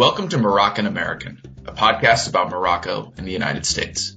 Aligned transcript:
Welcome 0.00 0.30
to 0.30 0.38
Moroccan 0.38 0.86
American, 0.86 1.42
a 1.66 1.72
podcast 1.72 2.26
about 2.26 2.48
Morocco 2.48 3.12
and 3.18 3.26
the 3.26 3.32
United 3.32 3.66
States. 3.66 4.16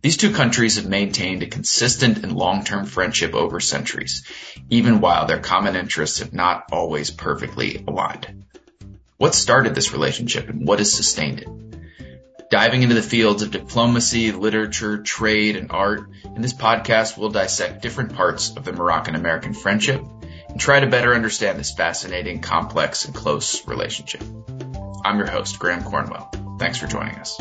These 0.00 0.16
two 0.16 0.30
countries 0.30 0.76
have 0.76 0.86
maintained 0.86 1.42
a 1.42 1.48
consistent 1.48 2.18
and 2.18 2.36
long-term 2.36 2.86
friendship 2.86 3.34
over 3.34 3.58
centuries, 3.58 4.24
even 4.70 5.00
while 5.00 5.26
their 5.26 5.40
common 5.40 5.74
interests 5.74 6.20
have 6.20 6.32
not 6.32 6.66
always 6.70 7.10
perfectly 7.10 7.82
aligned. 7.84 8.44
What 9.16 9.34
started 9.34 9.74
this 9.74 9.92
relationship 9.92 10.48
and 10.48 10.68
what 10.68 10.78
has 10.78 10.92
sustained 10.92 11.40
it? 11.40 12.48
Diving 12.48 12.84
into 12.84 12.94
the 12.94 13.02
fields 13.02 13.42
of 13.42 13.50
diplomacy, 13.50 14.30
literature, 14.30 15.02
trade, 15.02 15.56
and 15.56 15.72
art, 15.72 16.08
in 16.24 16.42
this 16.42 16.54
podcast 16.54 17.18
we'll 17.18 17.30
dissect 17.30 17.82
different 17.82 18.14
parts 18.14 18.56
of 18.56 18.64
the 18.64 18.72
Moroccan 18.72 19.16
American 19.16 19.52
friendship 19.52 20.00
and 20.48 20.60
try 20.60 20.78
to 20.78 20.86
better 20.86 21.12
understand 21.12 21.58
this 21.58 21.72
fascinating, 21.72 22.40
complex, 22.40 23.04
and 23.04 23.16
close 23.16 23.66
relationship. 23.66 24.22
I'm 25.04 25.18
your 25.18 25.30
host, 25.30 25.58
Graham 25.58 25.82
Cornwell. 25.82 26.30
Thanks 26.60 26.78
for 26.78 26.86
joining 26.86 27.16
us. 27.16 27.36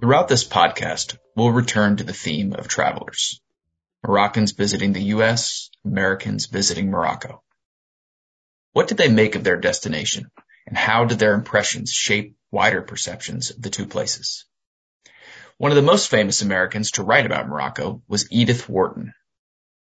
Throughout 0.00 0.28
this 0.28 0.46
podcast, 0.46 1.16
we'll 1.34 1.52
return 1.52 1.96
to 1.96 2.04
the 2.04 2.12
theme 2.12 2.52
of 2.52 2.68
travelers. 2.68 3.40
Moroccans 4.06 4.52
visiting 4.52 4.92
the 4.92 5.02
U.S., 5.14 5.70
Americans 5.84 6.46
visiting 6.46 6.90
Morocco. 6.90 7.42
What 8.72 8.88
did 8.88 8.98
they 8.98 9.08
make 9.08 9.34
of 9.34 9.44
their 9.44 9.56
destination, 9.56 10.30
and 10.66 10.76
how 10.76 11.06
did 11.06 11.18
their 11.18 11.34
impressions 11.34 11.90
shape 11.90 12.36
wider 12.50 12.82
perceptions 12.82 13.50
of 13.50 13.62
the 13.62 13.70
two 13.70 13.86
places? 13.86 14.44
One 15.62 15.70
of 15.70 15.76
the 15.76 15.82
most 15.82 16.10
famous 16.10 16.42
Americans 16.42 16.90
to 16.90 17.04
write 17.04 17.24
about 17.24 17.46
Morocco 17.46 18.02
was 18.08 18.26
Edith 18.32 18.68
Wharton. 18.68 19.14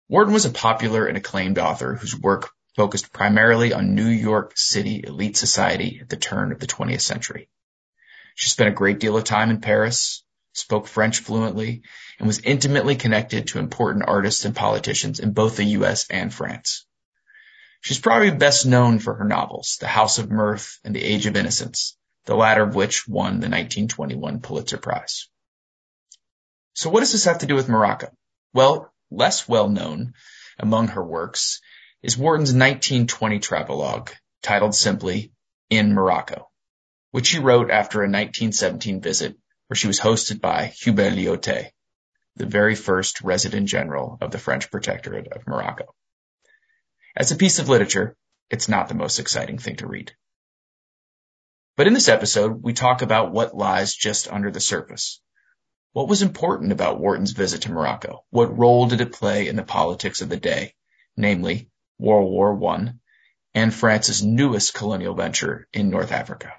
Wharton 0.09 0.34
was 0.34 0.45
a 0.45 0.50
popular 0.50 1.06
and 1.06 1.16
acclaimed 1.16 1.59
author 1.59 1.94
whose 1.94 2.19
work 2.19 2.50
focused 2.75 3.14
primarily 3.14 3.73
on 3.73 3.94
New 3.94 4.08
York 4.08 4.53
City 4.56 5.03
elite 5.06 5.38
society 5.38 6.00
at 6.02 6.09
the 6.09 6.17
turn 6.17 6.52
of 6.52 6.59
the 6.59 6.66
20th 6.66 7.02
century. 7.02 7.47
She 8.34 8.50
spent 8.50 8.72
a 8.72 8.73
great 8.73 9.00
deal 9.00 9.17
of 9.17 9.23
time 9.23 9.52
in 9.52 9.61
Paris, 9.61 10.23
spoke 10.52 10.88
French 10.88 11.19
fluently, 11.19 11.84
and 12.17 12.25
was 12.25 12.39
intimately 12.39 12.95
connected 12.95 13.50
to 13.50 13.59
important 13.59 14.06
artists 14.08 14.45
and 14.45 14.56
politicians 14.56 15.19
in 15.19 15.34
both 15.34 15.58
the 15.58 15.75
US 15.78 16.08
and 16.09 16.34
France. 16.34 16.88
She's 17.81 18.00
probably 18.00 18.31
best 18.31 18.66
known 18.66 18.97
for 18.97 19.14
her 19.14 19.25
novels, 19.25 19.78
The 19.80 19.86
House 19.86 20.17
of 20.17 20.31
Mirth 20.31 20.80
and 20.84 20.95
The 20.95 21.03
Age 21.03 21.28
of 21.28 21.38
Innocence, 21.38 21.95
the 22.25 22.36
latter 22.36 22.64
of 22.64 22.73
which 22.73 23.08
won 23.08 23.41
the 23.41 23.47
1921 23.47 24.39
Pulitzer 24.39 24.80
Prize. 24.80 25.30
So 26.78 26.92
what 26.92 27.00
does 27.00 27.11
this 27.11 27.25
have 27.25 27.39
to 27.39 27.47
do 27.47 27.56
with 27.56 27.70
Morocco? 27.70 28.11
Well, 28.53 28.94
less 29.09 29.50
well 29.50 29.67
known 29.67 30.14
among 30.59 30.89
her 30.89 31.03
works 31.03 31.59
is 32.03 32.16
Wharton's 32.16 32.53
1920 32.53 33.39
travelogue 33.39 34.11
titled 34.44 34.75
simply 34.75 35.31
In 35.72 35.95
Morocco, 35.95 36.52
which 37.09 37.25
she 37.25 37.39
wrote 37.39 37.72
after 37.72 38.02
a 38.02 38.03
1917 38.03 39.02
visit 39.02 39.36
where 39.66 39.75
she 39.75 39.88
was 39.88 40.00
hosted 40.00 40.39
by 40.39 40.67
Hubert 40.67 41.14
Lyautey, 41.14 41.72
the 42.36 42.45
very 42.45 42.75
first 42.75 43.22
resident 43.22 43.67
general 43.67 44.19
of 44.22 44.30
the 44.30 44.38
French 44.38 44.69
protectorate 44.69 45.30
of 45.30 45.47
Morocco. 45.47 45.95
As 47.16 47.31
a 47.31 47.38
piece 47.38 47.58
of 47.58 47.69
literature, 47.69 48.16
it's 48.52 48.69
not 48.69 48.88
the 48.88 48.94
most 48.94 49.17
exciting 49.17 49.58
thing 49.58 49.78
to 49.78 49.88
read. 49.88 50.12
But 51.75 51.88
in 51.88 51.94
this 51.94 52.08
episode, 52.08 52.62
we 52.62 52.73
talk 52.73 53.02
about 53.02 53.31
what 53.31 53.58
lies 53.58 53.95
just 53.95 54.31
under 54.31 54.52
the 54.52 54.59
surface, 54.59 55.19
what 55.98 56.08
was 56.08 56.22
important 56.22 56.72
about 56.72 57.00
Wharton's 57.00 57.31
visit 57.31 57.64
to 57.64 57.72
Morocco? 57.72 58.24
What 58.30 58.56
role 58.56 58.85
did 58.85 59.02
it 59.02 59.13
play 59.13 59.47
in 59.47 59.56
the 59.56 59.63
politics 59.63 60.22
of 60.22 60.30
the 60.30 60.38
day, 60.38 60.75
namely 61.16 61.72
World 61.97 62.30
War 62.30 62.63
I 62.69 62.91
and 63.56 63.74
France's 63.74 64.22
newest 64.24 64.75
colonial 64.75 65.16
venture 65.16 65.68
in 65.74 65.90
North 65.90 66.12
Africa? 66.12 66.53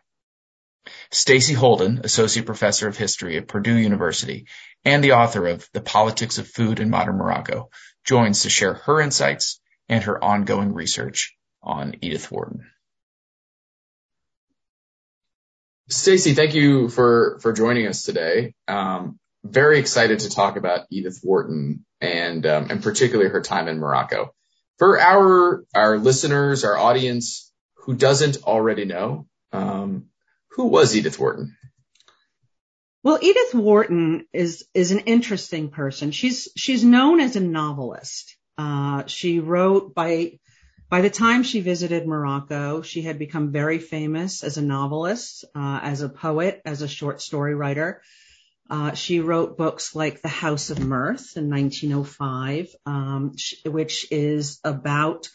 Stacy 1.13 1.55
Holden, 1.55 2.01
Associate 2.03 2.45
Professor 2.45 2.89
of 2.89 2.97
History 2.97 3.37
at 3.37 3.47
Purdue 3.47 3.77
University 3.77 4.49
and 4.85 5.05
the 5.05 5.13
author 5.13 5.47
of 5.47 5.69
The 5.73 5.83
Politics 5.83 6.39
of 6.39 6.49
Food 6.49 6.81
in 6.81 6.91
Modern 6.91 7.17
Morocco, 7.17 7.71
joins 8.05 8.43
to 8.43 8.51
share 8.51 8.75
her 8.75 9.01
insights 9.01 9.61
and 9.89 10.03
her 10.03 10.21
ongoing 10.21 10.75
research 10.75 11.37
on 11.63 11.95
Edith 12.03 12.29
Wharton. 12.33 12.69
Stacy, 15.89 16.35
thank 16.35 16.55
you 16.55 16.89
for 16.89 17.39
for 17.41 17.53
joining 17.53 17.87
us 17.87 18.03
today. 18.03 18.55
Um, 18.67 19.21
very 19.45 19.79
excited 19.79 20.21
to 20.21 20.31
talk 20.31 20.57
about 20.57 20.87
Edith 20.91 21.21
Wharton 21.23 21.85
and 22.01 22.45
um, 22.47 22.71
and 22.71 22.83
particularly 22.83 23.31
her 23.31 23.43
time 23.43 23.69
in 23.69 23.79
Morocco. 23.79 24.35
For 24.79 25.01
our 25.01 25.65
our 25.75 25.99
listeners, 25.99 26.65
our 26.65 26.77
audience 26.77 27.53
who 27.85 27.95
doesn't 27.95 28.45
already 28.45 28.85
know, 28.85 29.27
um, 29.53 30.07
who 30.51 30.67
was 30.67 30.97
Edith 30.97 31.19
Wharton? 31.19 31.57
Well, 33.03 33.19
Edith 33.23 33.55
Wharton 33.55 34.27
is 34.33 34.67
is 34.75 34.91
an 34.91 35.01
interesting 35.01 35.71
person. 35.71 36.11
She's 36.11 36.49
she's 36.57 36.85
known 36.85 37.21
as 37.21 37.37
a 37.37 37.41
novelist. 37.41 38.37
Uh, 38.57 39.07
she 39.07 39.41
wrote 39.41 39.95
by 39.95 40.39
by 40.91 41.03
the 41.03 41.11
time 41.11 41.43
she 41.43 41.61
visited 41.61 42.07
Morocco, 42.07 42.83
she 42.83 43.03
had 43.03 43.19
become 43.19 43.53
very 43.53 43.79
famous 43.79 44.43
as 44.43 44.57
a 44.57 44.63
novelist, 44.63 45.45
uh, 45.55 45.81
as 45.83 46.01
a 46.01 46.09
poet, 46.09 46.63
as 46.65 46.83
a 46.83 46.89
short 46.89 47.21
story 47.21 47.55
writer. 47.55 48.01
Uh, 48.71 48.93
she 48.93 49.21
wrote 49.21 49.57
books 49.57 49.95
like 49.95 50.21
The 50.21 50.29
House 50.29 50.71
of 50.71 50.79
Mirth 50.79 51.37
in 51.37 51.49
1905, 51.49 52.75
um, 52.85 53.35
which 53.65 54.07
is 54.11 54.61
about 54.63 55.29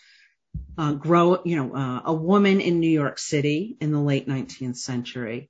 uh, 0.77 0.94
grow, 0.94 1.41
you 1.44 1.55
know, 1.55 1.75
uh, 1.75 2.01
a 2.05 2.13
woman 2.13 2.61
in 2.61 2.79
New 2.79 2.89
York 2.89 3.17
City 3.17 3.75
in 3.79 3.91
the 3.91 3.99
late 3.99 4.27
19th 4.27 4.77
century. 4.77 5.49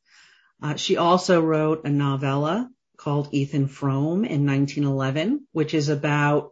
Uh, 0.61 0.75
she 0.75 0.95
also 0.95 1.41
wrote 1.41 1.85
a 1.85 1.89
novella 1.89 2.69
called 2.95 3.29
Ethan 3.33 3.67
Frome 3.67 4.23
in 4.23 4.45
1911, 4.45 5.45
which 5.51 5.73
is 5.73 5.89
about 5.89 6.51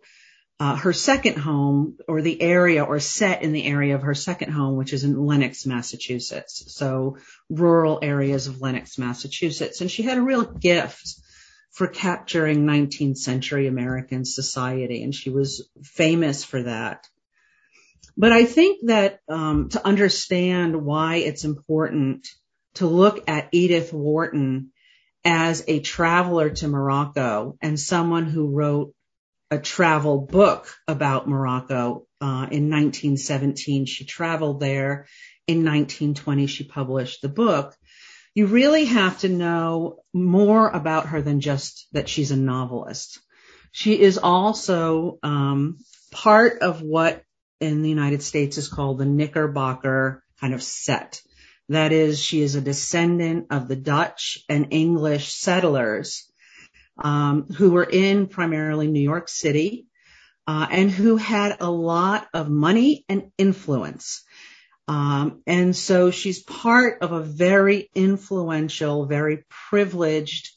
uh, 0.59 0.75
her 0.75 0.93
second 0.93 1.37
home 1.37 1.97
or 2.07 2.21
the 2.21 2.41
area 2.41 2.83
or 2.83 2.99
set 2.99 3.41
in 3.41 3.53
the 3.53 3.65
area 3.65 3.95
of 3.95 4.03
her 4.03 4.13
second 4.13 4.51
home, 4.51 4.75
which 4.75 4.93
is 4.93 5.03
in 5.03 5.17
Lenox, 5.17 5.65
Massachusetts. 5.65 6.75
So 6.75 7.17
rural 7.49 7.99
areas 8.01 8.47
of 8.47 8.61
Lenox, 8.61 8.97
Massachusetts. 8.97 9.81
And 9.81 9.89
she 9.89 10.03
had 10.03 10.17
a 10.17 10.21
real 10.21 10.43
gift 10.43 11.20
for 11.71 11.87
capturing 11.87 12.65
19th 12.65 13.17
century 13.17 13.67
American 13.67 14.25
society. 14.25 15.03
And 15.03 15.15
she 15.15 15.29
was 15.29 15.69
famous 15.83 16.43
for 16.43 16.63
that. 16.63 17.07
But 18.17 18.33
I 18.33 18.45
think 18.45 18.87
that 18.87 19.19
um, 19.29 19.69
to 19.69 19.85
understand 19.85 20.83
why 20.83 21.17
it's 21.17 21.45
important 21.45 22.27
to 22.75 22.85
look 22.87 23.23
at 23.29 23.49
Edith 23.51 23.93
Wharton 23.93 24.71
as 25.23 25.63
a 25.67 25.79
traveler 25.79 26.49
to 26.49 26.67
Morocco 26.67 27.57
and 27.61 27.79
someone 27.79 28.25
who 28.25 28.47
wrote 28.47 28.93
a 29.49 29.59
travel 29.59 30.19
book 30.19 30.73
about 30.87 31.27
Morocco. 31.27 32.07
Uh, 32.19 32.47
in 32.51 32.69
1917, 32.69 33.85
she 33.85 34.05
traveled 34.05 34.59
there. 34.59 35.07
In 35.47 35.65
1920, 35.65 36.47
she 36.47 36.63
published 36.63 37.21
the 37.21 37.29
book. 37.29 37.75
You 38.33 38.47
really 38.47 38.85
have 38.85 39.19
to 39.19 39.29
know 39.29 40.03
more 40.13 40.69
about 40.69 41.07
her 41.07 41.21
than 41.21 41.41
just 41.41 41.87
that 41.91 42.07
she's 42.07 42.31
a 42.31 42.37
novelist. 42.37 43.19
She 43.71 43.99
is 43.99 44.17
also 44.17 45.19
um, 45.23 45.77
part 46.11 46.61
of 46.61 46.81
what 46.81 47.23
in 47.59 47.81
the 47.81 47.89
United 47.89 48.23
States 48.23 48.57
is 48.57 48.67
called 48.67 48.97
the 48.97 49.05
Knickerbocker 49.05 50.23
kind 50.39 50.53
of 50.53 50.63
set. 50.63 51.21
That 51.69 51.91
is, 51.91 52.19
she 52.19 52.41
is 52.41 52.55
a 52.55 52.61
descendant 52.61 53.47
of 53.49 53.67
the 53.67 53.75
Dutch 53.75 54.39
and 54.49 54.67
English 54.71 55.33
settlers 55.33 56.29
um, 56.97 57.47
who 57.47 57.71
were 57.71 57.87
in 57.89 58.27
primarily 58.27 58.87
New 58.87 59.01
York 59.01 59.29
City 59.29 59.87
uh, 60.47 60.67
and 60.69 60.91
who 60.91 61.17
had 61.17 61.57
a 61.61 61.69
lot 61.69 62.27
of 62.33 62.49
money 62.49 63.05
and 63.07 63.31
influence. 63.37 64.23
Um, 64.87 65.41
and 65.47 65.75
so 65.75 66.11
she's 66.11 66.43
part 66.43 67.01
of 67.01 67.11
a 67.11 67.21
very 67.21 67.89
influential, 67.95 69.05
very 69.05 69.45
privileged 69.69 70.49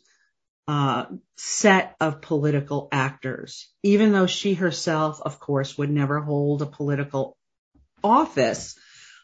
uh, 0.67 1.06
set 1.37 1.94
of 2.00 2.23
political 2.23 2.88
actors. 2.91 3.69
Even 3.82 4.12
though 4.12 4.26
she 4.26 4.55
herself, 4.55 5.21
of 5.21 5.38
course, 5.38 5.76
would 5.76 5.91
never 5.91 6.21
hold 6.21 6.62
a 6.62 6.67
political 6.67 7.37
office, 8.03 8.79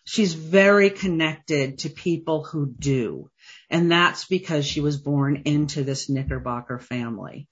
she's 0.05 0.35
very 0.35 0.91
connected 0.91 1.79
to 1.79 1.88
people 1.88 2.44
who 2.44 2.67
do. 2.67 3.31
And 3.70 3.91
that's 3.91 4.26
because 4.26 4.67
she 4.67 4.81
was 4.81 4.99
born 4.99 5.43
into 5.44 5.82
this 5.82 6.08
Knickerbocker 6.08 6.79
family. 6.79 7.49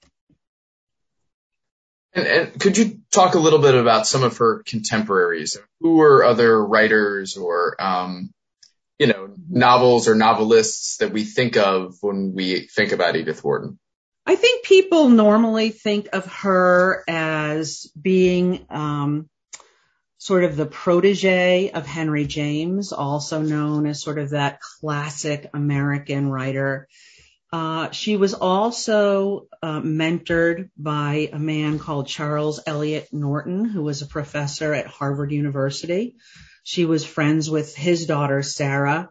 And, 2.13 2.27
and, 2.27 2.59
could 2.59 2.77
you 2.77 3.01
talk 3.11 3.35
a 3.35 3.39
little 3.39 3.59
bit 3.59 3.75
about 3.75 4.07
some 4.07 4.23
of 4.23 4.37
her 4.37 4.63
contemporaries? 4.63 5.57
Who 5.79 5.97
were 5.97 6.23
other 6.23 6.65
writers 6.65 7.37
or, 7.37 7.79
um, 7.79 8.31
you 8.97 9.07
know, 9.07 9.29
novels 9.49 10.07
or 10.07 10.15
novelists 10.15 10.97
that 10.97 11.11
we 11.11 11.23
think 11.23 11.55
of 11.55 11.95
when 12.01 12.33
we 12.33 12.67
think 12.67 12.91
about 12.91 13.15
Edith 13.15 13.43
Wharton? 13.43 13.79
I 14.25 14.35
think 14.35 14.63
people 14.63 15.09
normally 15.09 15.69
think 15.69 16.09
of 16.13 16.25
her 16.27 17.03
as 17.07 17.91
being 17.99 18.65
um, 18.69 19.29
sort 20.19 20.43
of 20.43 20.55
the 20.55 20.65
protege 20.65 21.71
of 21.71 21.85
Henry 21.87 22.25
James, 22.25 22.91
also 22.91 23.41
known 23.41 23.87
as 23.87 24.01
sort 24.01 24.19
of 24.19 24.31
that 24.31 24.59
classic 24.61 25.49
American 25.53 26.29
writer. 26.29 26.87
Uh, 27.51 27.89
she 27.91 28.15
was 28.15 28.35
also 28.35 29.47
uh, 29.63 29.81
mentored 29.81 30.69
by 30.77 31.29
a 31.33 31.39
man 31.39 31.79
called 31.79 32.07
Charles 32.07 32.59
Eliot 32.65 33.09
Norton, 33.11 33.65
who 33.65 33.81
was 33.81 34.01
a 34.01 34.07
professor 34.07 34.73
at 34.73 34.85
Harvard 34.85 35.31
University. 35.31 36.15
She 36.63 36.85
was 36.85 37.03
friends 37.03 37.49
with 37.49 37.75
his 37.75 38.05
daughter, 38.05 38.43
Sarah, 38.43 39.09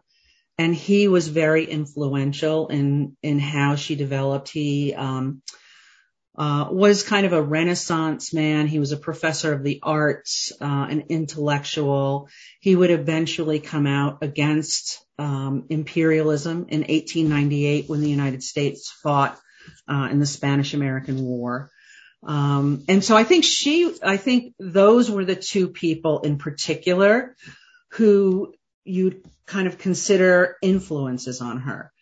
and 0.57 0.73
he 0.73 1.09
was 1.09 1.27
very 1.27 1.65
influential 1.65 2.69
in, 2.69 3.17
in 3.23 3.41
how 3.41 3.75
she 3.75 3.97
developed. 3.97 4.51
He, 4.51 4.95
um, 4.95 5.43
uh, 6.39 6.69
was 6.71 7.03
kind 7.03 7.27
of 7.27 7.33
a 7.33 7.43
renaissance 7.43 8.33
man. 8.33 8.69
He 8.69 8.79
was 8.79 8.93
a 8.93 8.97
professor 8.97 9.53
of 9.53 9.65
the 9.65 9.81
arts, 9.83 10.53
uh, 10.61 10.87
an 10.89 11.07
intellectual. 11.09 12.29
He 12.61 12.77
would 12.77 12.93
eventually 12.93 13.59
come 13.59 13.89
out 13.89 14.19
against 14.23 15.05
um, 15.19 15.67
imperialism 15.69 16.67
in 16.69 16.83
1898 16.83 17.89
when 17.89 18.01
the 18.01 18.09
United 18.09 18.45
States 18.45 18.89
fought 19.03 19.37
uh, 19.89 20.09
in 20.13 20.21
the 20.21 20.27
Spanish-American 20.27 21.21
War. 21.21 21.73
Um, 22.23 22.85
and 22.87 23.03
so 23.03 23.17
I 23.17 23.25
think 23.25 23.45
she, 23.45 23.97
I 24.01 24.17
think 24.17 24.55
those 24.61 25.11
were 25.11 25.25
the 25.25 25.37
two 25.37 25.69
people 25.69 26.21
in 26.21 26.39
particular 26.39 27.35
who 27.91 28.55
you'd 28.85 29.25
kind 29.47 29.67
of 29.67 29.79
consider 29.79 30.57
influences 30.63 31.41
on 31.41 31.59
her. 31.63 31.93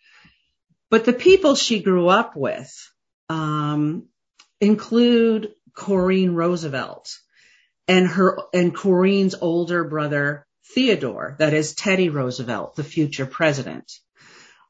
But 0.91 1.05
the 1.05 1.13
people 1.13 1.55
she 1.55 1.81
grew 1.81 2.07
up 2.07 2.35
with, 2.35 2.71
um, 3.29 4.07
include 4.59 5.53
Corinne 5.73 6.33
Roosevelt 6.35 7.17
and 7.87 8.07
her 8.07 8.39
and 8.53 8.75
Corinne's 8.75 9.35
older 9.35 9.83
brother 9.83 10.45
Theodore, 10.73 11.35
that 11.39 11.53
is 11.53 11.73
Teddy 11.73 12.09
Roosevelt, 12.09 12.75
the 12.75 12.83
future 12.83 13.25
president. 13.25 13.91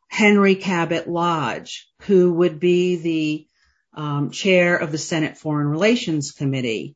Henry 0.08 0.56
Cabot 0.56 1.08
Lodge, 1.10 1.90
who 2.04 2.34
would 2.34 2.60
be 2.60 2.96
the 2.96 3.48
um, 3.94 4.32
chair 4.32 4.78
of 4.78 4.92
the 4.92 4.98
Senate 4.98 5.38
Foreign 5.38 5.68
Relations 5.68 6.32
Committee 6.32 6.96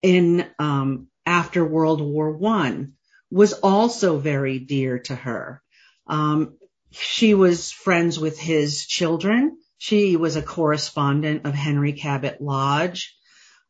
in 0.00 0.46
um, 0.58 1.08
after 1.26 1.64
World 1.64 2.00
War 2.00 2.32
One, 2.32 2.94
was 3.30 3.52
also 3.52 4.18
very 4.18 4.58
dear 4.58 5.00
to 5.00 5.14
her. 5.14 5.62
Um, 6.06 6.56
she 6.90 7.34
was 7.34 7.70
friends 7.70 8.18
with 8.18 8.38
his 8.38 8.86
children. 8.86 9.58
She 9.78 10.16
was 10.16 10.34
a 10.36 10.42
correspondent 10.42 11.46
of 11.46 11.54
Henry 11.54 11.92
Cabot 11.92 12.40
Lodge. 12.40 13.16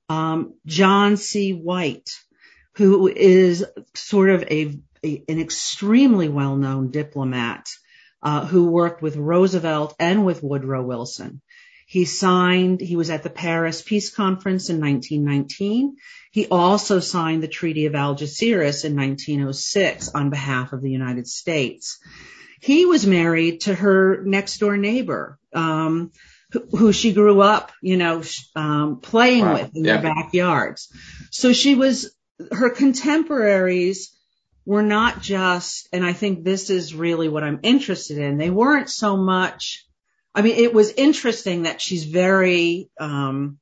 Um, 0.08 0.54
John 0.64 1.18
C. 1.18 1.52
White, 1.52 2.10
who 2.76 3.08
is 3.08 3.64
sort 3.94 4.30
of 4.30 4.42
a, 4.44 4.80
a 5.04 5.24
an 5.28 5.38
extremely 5.38 6.28
well-known 6.28 6.90
diplomat 6.90 7.68
uh, 8.22 8.46
who 8.46 8.70
worked 8.70 9.02
with 9.02 9.16
Roosevelt 9.16 9.94
and 10.00 10.24
with 10.24 10.42
Woodrow 10.42 10.82
Wilson. 10.82 11.42
He 11.86 12.04
signed, 12.04 12.80
he 12.80 12.96
was 12.96 13.10
at 13.10 13.22
the 13.22 13.30
Paris 13.30 13.82
Peace 13.82 14.10
Conference 14.10 14.70
in 14.70 14.80
1919. 14.80 15.96
He 16.30 16.46
also 16.46 17.00
signed 17.00 17.42
the 17.42 17.48
Treaty 17.48 17.86
of 17.86 17.94
Algeciras 17.94 18.84
in 18.84 18.96
1906 18.96 20.10
on 20.14 20.30
behalf 20.30 20.72
of 20.72 20.82
the 20.82 20.90
United 20.90 21.26
States 21.26 21.98
he 22.60 22.86
was 22.86 23.06
married 23.06 23.62
to 23.62 23.74
her 23.74 24.22
next 24.24 24.58
door 24.58 24.76
neighbor, 24.76 25.38
um, 25.54 26.12
who, 26.50 26.92
she 26.92 27.12
grew 27.12 27.40
up, 27.40 27.72
you 27.82 27.96
know, 27.96 28.22
um, 28.56 29.00
playing 29.00 29.44
wow. 29.44 29.54
with 29.54 29.76
in 29.76 29.84
yeah. 29.84 30.00
their 30.00 30.14
backyards. 30.14 30.92
So 31.30 31.52
she 31.52 31.74
was, 31.74 32.14
her 32.52 32.70
contemporaries 32.70 34.16
were 34.64 34.82
not 34.82 35.20
just, 35.20 35.88
and 35.92 36.04
I 36.04 36.12
think 36.12 36.44
this 36.44 36.70
is 36.70 36.94
really 36.94 37.28
what 37.28 37.44
I'm 37.44 37.60
interested 37.62 38.18
in. 38.18 38.38
They 38.38 38.50
weren't 38.50 38.90
so 38.90 39.16
much, 39.16 39.86
I 40.34 40.42
mean, 40.42 40.56
it 40.56 40.72
was 40.72 40.90
interesting 40.92 41.64
that 41.64 41.80
she's 41.80 42.04
very, 42.04 42.90
um, 42.98 43.58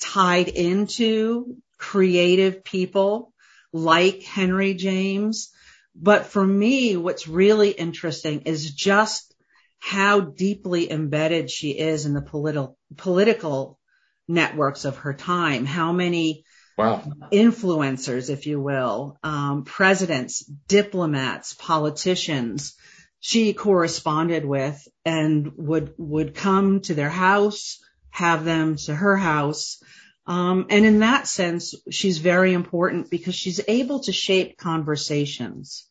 tied 0.00 0.48
into 0.48 1.56
creative 1.76 2.62
people 2.64 3.32
like 3.72 4.22
Henry 4.22 4.74
James 4.74 5.50
but 6.00 6.26
for 6.26 6.44
me, 6.44 6.96
what's 6.96 7.26
really 7.26 7.70
interesting 7.70 8.42
is 8.42 8.72
just 8.72 9.34
how 9.80 10.20
deeply 10.20 10.90
embedded 10.90 11.50
she 11.50 11.70
is 11.70 12.06
in 12.06 12.14
the 12.14 12.22
political, 12.22 12.76
political 12.96 13.78
networks 14.26 14.84
of 14.84 14.98
her 14.98 15.14
time. 15.14 15.64
How 15.64 15.92
many 15.92 16.44
wow. 16.76 17.02
influencers, 17.32 18.30
if 18.30 18.46
you 18.46 18.60
will, 18.60 19.18
um, 19.22 19.64
presidents, 19.64 20.44
diplomats, 20.68 21.54
politicians, 21.54 22.74
she 23.20 23.52
corresponded 23.52 24.44
with 24.44 24.86
and 25.04 25.52
would, 25.56 25.94
would 25.98 26.34
come 26.34 26.80
to 26.82 26.94
their 26.94 27.10
house, 27.10 27.80
have 28.10 28.44
them 28.44 28.76
to 28.76 28.94
her 28.94 29.16
house. 29.16 29.82
Um, 30.28 30.66
and 30.68 30.84
in 30.84 30.98
that 31.00 31.26
sense, 31.26 31.74
she's 31.90 32.18
very 32.18 32.52
important 32.52 33.10
because 33.10 33.34
she's 33.34 33.62
able 33.66 34.00
to 34.00 34.12
shape 34.12 34.58
conversations 34.58 35.88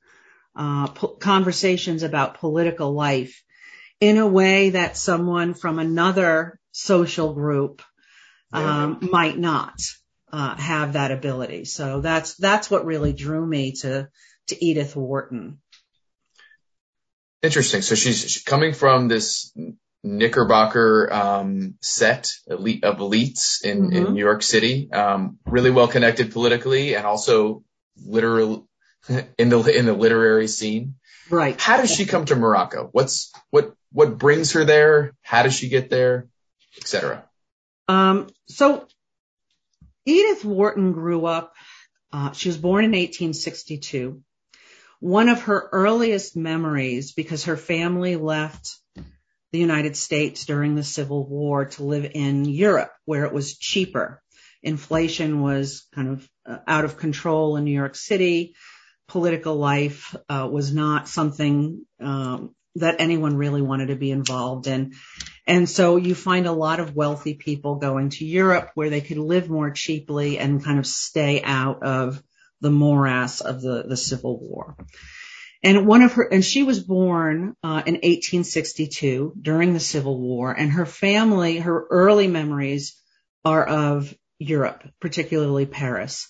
uh, 0.55 0.87
po- 0.87 1.15
conversations 1.15 2.03
about 2.03 2.39
political 2.39 2.93
life 2.93 3.43
in 3.99 4.17
a 4.17 4.27
way 4.27 4.71
that 4.71 4.97
someone 4.97 5.53
from 5.53 5.79
another 5.79 6.59
social 6.71 7.33
group 7.33 7.81
um, 8.51 8.99
yeah. 9.01 9.09
might 9.09 9.37
not 9.37 9.81
uh, 10.31 10.55
have 10.55 10.93
that 10.93 11.11
ability. 11.11 11.65
So 11.65 12.01
that's 12.01 12.35
that's 12.35 12.69
what 12.69 12.85
really 12.85 13.13
drew 13.13 13.45
me 13.45 13.73
to 13.73 14.09
to 14.47 14.65
Edith 14.65 14.95
Wharton. 14.95 15.59
Interesting. 17.43 17.81
So 17.81 17.95
she's, 17.95 18.21
she's 18.21 18.43
coming 18.43 18.73
from 18.73 19.07
this 19.07 19.53
Knickerbocker 20.07 21.11
um, 21.11 21.75
set 21.81 22.31
elite 22.47 22.83
of 22.83 22.97
elites 22.97 23.63
in, 23.63 23.83
mm-hmm. 23.83 23.95
in 23.95 24.13
New 24.13 24.19
York 24.19 24.41
City, 24.41 24.91
um, 24.91 25.37
really 25.45 25.71
well 25.71 25.87
connected 25.87 26.31
politically 26.31 26.95
and 26.95 27.05
also 27.05 27.63
literally 28.05 28.63
in 29.37 29.49
the 29.49 29.59
in 29.77 29.85
the 29.85 29.93
literary 29.93 30.47
scene. 30.47 30.95
Right. 31.29 31.59
How 31.59 31.77
does 31.77 31.93
she 31.93 32.05
come 32.05 32.25
to 32.25 32.35
Morocco? 32.35 32.89
What's 32.91 33.31
what 33.49 33.73
what 33.91 34.17
brings 34.17 34.53
her 34.53 34.63
there? 34.63 35.13
How 35.21 35.43
does 35.43 35.53
she 35.53 35.69
get 35.69 35.89
there, 35.89 36.27
etc. 36.77 37.25
Um, 37.87 38.27
so 38.47 38.87
Edith 40.05 40.45
Wharton 40.45 40.93
grew 40.93 41.25
up. 41.25 41.53
Uh, 42.11 42.31
she 42.31 42.49
was 42.49 42.57
born 42.57 42.85
in 42.85 42.91
1862. 42.91 44.21
One 44.99 45.29
of 45.29 45.43
her 45.43 45.69
earliest 45.71 46.35
memories, 46.35 47.11
because 47.11 47.45
her 47.45 47.57
family 47.57 48.15
left 48.15 48.77
the 49.51 49.59
United 49.59 49.95
States 49.95 50.45
during 50.45 50.75
the 50.75 50.83
Civil 50.83 51.27
War 51.27 51.65
to 51.65 51.83
live 51.83 52.11
in 52.13 52.45
Europe, 52.45 52.91
where 53.05 53.25
it 53.25 53.33
was 53.33 53.57
cheaper. 53.57 54.21
Inflation 54.63 55.41
was 55.41 55.87
kind 55.93 56.09
of 56.09 56.29
uh, 56.45 56.57
out 56.67 56.85
of 56.85 56.97
control 56.97 57.57
in 57.57 57.63
New 57.63 57.71
York 57.71 57.95
City 57.95 58.55
political 59.07 59.55
life 59.55 60.15
uh, 60.29 60.47
was 60.51 60.73
not 60.73 61.07
something 61.07 61.85
um, 61.99 62.53
that 62.75 62.97
anyone 62.99 63.37
really 63.37 63.61
wanted 63.61 63.87
to 63.87 63.95
be 63.95 64.11
involved 64.11 64.67
in. 64.67 64.93
And 65.47 65.69
so 65.69 65.95
you 65.95 66.13
find 66.13 66.45
a 66.45 66.51
lot 66.51 66.79
of 66.79 66.95
wealthy 66.95 67.33
people 67.33 67.75
going 67.75 68.09
to 68.11 68.25
Europe 68.25 68.71
where 68.75 68.89
they 68.89 69.01
could 69.01 69.17
live 69.17 69.49
more 69.49 69.71
cheaply 69.71 70.37
and 70.37 70.63
kind 70.63 70.77
of 70.77 70.85
stay 70.85 71.41
out 71.41 71.83
of 71.83 72.21
the 72.59 72.69
morass 72.69 73.41
of 73.41 73.61
the, 73.61 73.83
the 73.87 73.97
Civil 73.97 74.39
War. 74.39 74.75
And 75.63 75.87
one 75.87 76.01
of 76.03 76.13
her, 76.13 76.23
and 76.23 76.45
she 76.45 76.63
was 76.63 76.83
born 76.83 77.55
uh, 77.63 77.81
in 77.85 77.95
1862 77.95 79.33
during 79.41 79.73
the 79.73 79.79
Civil 79.79 80.19
War, 80.19 80.51
and 80.51 80.71
her 80.71 80.85
family, 80.85 81.57
her 81.57 81.87
early 81.89 82.27
memories 82.27 82.95
are 83.43 83.65
of 83.65 84.13
Europe, 84.39 84.83
particularly 84.99 85.65
Paris. 85.65 86.27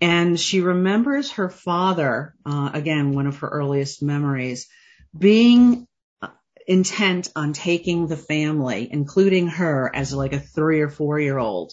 And 0.00 0.38
she 0.38 0.60
remembers 0.60 1.32
her 1.32 1.48
father, 1.48 2.34
uh, 2.46 2.70
again, 2.72 3.12
one 3.12 3.26
of 3.26 3.38
her 3.38 3.48
earliest 3.48 4.02
memories, 4.02 4.68
being 5.16 5.88
uh, 6.22 6.28
intent 6.66 7.30
on 7.34 7.52
taking 7.52 8.06
the 8.06 8.16
family, 8.16 8.88
including 8.90 9.48
her 9.48 9.90
as 9.92 10.14
like 10.14 10.32
a 10.32 10.40
three 10.40 10.80
or 10.80 10.88
four 10.88 11.18
year 11.18 11.38
old, 11.38 11.72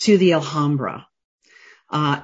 to 0.00 0.18
the 0.18 0.34
Alhambra. 0.34 1.06
Uh, 1.90 2.20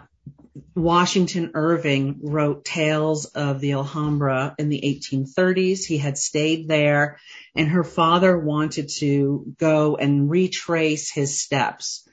Washington 0.74 1.52
Irving 1.54 2.20
wrote 2.22 2.64
tales 2.64 3.24
of 3.26 3.60
the 3.60 3.72
Alhambra 3.72 4.54
in 4.58 4.68
the 4.68 4.80
1830s. 4.80 5.84
He 5.84 5.98
had 5.98 6.16
stayed 6.16 6.68
there 6.68 7.18
and 7.56 7.68
her 7.68 7.84
father 7.84 8.38
wanted 8.38 8.88
to 8.98 9.54
go 9.58 9.96
and 9.96 10.30
retrace 10.30 11.10
his 11.10 11.40
steps. 11.40 12.08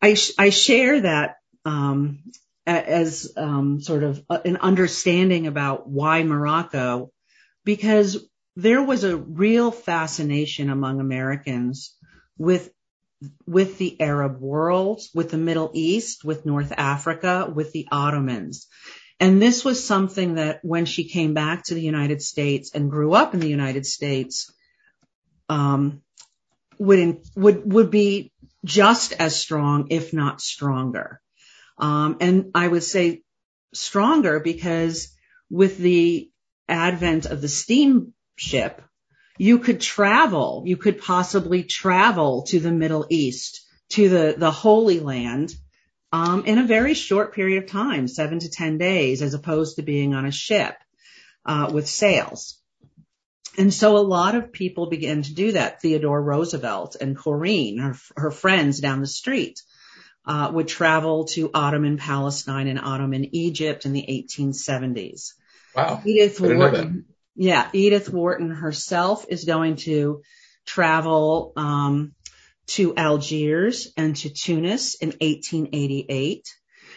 I, 0.00 0.14
sh- 0.14 0.32
I 0.38 0.50
share 0.50 1.00
that 1.00 1.36
um, 1.64 2.20
as 2.66 3.32
um, 3.36 3.80
sort 3.80 4.04
of 4.04 4.24
an 4.30 4.56
understanding 4.58 5.46
about 5.46 5.88
why 5.88 6.22
Morocco, 6.22 7.10
because 7.64 8.26
there 8.56 8.82
was 8.82 9.04
a 9.04 9.16
real 9.16 9.70
fascination 9.70 10.70
among 10.70 11.00
Americans 11.00 11.96
with 12.38 12.70
with 13.46 13.78
the 13.78 14.00
Arab 14.00 14.40
world, 14.40 15.02
with 15.14 15.30
the 15.30 15.38
Middle 15.38 15.70
East, 15.74 16.24
with 16.24 16.46
North 16.46 16.72
Africa, 16.76 17.50
with 17.52 17.72
the 17.72 17.88
Ottomans. 17.90 18.66
And 19.20 19.40
this 19.40 19.64
was 19.64 19.84
something 19.84 20.34
that 20.34 20.60
when 20.62 20.86
she 20.86 21.08
came 21.08 21.34
back 21.34 21.64
to 21.64 21.74
the 21.74 21.82
United 21.82 22.20
States 22.20 22.72
and 22.74 22.90
grew 22.90 23.12
up 23.14 23.34
in 23.34 23.40
the 23.40 23.48
United 23.48 23.86
States, 23.86 24.52
um, 25.48 26.02
would 26.78 27.20
would 27.36 27.72
would 27.72 27.90
be 27.90 28.32
just 28.64 29.12
as 29.12 29.36
strong, 29.36 29.88
if 29.90 30.12
not 30.12 30.40
stronger. 30.40 31.20
Um, 31.78 32.16
and 32.20 32.50
I 32.54 32.66
would 32.66 32.82
say 32.82 33.22
stronger 33.72 34.40
because 34.40 35.14
with 35.50 35.78
the 35.78 36.30
advent 36.68 37.26
of 37.26 37.40
the 37.40 37.48
steamship, 37.48 38.82
you 39.38 39.58
could 39.58 39.80
travel, 39.80 40.62
you 40.66 40.76
could 40.76 41.00
possibly 41.00 41.64
travel 41.64 42.42
to 42.44 42.60
the 42.60 42.72
Middle 42.72 43.06
East, 43.10 43.66
to 43.90 44.08
the, 44.08 44.34
the 44.36 44.50
Holy 44.50 45.00
Land, 45.00 45.54
um, 46.12 46.44
in 46.44 46.58
a 46.58 46.66
very 46.66 46.94
short 46.94 47.34
period 47.34 47.64
of 47.64 47.70
time, 47.70 48.06
seven 48.06 48.38
to 48.38 48.48
10 48.48 48.78
days, 48.78 49.22
as 49.22 49.34
opposed 49.34 49.76
to 49.76 49.82
being 49.82 50.14
on 50.14 50.26
a 50.26 50.30
ship, 50.30 50.76
uh, 51.44 51.70
with 51.72 51.88
sails. 51.88 52.60
And 53.58 53.72
so 53.72 53.96
a 53.96 53.98
lot 53.98 54.34
of 54.34 54.52
people 54.52 54.86
began 54.86 55.22
to 55.22 55.34
do 55.34 55.52
that. 55.52 55.80
Theodore 55.80 56.22
Roosevelt 56.22 56.96
and 57.00 57.16
Corinne, 57.16 57.78
her, 57.78 57.96
her 58.16 58.30
friends 58.30 58.80
down 58.80 59.00
the 59.00 59.06
street, 59.06 59.60
uh, 60.26 60.50
would 60.52 60.68
travel 60.68 61.26
to 61.26 61.50
Ottoman 61.52 61.98
Palestine 61.98 62.68
and 62.68 62.80
Ottoman 62.80 63.34
Egypt 63.34 63.84
in 63.84 63.92
the 63.92 64.04
1870s. 64.08 65.32
Wow. 65.74 66.00
Edith 66.04 66.40
Wharton, 66.40 67.04
yeah, 67.36 67.68
Edith 67.72 68.08
Wharton 68.08 68.50
herself 68.50 69.26
is 69.28 69.44
going 69.44 69.76
to 69.76 70.22
travel 70.66 71.52
um, 71.56 72.14
to 72.66 72.94
Algiers 72.96 73.92
and 73.96 74.16
to 74.16 74.30
Tunis 74.30 74.94
in 74.94 75.08
1888. 75.08 76.48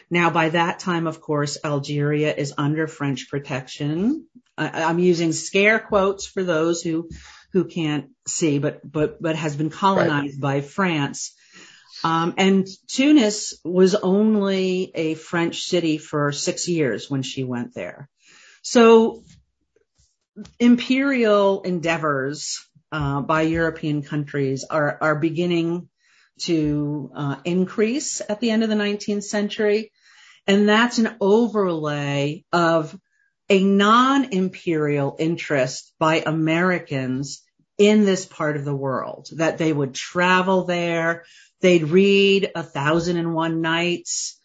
Now, 0.10 0.30
by 0.30 0.50
that 0.50 0.80
time, 0.80 1.08
of 1.08 1.20
course, 1.20 1.58
Algeria 1.64 2.34
is 2.34 2.54
under 2.58 2.88
French 2.88 3.30
protection. 3.30 4.28
I, 4.58 4.90
am 4.90 5.00
using 5.00 5.34
scare 5.34 5.80
quotes 5.80 6.26
for 6.26 6.44
those 6.44 6.82
who 6.82 7.10
who 7.54 7.66
can't 7.66 8.10
see, 8.26 8.60
but 8.60 8.80
but 8.90 9.22
but 9.22 9.36
has 9.36 9.56
been 9.56 9.70
colonized 9.70 10.42
right. 10.42 10.62
by 10.62 10.62
France. 10.62 11.34
Um, 12.04 12.36
and 12.38 12.68
Tunis 12.88 13.56
was 13.66 13.96
only 13.96 14.92
a 14.94 15.16
French 15.16 15.64
city 15.64 15.98
for 15.98 16.32
six 16.32 16.68
years 16.68 17.10
when 17.10 17.24
she 17.24 17.44
went 17.44 17.74
there. 17.74 18.08
So 18.62 19.24
imperial 20.60 21.62
endeavors 21.64 22.66
uh, 22.92 23.22
by 23.22 23.44
European 23.44 24.02
countries 24.02 24.64
are, 24.70 24.98
are 25.02 25.16
beginning 25.16 25.90
to 26.40 27.12
uh, 27.16 27.36
increase 27.44 28.22
at 28.28 28.40
the 28.40 28.52
end 28.52 28.64
of 28.64 28.70
the 28.70 28.76
19th 28.76 29.24
century. 29.24 29.92
And 30.46 30.70
that's 30.70 30.98
an 30.98 31.16
overlay 31.20 32.46
of 32.54 32.98
a 33.50 33.64
non-imperial 33.64 35.16
interest 35.20 35.94
by 36.00 36.24
Americans 36.26 37.44
in 37.78 38.06
this 38.06 38.26
part 38.26 38.58
of 38.58 38.66
the 38.66 38.76
world, 38.76 39.28
that 39.36 39.58
they 39.58 39.72
would 39.72 39.94
travel 39.94 40.66
there, 40.66 41.26
they'd 41.62 41.84
read 41.84 42.52
A 42.56 42.64
Thousand 42.64 43.18
and 43.18 43.34
One 43.34 43.62
Nights, 43.62 44.40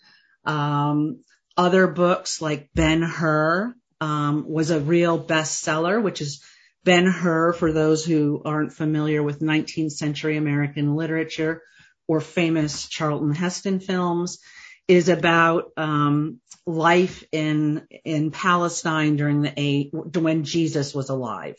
um, 0.44 1.20
other 1.56 1.86
books 1.86 2.42
like 2.42 2.68
Ben 2.74 3.02
Hur, 3.02 3.74
um, 4.02 4.44
was 4.48 4.70
a 4.72 4.80
real 4.80 5.22
bestseller, 5.22 6.02
which 6.02 6.20
is 6.20 6.42
Ben 6.82 7.06
Hur, 7.06 7.52
for 7.52 7.72
those 7.72 8.04
who 8.04 8.42
aren't 8.44 8.72
familiar 8.72 9.22
with 9.22 9.38
19th 9.38 9.92
century 9.92 10.36
American 10.36 10.96
literature 10.96 11.62
or 12.08 12.20
famous 12.20 12.88
Charlton 12.88 13.32
Heston 13.32 13.78
films, 13.78 14.40
is 14.88 15.08
about 15.08 15.70
um, 15.76 16.40
life 16.66 17.22
in 17.30 17.86
in 18.04 18.32
Palestine 18.32 19.14
during 19.14 19.42
the 19.42 19.52
eight 19.56 19.90
when 19.92 20.42
Jesus 20.42 20.92
was 20.92 21.08
alive, 21.08 21.54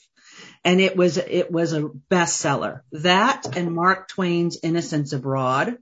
and 0.66 0.82
it 0.82 0.98
was 0.98 1.18
it 1.18 1.50
was 1.50 1.72
a 1.72 1.90
bestseller. 2.12 2.82
That 2.92 3.56
and 3.56 3.74
Mark 3.74 4.10
Twain's 4.10 4.58
Innocents 4.62 5.14
Abroad, 5.14 5.78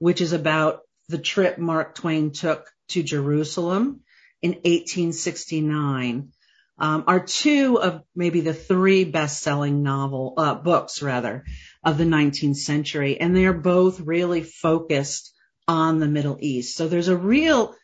which 0.00 0.20
is 0.20 0.32
about 0.32 0.80
the 1.08 1.18
trip 1.18 1.58
Mark 1.58 1.94
Twain 1.94 2.32
took 2.32 2.68
to 2.88 3.04
Jerusalem 3.04 4.00
in 4.42 4.50
1869 4.50 6.32
um, 6.78 7.04
are 7.06 7.20
two 7.20 7.80
of 7.80 8.02
maybe 8.14 8.40
the 8.40 8.54
three 8.54 9.04
best-selling 9.04 9.82
novel 9.82 10.34
uh, 10.36 10.54
books 10.54 11.00
rather 11.00 11.44
of 11.84 11.96
the 11.96 12.04
19th 12.04 12.56
century, 12.56 13.20
and 13.20 13.36
they 13.36 13.46
are 13.46 13.52
both 13.52 14.00
really 14.00 14.42
focused 14.42 15.32
on 15.68 16.00
the 16.00 16.08
Middle 16.08 16.38
East. 16.40 16.76
So 16.76 16.88
there's 16.88 17.08
a 17.08 17.16
real 17.16 17.74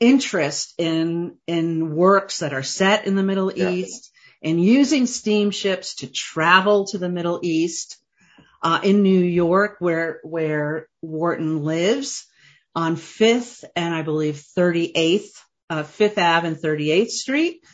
interest 0.00 0.74
in 0.78 1.36
in 1.46 1.94
works 1.94 2.40
that 2.40 2.52
are 2.52 2.62
set 2.62 3.06
in 3.06 3.14
the 3.14 3.22
Middle 3.22 3.52
yeah. 3.52 3.70
East 3.70 4.10
and 4.42 4.62
using 4.62 5.06
steamships 5.06 5.96
to 5.96 6.06
travel 6.06 6.86
to 6.88 6.98
the 6.98 7.08
Middle 7.08 7.40
East. 7.42 7.96
Uh, 8.62 8.78
in 8.82 9.02
New 9.02 9.20
York, 9.20 9.76
where 9.78 10.20
where 10.22 10.86
Wharton 11.00 11.64
lives, 11.64 12.26
on 12.74 12.96
Fifth 12.96 13.64
and 13.74 13.94
I 13.94 14.02
believe 14.02 14.44
38th 14.56 15.30
uh, 15.30 15.40
Fifth 15.84 16.18
Ave 16.18 16.46
and 16.46 16.56
38th 16.56 17.10
Street. 17.10 17.64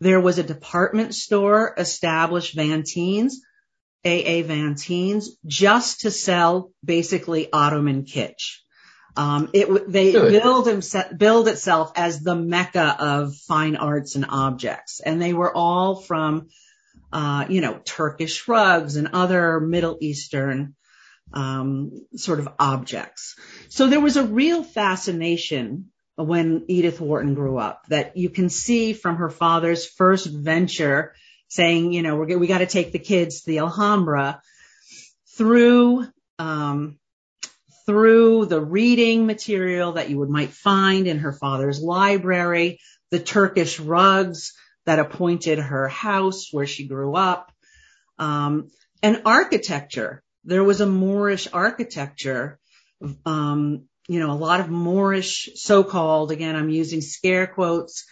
There 0.00 0.20
was 0.20 0.38
a 0.38 0.42
department 0.42 1.14
store 1.14 1.74
established, 1.78 2.56
Vantine's, 2.56 3.40
AA 4.04 4.42
Vantine's, 4.42 5.36
just 5.46 6.00
to 6.00 6.10
sell 6.10 6.72
basically 6.84 7.50
Ottoman 7.52 8.04
kitsch. 8.04 8.58
Um, 9.16 9.50
it 9.52 9.90
they 9.90 10.12
Good. 10.12 10.42
build 10.42 10.84
build 11.16 11.48
itself 11.48 11.92
as 11.94 12.20
the 12.20 12.34
mecca 12.34 12.96
of 12.98 13.36
fine 13.36 13.76
arts 13.76 14.16
and 14.16 14.26
objects, 14.28 15.00
and 15.00 15.22
they 15.22 15.32
were 15.32 15.56
all 15.56 15.94
from, 15.94 16.48
uh, 17.12 17.46
you 17.48 17.60
know, 17.60 17.80
Turkish 17.84 18.48
rugs 18.48 18.96
and 18.96 19.10
other 19.12 19.60
Middle 19.60 19.98
Eastern 20.00 20.74
um, 21.32 21.92
sort 22.16 22.40
of 22.40 22.48
objects. 22.58 23.36
So 23.68 23.86
there 23.86 24.00
was 24.00 24.16
a 24.16 24.24
real 24.24 24.64
fascination 24.64 25.90
when 26.16 26.64
Edith 26.68 27.00
Wharton 27.00 27.34
grew 27.34 27.58
up 27.58 27.86
that 27.88 28.16
you 28.16 28.30
can 28.30 28.48
see 28.48 28.92
from 28.92 29.16
her 29.16 29.30
father's 29.30 29.86
first 29.86 30.26
venture 30.26 31.14
saying, 31.48 31.92
you 31.92 32.02
know, 32.02 32.16
we're, 32.16 32.38
we 32.38 32.46
got 32.46 32.58
to 32.58 32.66
take 32.66 32.92
the 32.92 32.98
kids 32.98 33.40
to 33.40 33.46
the 33.46 33.58
Alhambra 33.58 34.40
through, 35.36 36.06
um, 36.38 36.98
through 37.86 38.46
the 38.46 38.60
reading 38.60 39.26
material 39.26 39.92
that 39.92 40.08
you 40.08 40.18
would 40.18 40.30
might 40.30 40.50
find 40.50 41.06
in 41.06 41.18
her 41.18 41.32
father's 41.32 41.80
library, 41.80 42.80
the 43.10 43.18
Turkish 43.18 43.78
rugs 43.80 44.52
that 44.86 44.98
appointed 44.98 45.58
her 45.58 45.88
house 45.88 46.48
where 46.52 46.66
she 46.66 46.86
grew 46.86 47.14
up, 47.14 47.52
um, 48.18 48.70
and 49.02 49.22
architecture. 49.24 50.22
There 50.44 50.64
was 50.64 50.80
a 50.80 50.86
Moorish 50.86 51.48
architecture 51.52 52.58
um, 53.24 53.84
you 54.08 54.20
know, 54.20 54.30
a 54.30 54.34
lot 54.34 54.60
of 54.60 54.68
Moorish, 54.68 55.50
so-called, 55.54 56.30
again, 56.30 56.56
I'm 56.56 56.68
using 56.68 57.00
scare 57.00 57.46
quotes, 57.46 58.04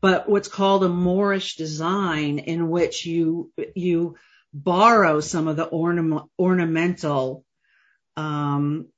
but 0.00 0.28
what's 0.28 0.48
called 0.48 0.84
a 0.84 0.88
Moorish 0.88 1.56
design 1.56 2.38
in 2.38 2.70
which 2.70 3.06
you, 3.06 3.52
you 3.74 4.16
borrow 4.52 5.20
some 5.20 5.48
of 5.48 5.56
the 5.56 5.64
ornament, 5.64 6.24
ornamental, 6.38 7.44
um, 8.16 8.88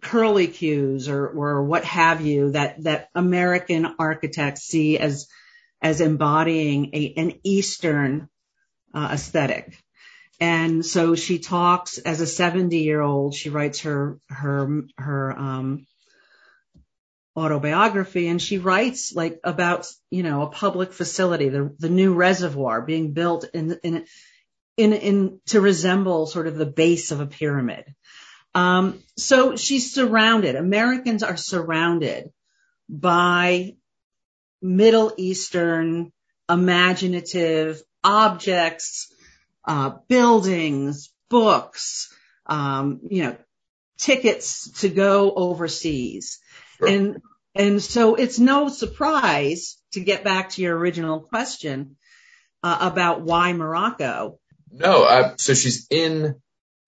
curlicues 0.00 1.08
or, 1.08 1.28
or 1.28 1.64
what 1.64 1.84
have 1.84 2.20
you 2.24 2.52
that, 2.52 2.82
that 2.84 3.08
American 3.14 3.86
architects 3.98 4.62
see 4.62 4.98
as, 4.98 5.28
as 5.82 6.00
embodying 6.00 6.90
a, 6.94 7.14
an 7.16 7.40
Eastern 7.42 8.28
uh, 8.94 9.10
aesthetic. 9.12 9.76
And 10.38 10.84
so 10.84 11.14
she 11.14 11.38
talks 11.38 11.98
as 11.98 12.20
a 12.20 12.26
70 12.26 12.78
year 12.78 13.00
old, 13.00 13.34
she 13.34 13.48
writes 13.48 13.80
her, 13.80 14.18
her, 14.28 14.82
her, 14.98 15.38
um, 15.38 15.86
autobiography. 17.36 18.28
And 18.28 18.40
she 18.40 18.58
writes 18.58 19.14
like 19.14 19.40
about, 19.44 19.86
you 20.10 20.22
know, 20.22 20.42
a 20.42 20.50
public 20.50 20.92
facility, 20.92 21.48
the, 21.48 21.74
the 21.78 21.90
new 21.90 22.14
reservoir 22.14 22.80
being 22.82 23.12
built 23.12 23.44
in, 23.52 23.78
in, 23.82 24.06
in, 24.76 24.92
in, 24.92 25.40
to 25.46 25.60
resemble 25.60 26.26
sort 26.26 26.46
of 26.46 26.56
the 26.56 26.66
base 26.66 27.12
of 27.12 27.20
a 27.20 27.26
pyramid. 27.26 27.84
Um, 28.54 29.02
so 29.18 29.56
she's 29.56 29.92
surrounded, 29.92 30.56
Americans 30.56 31.22
are 31.22 31.36
surrounded 31.36 32.30
by 32.88 33.76
Middle 34.62 35.12
Eastern 35.18 36.10
imaginative 36.48 37.82
objects, 38.02 39.12
uh, 39.66 39.96
buildings, 40.08 41.12
books, 41.28 42.12
um, 42.46 43.00
you 43.08 43.24
know, 43.24 43.36
tickets 43.98 44.70
to 44.80 44.88
go 44.88 45.32
overseas. 45.34 46.38
Sure. 46.78 46.88
And, 46.88 47.22
and 47.54 47.82
so 47.82 48.14
it's 48.14 48.38
no 48.38 48.68
surprise 48.68 49.78
to 49.92 50.00
get 50.00 50.24
back 50.24 50.50
to 50.50 50.62
your 50.62 50.76
original 50.76 51.20
question 51.20 51.96
uh, 52.62 52.78
about 52.80 53.22
why 53.22 53.52
Morocco. 53.52 54.38
No, 54.70 55.04
uh, 55.04 55.34
so 55.38 55.54
she's 55.54 55.86
in 55.90 56.36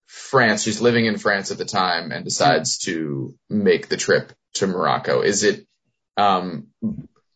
France. 0.05 0.63
She's 0.63 0.81
living 0.81 1.05
in 1.05 1.17
France 1.17 1.51
at 1.51 1.57
the 1.57 1.65
time 1.65 2.11
and 2.11 2.23
decides 2.23 2.79
to 2.79 3.35
make 3.49 3.87
the 3.87 3.97
trip 3.97 4.31
to 4.55 4.67
Morocco. 4.67 5.21
Is 5.21 5.43
it, 5.43 5.65
um, 6.17 6.67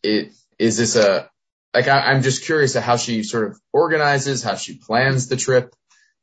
it, 0.03 0.31
is 0.59 0.77
this 0.77 0.95
a, 0.95 1.29
like, 1.73 1.87
I, 1.87 2.11
I'm 2.11 2.21
just 2.21 2.43
curious 2.45 2.75
how 2.75 2.97
she 2.97 3.23
sort 3.23 3.51
of 3.51 3.59
organizes, 3.71 4.43
how 4.43 4.55
she 4.55 4.77
plans 4.77 5.27
the 5.27 5.35
trip. 5.35 5.75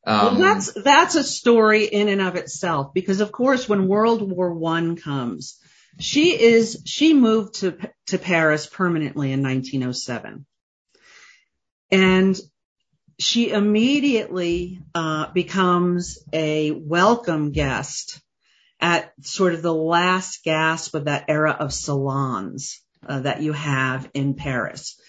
Um, 0.05 0.19
well, 0.19 0.35
that's, 0.35 0.73
that's 0.73 1.15
a 1.15 1.23
story 1.23 1.85
in 1.85 2.07
and 2.07 2.21
of 2.21 2.35
itself 2.35 2.93
because 2.93 3.21
of 3.21 3.31
course 3.31 3.69
when 3.69 3.87
World 3.87 4.21
War 4.21 4.53
One 4.53 4.95
comes, 4.95 5.59
she 5.99 6.39
is, 6.39 6.81
she 6.85 7.13
moved 7.13 7.55
to, 7.55 7.77
to 8.07 8.17
Paris 8.17 8.65
permanently 8.65 9.31
in 9.31 9.43
1907. 9.43 10.45
And 11.91 12.39
she 13.19 13.51
immediately 13.51 14.81
uh, 14.95 15.31
becomes 15.31 16.23
a 16.33 16.71
welcome 16.71 17.51
guest 17.51 18.19
at 18.79 19.13
sort 19.21 19.53
of 19.53 19.61
the 19.61 19.73
last 19.73 20.43
gasp 20.43 20.95
of 20.95 21.05
that 21.05 21.25
era 21.27 21.51
of 21.51 21.71
salons 21.71 22.81
uh, 23.05 23.19
that 23.19 23.41
you 23.41 23.53
have 23.53 24.09
in 24.13 24.33
Paris. 24.33 24.99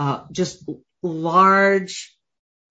Uh, 0.00 0.24
just 0.32 0.68
large 1.02 2.16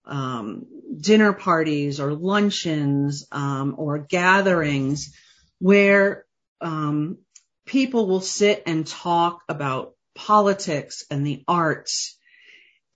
um, 0.04 0.66
dinner 1.00 1.32
parties 1.32 2.00
or 2.00 2.12
luncheons 2.12 3.26
um, 3.30 3.74
or 3.78 3.98
gatherings 3.98 5.14
where 5.58 6.24
um, 6.60 7.18
people 7.66 8.06
will 8.06 8.20
sit 8.20 8.64
and 8.66 8.86
talk 8.86 9.42
about 9.48 9.94
politics 10.14 11.04
and 11.10 11.24
the 11.24 11.44
arts 11.46 12.18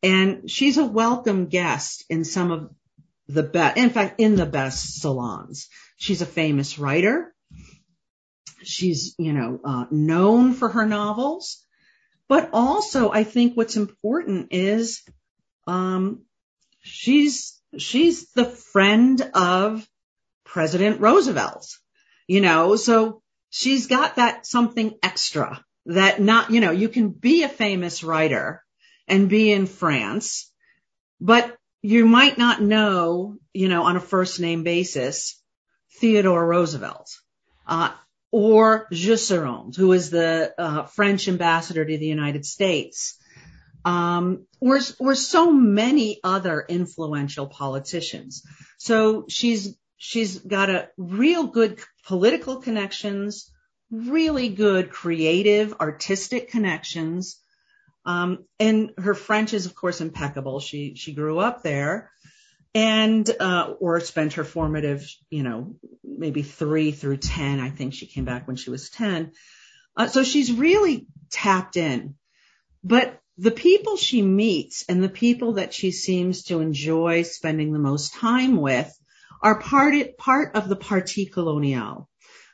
and 0.04 0.50
she's 0.50 0.76
a 0.76 0.84
welcome 0.84 1.46
guest 1.46 2.04
in 2.10 2.24
some 2.24 2.50
of 2.50 2.70
the 3.26 3.42
best, 3.42 3.78
in 3.78 3.88
fact, 3.88 4.20
in 4.20 4.36
the 4.36 4.44
best 4.44 5.00
salons. 5.00 5.68
She's 5.96 6.20
a 6.20 6.26
famous 6.26 6.78
writer. 6.78 7.34
She's, 8.62 9.14
you 9.18 9.32
know, 9.32 9.60
uh, 9.64 9.86
known 9.90 10.52
for 10.52 10.68
her 10.68 10.84
novels, 10.84 11.63
but 12.28 12.50
also 12.52 13.10
I 13.10 13.24
think 13.24 13.56
what's 13.56 13.76
important 13.76 14.48
is, 14.52 15.02
um, 15.66 16.22
she's, 16.80 17.60
she's 17.76 18.30
the 18.32 18.44
friend 18.44 19.20
of 19.34 19.86
President 20.44 21.00
Roosevelt, 21.00 21.66
you 22.26 22.40
know, 22.40 22.76
so 22.76 23.22
she's 23.50 23.86
got 23.86 24.16
that 24.16 24.46
something 24.46 24.94
extra 25.02 25.64
that 25.86 26.20
not, 26.20 26.50
you 26.50 26.60
know, 26.60 26.70
you 26.70 26.88
can 26.88 27.10
be 27.10 27.42
a 27.42 27.48
famous 27.48 28.02
writer 28.02 28.62
and 29.06 29.28
be 29.28 29.52
in 29.52 29.66
France, 29.66 30.50
but 31.20 31.56
you 31.82 32.06
might 32.06 32.38
not 32.38 32.62
know, 32.62 33.36
you 33.52 33.68
know, 33.68 33.82
on 33.82 33.96
a 33.96 34.00
first 34.00 34.40
name 34.40 34.62
basis, 34.62 35.40
Theodore 36.00 36.46
Roosevelt, 36.46 37.10
uh, 37.66 37.92
or 38.34 38.88
Jusserand, 38.90 39.76
who 39.76 39.92
is 39.92 40.10
the 40.10 40.52
uh, 40.58 40.86
French 40.86 41.28
ambassador 41.28 41.84
to 41.84 41.98
the 41.98 42.06
United 42.06 42.44
States, 42.44 43.16
um, 43.84 44.44
or, 44.60 44.80
or 44.98 45.14
so 45.14 45.52
many 45.52 46.18
other 46.24 46.66
influential 46.68 47.46
politicians. 47.46 48.42
So 48.76 49.26
she's 49.28 49.76
she's 49.98 50.40
got 50.40 50.68
a 50.68 50.88
real 50.96 51.46
good 51.46 51.78
political 52.08 52.56
connections, 52.56 53.52
really 53.92 54.48
good 54.48 54.90
creative, 54.90 55.74
artistic 55.80 56.50
connections, 56.50 57.40
um, 58.04 58.46
and 58.58 58.90
her 58.98 59.14
French 59.14 59.54
is 59.54 59.64
of 59.64 59.76
course 59.76 60.00
impeccable. 60.00 60.58
She, 60.58 60.96
she 60.96 61.14
grew 61.14 61.38
up 61.38 61.62
there 61.62 62.10
and, 62.74 63.28
uh, 63.40 63.74
or 63.78 64.00
spent 64.00 64.34
her 64.34 64.44
formative, 64.44 65.08
you 65.30 65.42
know, 65.42 65.76
maybe 66.02 66.42
three 66.42 66.90
through 66.90 67.18
10. 67.18 67.60
I 67.60 67.70
think 67.70 67.94
she 67.94 68.06
came 68.06 68.24
back 68.24 68.46
when 68.46 68.56
she 68.56 68.70
was 68.70 68.90
10. 68.90 69.32
Uh, 69.96 70.08
so 70.08 70.24
she's 70.24 70.50
really 70.52 71.06
tapped 71.30 71.76
in, 71.76 72.16
but 72.82 73.20
the 73.38 73.50
people 73.50 73.96
she 73.96 74.22
meets 74.22 74.84
and 74.88 75.02
the 75.02 75.08
people 75.08 75.54
that 75.54 75.74
she 75.74 75.90
seems 75.90 76.44
to 76.44 76.60
enjoy 76.60 77.22
spending 77.22 77.72
the 77.72 77.78
most 77.78 78.14
time 78.14 78.56
with 78.56 78.96
are 79.42 79.60
part, 79.60 80.16
part 80.16 80.54
of 80.54 80.68
the 80.68 80.76
Parti 80.76 81.26
Colonial. 81.26 82.08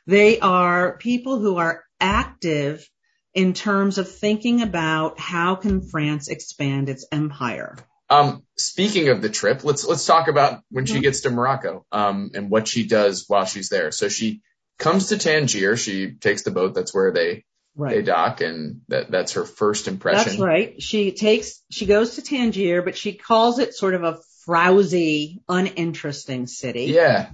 They 0.07 0.39
are 0.39 0.97
people 0.97 1.39
who 1.39 1.57
are 1.57 1.83
active 1.99 2.87
in 3.33 3.53
terms 3.53 3.97
of 3.97 4.11
thinking 4.11 4.61
about 4.61 5.19
how 5.19 5.55
can 5.55 5.81
France 5.81 6.27
expand 6.27 6.89
its 6.89 7.05
empire. 7.11 7.77
Um, 8.11 8.43
speaking 8.57 9.07
of 9.07 9.21
the 9.21 9.29
trip, 9.29 9.63
let's 9.63 9.87
let's 9.87 10.05
talk 10.05 10.27
about 10.27 10.61
when 10.69 10.85
she 10.85 10.95
mm-hmm. 10.95 11.03
gets 11.03 11.21
to 11.21 11.29
Morocco 11.29 11.85
um, 11.93 12.31
and 12.33 12.49
what 12.49 12.67
she 12.67 12.85
does 12.85 13.25
while 13.27 13.45
she's 13.45 13.69
there. 13.69 13.91
So 13.91 14.09
she 14.09 14.41
comes 14.77 15.07
to 15.07 15.17
Tangier. 15.17 15.77
She 15.77 16.11
takes 16.11 16.43
the 16.43 16.51
boat. 16.51 16.73
That's 16.75 16.93
where 16.93 17.13
they 17.13 17.45
right. 17.73 17.95
they 17.95 18.01
dock, 18.01 18.41
and 18.41 18.81
that 18.89 19.09
that's 19.09 19.33
her 19.33 19.45
first 19.45 19.87
impression. 19.87 20.31
That's 20.31 20.39
right. 20.39 20.81
She 20.81 21.13
takes 21.13 21.63
she 21.71 21.85
goes 21.85 22.15
to 22.15 22.21
Tangier, 22.21 22.81
but 22.81 22.97
she 22.97 23.13
calls 23.13 23.59
it 23.59 23.73
sort 23.73 23.93
of 23.93 24.03
a 24.03 24.19
frowsy, 24.45 25.39
uninteresting 25.47 26.47
city. 26.47 26.85
Yeah. 26.85 27.29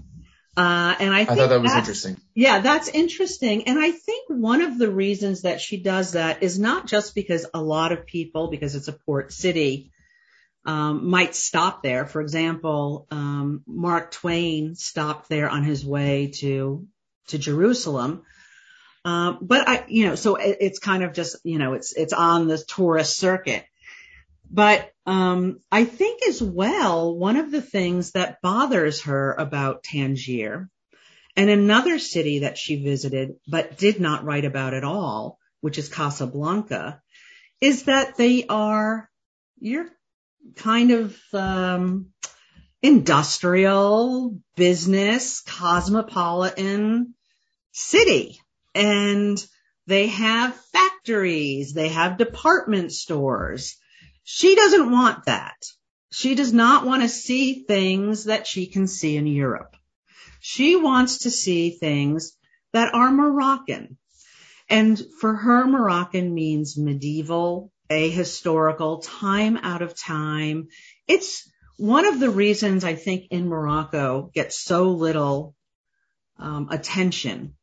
Uh, 0.55 0.95
and 0.99 1.13
I, 1.13 1.21
I 1.21 1.25
thought 1.25 1.49
that 1.49 1.61
was 1.61 1.73
interesting. 1.73 2.17
Yeah, 2.33 2.59
that's 2.59 2.87
interesting. 2.87 3.67
And 3.67 3.79
I 3.79 3.91
think 3.91 4.27
one 4.27 4.61
of 4.61 4.77
the 4.77 4.89
reasons 4.91 5.43
that 5.43 5.61
she 5.61 5.77
does 5.77 6.13
that 6.13 6.41
is 6.41 6.57
not 6.57 6.87
just 6.87 7.13
because 7.13 7.45
a 7.53 7.61
lot 7.61 7.91
of 7.91 8.07
people, 8.07 8.49
because 8.49 8.73
it's 8.75 8.87
a 8.87 8.93
port 8.93 9.31
city, 9.31 9.91
um, 10.67 11.09
might 11.09 11.33
stop 11.33 11.81
there. 11.81 12.05
For 12.05 12.21
example, 12.21 13.07
um, 13.09 13.63
Mark 13.65 14.11
Twain 14.11 14.75
stopped 14.75 15.29
there 15.29 15.49
on 15.49 15.63
his 15.63 15.85
way 15.85 16.31
to 16.35 16.85
to 17.29 17.37
Jerusalem. 17.37 18.23
Um, 19.05 19.39
but 19.41 19.67
I, 19.67 19.85
you 19.87 20.07
know, 20.07 20.15
so 20.15 20.35
it, 20.35 20.57
it's 20.59 20.79
kind 20.79 21.03
of 21.03 21.13
just, 21.13 21.37
you 21.45 21.57
know, 21.57 21.73
it's 21.73 21.93
it's 21.93 22.11
on 22.11 22.49
the 22.49 22.57
tourist 22.57 23.17
circuit. 23.17 23.65
But 24.51 24.91
um, 25.05 25.61
I 25.71 25.85
think 25.85 26.27
as 26.27 26.41
well, 26.41 27.15
one 27.15 27.37
of 27.37 27.49
the 27.49 27.61
things 27.61 28.11
that 28.11 28.41
bothers 28.41 29.03
her 29.03 29.33
about 29.33 29.83
Tangier 29.83 30.69
and 31.37 31.49
another 31.49 31.99
city 31.99 32.39
that 32.39 32.57
she 32.57 32.83
visited 32.83 33.35
but 33.47 33.77
did 33.77 34.01
not 34.01 34.25
write 34.25 34.45
about 34.45 34.73
at 34.73 34.83
all, 34.83 35.39
which 35.61 35.77
is 35.77 35.87
Casablanca, 35.87 37.01
is 37.61 37.83
that 37.83 38.17
they 38.17 38.45
are 38.47 39.09
you're 39.59 39.87
kind 40.55 40.91
of 40.91 41.17
um, 41.33 42.07
industrial, 42.81 44.39
business, 44.55 45.41
cosmopolitan 45.41 47.13
city, 47.71 48.39
and 48.73 49.43
they 49.85 50.07
have 50.07 50.55
factories, 50.73 51.73
they 51.73 51.89
have 51.89 52.17
department 52.17 52.91
stores 52.91 53.77
she 54.29 54.55
doesn't 54.55 54.91
want 54.91 55.23
that. 55.27 55.55
She 56.11 56.35
does 56.35 56.51
not 56.51 56.85
want 56.85 57.01
to 57.01 57.07
see 57.07 57.63
things 57.63 58.25
that 58.25 58.45
she 58.45 58.67
can 58.67 58.85
see 58.85 59.15
in 59.15 59.25
Europe. 59.25 59.77
She 60.41 60.75
wants 60.75 61.19
to 61.19 61.31
see 61.31 61.69
things 61.69 62.35
that 62.73 62.93
are 62.93 63.09
Moroccan. 63.09 63.97
And 64.69 65.01
for 65.21 65.33
her, 65.33 65.65
Moroccan 65.65 66.33
means 66.33 66.77
medieval, 66.77 67.71
ahistorical, 67.89 69.03
time 69.03 69.57
out 69.57 69.81
of 69.81 69.97
time. 69.97 70.67
It's 71.07 71.49
one 71.77 72.05
of 72.05 72.19
the 72.19 72.29
reasons 72.29 72.83
I 72.83 72.95
think 72.95 73.27
in 73.31 73.47
Morocco 73.47 74.31
gets 74.33 74.59
so 74.59 74.91
little 74.91 75.55
um, 76.39 76.69
attention 76.69 77.55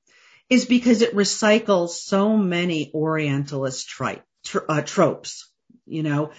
is 0.49 0.67
because 0.67 1.03
it 1.03 1.15
recycles 1.15 1.91
so 1.91 2.37
many 2.37 2.91
Orientalist 2.95 3.89
tri- 3.89 4.23
tr- 4.45 4.59
uh, 4.69 4.83
tropes. 4.83 5.51
You 5.87 6.03
know, 6.03 6.33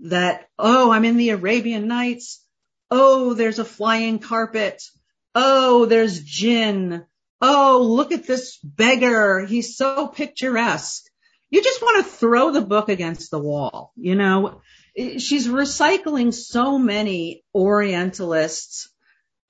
that, 0.00 0.48
oh, 0.58 0.90
I'm 0.90 1.04
in 1.04 1.16
the 1.16 1.30
Arabian 1.30 1.88
Nights. 1.88 2.44
Oh, 2.90 3.34
there's 3.34 3.58
a 3.58 3.64
flying 3.64 4.18
carpet. 4.18 4.82
Oh, 5.34 5.86
there's 5.86 6.22
jinn. 6.22 7.04
Oh, 7.40 7.82
look 7.88 8.12
at 8.12 8.26
this 8.26 8.58
beggar. 8.58 9.44
He's 9.46 9.76
so 9.76 10.06
picturesque. 10.08 11.04
You 11.52 11.62
just 11.62 11.82
want 11.82 12.04
to 12.04 12.10
throw 12.10 12.50
the 12.50 12.62
book 12.62 12.88
against 12.88 13.30
the 13.30 13.38
wall. 13.38 13.92
You 13.94 14.14
know, 14.14 14.62
she's 14.96 15.46
recycling 15.46 16.32
so 16.32 16.78
many 16.78 17.44
Orientalists, 17.54 18.88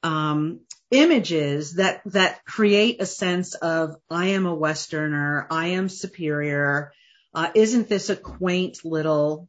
um, 0.03 0.62
images 0.91 1.75
that, 1.75 2.03
that 2.07 2.45
create 2.45 3.01
a 3.01 3.07
sense 3.07 3.55
of, 3.55 3.95
I 4.11 4.31
am 4.31 4.47
a 4.47 4.55
Westerner. 4.55 5.47
I 5.49 5.69
am 5.69 5.88
superior. 5.88 6.93
Uh, 7.33 7.51
isn't 7.55 7.88
this 7.88 8.11
a 8.11 8.17
quaint 8.17 8.85
little 8.85 9.49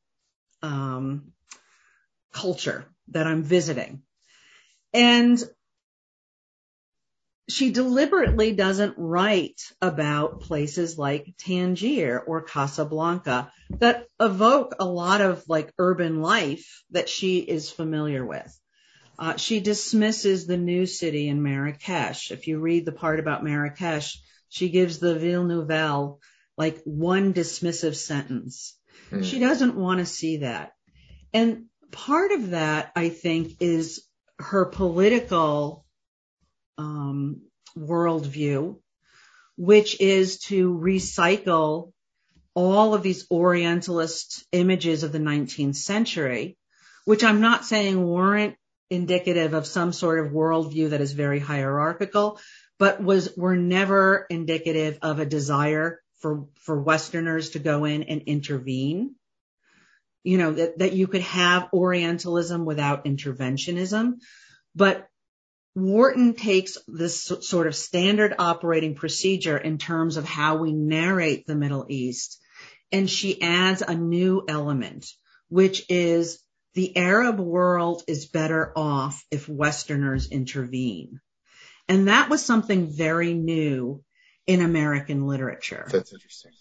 um, 0.62 1.34
culture 2.32 2.86
that 3.10 3.26
I'm 3.26 3.42
visiting. 3.42 4.04
And 4.94 5.44
she 7.50 7.72
deliberately 7.72 8.54
doesn't 8.54 8.96
write 8.98 9.62
about 9.82 10.42
places 10.42 10.98
like 10.98 11.36
Tangier 11.38 12.20
or 12.20 12.44
Casablanca 12.44 13.52
that 13.80 14.08
evoke 14.20 14.76
a 14.80 14.86
lot 14.86 15.22
of 15.22 15.44
like 15.48 15.74
urban 15.78 16.22
life 16.22 16.84
that 16.92 17.10
she 17.10 17.40
is 17.40 17.70
familiar 17.70 18.26
with. 18.26 18.58
Uh, 19.20 19.36
she 19.36 19.60
dismisses 19.60 20.48
the 20.48 20.58
new 20.58 20.86
city 20.86 21.28
in 21.28 21.44
Marrakesh. 21.44 22.32
If 22.32 22.48
you 22.48 22.60
read 22.60 22.86
the 22.86 22.92
part 22.92 23.20
about 23.20 23.44
Marrakesh, 23.44 24.22
she 24.50 24.70
gives 24.70 25.00
the 25.00 25.16
Ville 25.16 25.44
Nouvelle 25.44 26.20
like 26.58 26.82
one 26.84 27.34
dismissive 27.34 27.96
sentence. 27.96 28.78
Mm. 29.12 29.24
She 29.24 29.40
doesn't 29.40 29.76
want 29.76 30.00
to 30.00 30.06
see 30.06 30.38
that. 30.38 30.74
And 31.34 31.66
part 31.92 32.32
of 32.32 32.52
that, 32.52 32.92
I 32.96 33.10
think, 33.10 33.58
is 33.60 34.08
her 34.40 34.66
political 34.66 35.83
um, 36.78 37.42
worldview, 37.78 38.78
which 39.58 40.00
is 40.00 40.40
to 40.40 40.74
recycle 40.74 41.92
all 42.56 42.94
of 42.94 43.04
these 43.04 43.26
Orientalist 43.32 44.46
images 44.52 45.04
of 45.04 45.12
the 45.12 45.20
19th 45.20 45.76
century, 45.76 46.58
which 47.06 47.24
I'm 47.24 47.42
not 47.42 47.66
saying 47.66 48.04
weren't 48.04 48.56
indicative 48.90 49.54
of 49.54 49.66
some 49.66 49.92
sort 49.92 50.24
of 50.24 50.32
worldview 50.32 50.92
that 50.92 51.02
is 51.02 51.14
very 51.14 51.40
hierarchical, 51.40 52.40
but 52.78 53.02
was 53.02 53.36
were 53.36 53.56
never 53.56 54.26
indicative 54.30 55.00
of 55.02 55.20
a 55.20 55.26
desire 55.26 56.00
for 56.20 56.48
for 56.62 56.80
Westerners 56.82 57.52
to 57.52 57.60
go 57.60 57.86
in 57.86 58.04
and 58.04 58.22
intervene. 58.24 59.16
You 60.24 60.38
know 60.38 60.54
that 60.54 60.80
that 60.80 60.94
you 60.94 61.08
could 61.08 61.22
have 61.22 61.70
Orientalism 61.74 62.66
without 62.66 63.06
interventionism, 63.06 64.20
but 64.76 65.08
Wharton 65.76 66.36
takes 66.36 66.78
this 66.88 67.24
sort 67.24 67.68
of 67.68 67.76
standard 67.76 68.36
operating 68.38 68.96
procedure 68.96 69.58
in 69.58 69.78
terms 69.78 70.18
of 70.18 70.26
how 70.26 70.58
we 70.58 70.72
narrate 70.72 71.48
the 71.48 71.56
Middle 71.56 71.86
East, 71.90 72.40
and 72.92 73.10
she 73.10 73.42
adds 73.42 73.82
a 73.82 73.96
new 73.96 74.44
element, 74.48 75.08
which 75.50 75.84
is 75.90 76.44
the 76.76 76.96
Arab 76.96 77.40
world 77.40 78.04
is 78.08 78.28
better 78.28 78.72
off 78.76 79.26
if 79.32 79.50
Westerners 79.50 80.30
intervene. 80.30 81.20
And 81.88 82.08
that 82.08 82.30
was 82.30 82.46
something 82.46 82.96
very 82.96 83.34
new 83.34 84.04
in 84.46 84.62
American 84.62 85.26
literature. 85.26 85.88
That's 85.92 86.14
interesting. 86.14 86.52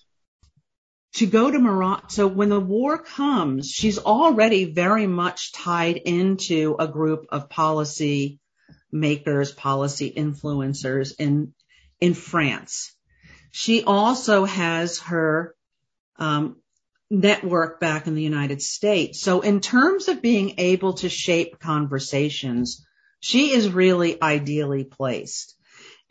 To 1.17 1.27
go 1.27 1.51
to 1.51 1.59
Morocco, 1.59 2.07
so 2.09 2.27
when 2.27 2.49
the 2.49 2.59
war 2.59 2.97
comes, 2.97 3.69
she's 3.71 3.99
already 3.99 4.73
very 4.73 5.07
much 5.07 5.53
tied 5.53 5.97
into 5.99 6.77
a 6.79 6.89
group 6.89 7.27
of 7.29 7.51
policy 7.51 8.41
makers, 8.93 9.53
policy 9.53 10.13
influencers 10.15 11.15
in, 11.19 11.55
in 12.01 12.15
France. 12.15 12.95
She 13.51 13.83
also 13.85 14.45
has 14.45 15.01
her 15.01 15.55
um, 16.17 16.57
network 17.11 17.81
back 17.81 18.07
in 18.07 18.15
the 18.15 18.23
United 18.23 18.63
States. 18.63 19.21
So 19.21 19.41
in 19.41 19.61
terms 19.61 20.09
of 20.09 20.23
being 20.23 20.55
able 20.59 20.95
to 20.95 21.09
shape 21.09 21.59
conversations, 21.59 22.85
she 23.21 23.53
is 23.53 23.69
really 23.69 24.21
ideally 24.21 24.85
placed. 24.85 25.55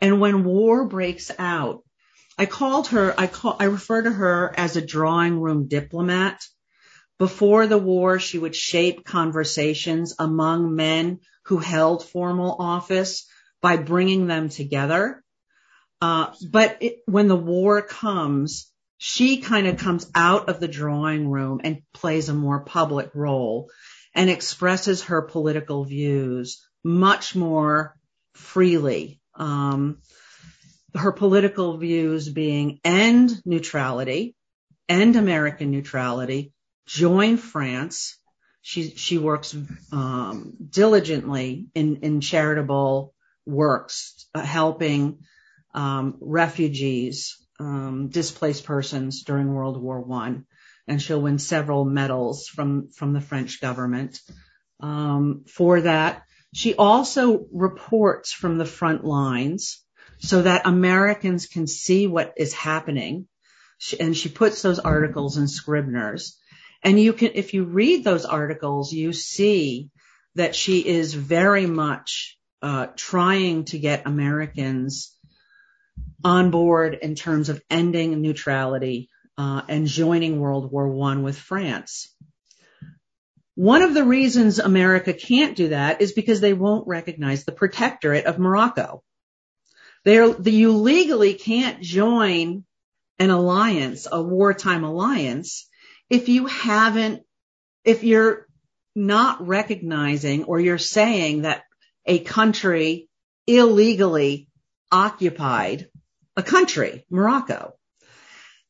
And 0.00 0.20
when 0.20 0.44
war 0.44 0.86
breaks 0.86 1.30
out, 1.38 1.84
I 2.38 2.46
called 2.46 2.88
her, 2.88 3.14
I 3.18 3.26
call, 3.26 3.56
I 3.58 3.64
refer 3.64 4.02
to 4.02 4.10
her 4.10 4.52
as 4.56 4.76
a 4.76 4.86
drawing 4.86 5.38
room 5.38 5.68
diplomat. 5.68 6.42
Before 7.22 7.68
the 7.68 7.78
war, 7.78 8.18
she 8.18 8.36
would 8.36 8.56
shape 8.56 9.04
conversations 9.04 10.16
among 10.18 10.74
men 10.74 11.20
who 11.44 11.58
held 11.58 12.04
formal 12.04 12.56
office 12.58 13.28
by 13.60 13.76
bringing 13.76 14.26
them 14.26 14.48
together. 14.48 15.22
Uh, 16.00 16.32
but 16.50 16.78
it, 16.80 16.96
when 17.06 17.28
the 17.28 17.36
war 17.36 17.80
comes, 17.80 18.72
she 18.98 19.36
kind 19.36 19.68
of 19.68 19.76
comes 19.76 20.10
out 20.16 20.48
of 20.48 20.58
the 20.58 20.66
drawing 20.66 21.28
room 21.28 21.60
and 21.62 21.82
plays 21.94 22.28
a 22.28 22.34
more 22.34 22.64
public 22.64 23.12
role 23.14 23.70
and 24.16 24.28
expresses 24.28 25.04
her 25.04 25.22
political 25.22 25.84
views 25.84 26.60
much 26.82 27.36
more 27.36 27.96
freely. 28.34 29.20
Um, 29.36 29.98
her 30.96 31.12
political 31.12 31.76
views 31.76 32.28
being 32.28 32.80
end 32.84 33.40
neutrality, 33.44 34.34
end 34.88 35.14
American 35.14 35.70
neutrality, 35.70 36.52
join 36.86 37.36
France. 37.36 38.18
She 38.62 38.90
she 38.90 39.18
works 39.18 39.56
um, 39.90 40.54
diligently 40.70 41.66
in 41.74 41.96
in 42.02 42.20
charitable 42.20 43.14
works, 43.44 44.26
uh, 44.34 44.42
helping 44.42 45.18
um, 45.74 46.16
refugees 46.20 47.36
um, 47.58 48.08
displaced 48.08 48.64
persons 48.64 49.24
during 49.24 49.52
World 49.52 49.80
War 49.80 50.00
One, 50.00 50.46
and 50.86 51.02
she'll 51.02 51.20
win 51.20 51.38
several 51.38 51.84
medals 51.84 52.46
from 52.46 52.90
from 52.90 53.12
the 53.12 53.20
French 53.20 53.60
government 53.60 54.20
um, 54.80 55.44
for 55.48 55.80
that. 55.80 56.22
She 56.54 56.74
also 56.74 57.46
reports 57.52 58.32
from 58.32 58.58
the 58.58 58.66
front 58.66 59.04
lines 59.04 59.82
so 60.18 60.42
that 60.42 60.66
Americans 60.66 61.46
can 61.46 61.66
see 61.66 62.06
what 62.06 62.34
is 62.36 62.52
happening, 62.52 63.26
she, 63.78 63.98
and 63.98 64.16
she 64.16 64.28
puts 64.28 64.62
those 64.62 64.78
articles 64.78 65.36
in 65.36 65.48
Scribner's. 65.48 66.38
And 66.82 66.98
you 66.98 67.12
can, 67.12 67.32
if 67.34 67.54
you 67.54 67.64
read 67.64 68.04
those 68.04 68.24
articles, 68.24 68.92
you 68.92 69.12
see 69.12 69.90
that 70.34 70.56
she 70.56 70.80
is 70.80 71.14
very 71.14 71.66
much 71.66 72.38
uh, 72.60 72.86
trying 72.96 73.64
to 73.66 73.78
get 73.78 74.06
Americans 74.06 75.16
on 76.24 76.50
board 76.50 76.94
in 76.94 77.14
terms 77.14 77.48
of 77.48 77.62
ending 77.70 78.20
neutrality 78.20 79.08
uh, 79.36 79.62
and 79.68 79.86
joining 79.86 80.40
World 80.40 80.70
War 80.70 80.88
One 80.88 81.22
with 81.22 81.38
France. 81.38 82.14
One 83.54 83.82
of 83.82 83.92
the 83.92 84.04
reasons 84.04 84.58
America 84.58 85.12
can't 85.12 85.56
do 85.56 85.68
that 85.68 86.00
is 86.00 86.12
because 86.12 86.40
they 86.40 86.54
won't 86.54 86.88
recognize 86.88 87.44
the 87.44 87.52
protectorate 87.52 88.24
of 88.24 88.38
Morocco. 88.38 89.02
They're, 90.04 90.40
you 90.40 90.72
legally 90.72 91.34
can't 91.34 91.80
join 91.80 92.64
an 93.18 93.30
alliance, 93.30 94.08
a 94.10 94.22
wartime 94.22 94.84
alliance, 94.84 95.68
if 96.12 96.28
you 96.28 96.44
haven't, 96.44 97.22
if 97.84 98.04
you're 98.04 98.46
not 98.94 99.46
recognizing 99.46 100.44
or 100.44 100.60
you're 100.60 100.76
saying 100.76 101.42
that 101.42 101.64
a 102.04 102.18
country 102.18 103.08
illegally 103.46 104.46
occupied 104.92 105.88
a 106.36 106.42
country, 106.42 107.06
Morocco. 107.08 107.72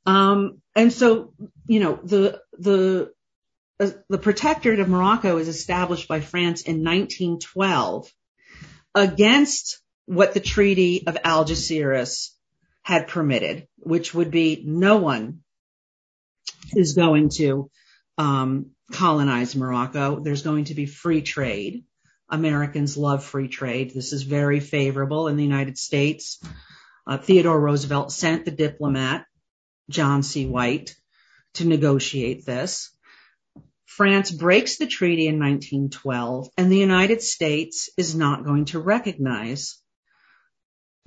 Um, 0.06 0.62
and 0.76 0.92
so, 0.92 1.34
you 1.66 1.80
know, 1.80 1.98
the, 2.04 2.40
the, 2.58 3.12
uh, 3.80 3.90
the 4.08 4.18
protectorate 4.18 4.78
of 4.78 4.88
Morocco 4.88 5.38
is 5.38 5.48
established 5.48 6.06
by 6.06 6.20
France 6.20 6.62
in 6.62 6.84
1912 6.84 8.08
against 8.94 9.80
what 10.06 10.32
the 10.32 10.40
Treaty 10.40 11.08
of 11.08 11.16
Algeciras 11.16 12.28
had 12.82 13.08
permitted, 13.08 13.66
which 13.78 14.14
would 14.14 14.30
be 14.30 14.62
no 14.64 14.98
one 14.98 15.40
is 16.74 16.94
going 16.94 17.28
to 17.30 17.70
um, 18.18 18.70
colonize 18.92 19.56
Morocco. 19.56 20.20
There's 20.20 20.42
going 20.42 20.64
to 20.64 20.74
be 20.74 20.86
free 20.86 21.22
trade. 21.22 21.84
Americans 22.28 22.96
love 22.96 23.24
free 23.24 23.48
trade. 23.48 23.92
This 23.94 24.12
is 24.12 24.22
very 24.22 24.60
favorable 24.60 25.28
in 25.28 25.36
the 25.36 25.44
United 25.44 25.76
States. 25.76 26.42
Uh, 27.06 27.18
Theodore 27.18 27.60
Roosevelt 27.60 28.12
sent 28.12 28.44
the 28.44 28.50
diplomat, 28.50 29.26
John 29.90 30.22
C. 30.22 30.46
White, 30.46 30.94
to 31.54 31.66
negotiate 31.66 32.46
this. 32.46 32.90
France 33.84 34.30
breaks 34.30 34.78
the 34.78 34.86
treaty 34.86 35.26
in 35.26 35.38
1912 35.38 36.48
and 36.56 36.72
the 36.72 36.78
United 36.78 37.20
States 37.20 37.90
is 37.98 38.14
not 38.14 38.44
going 38.44 38.64
to 38.66 38.78
recognize 38.78 39.78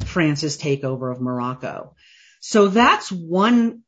France's 0.05 0.57
takeover 0.57 1.11
of 1.11 1.19
Morocco. 1.19 1.95
So 2.41 2.67
that's 2.67 3.11
one 3.11 3.81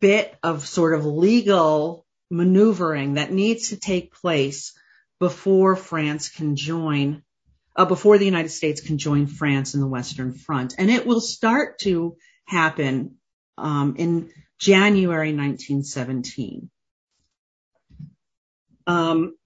bit 0.00 0.36
of 0.42 0.66
sort 0.66 0.94
of 0.94 1.06
legal 1.06 2.06
maneuvering 2.30 3.14
that 3.14 3.32
needs 3.32 3.70
to 3.70 3.78
take 3.78 4.14
place 4.14 4.72
before 5.18 5.76
France 5.76 6.28
can 6.28 6.56
join 6.56 7.22
uh, 7.76 7.84
before 7.84 8.18
the 8.18 8.24
United 8.24 8.50
States 8.50 8.80
can 8.80 8.98
join 8.98 9.26
France 9.26 9.74
in 9.74 9.80
the 9.80 9.86
Western 9.86 10.32
Front. 10.32 10.74
And 10.76 10.90
it 10.90 11.06
will 11.06 11.20
start 11.20 11.78
to 11.80 12.16
happen 12.44 13.16
um, 13.56 13.94
in 13.96 14.30
January 14.58 15.32
1917. 15.32 16.70
Um, 18.86 19.36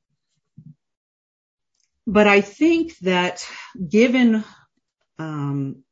but 2.06 2.26
I 2.26 2.40
think 2.40 2.96
that 2.98 3.46
given 3.88 4.44
um, 5.18 5.84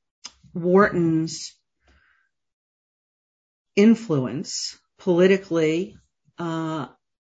Wharton's 0.54 1.54
influence 3.76 4.78
politically, 4.98 5.96
uh, 6.38 6.86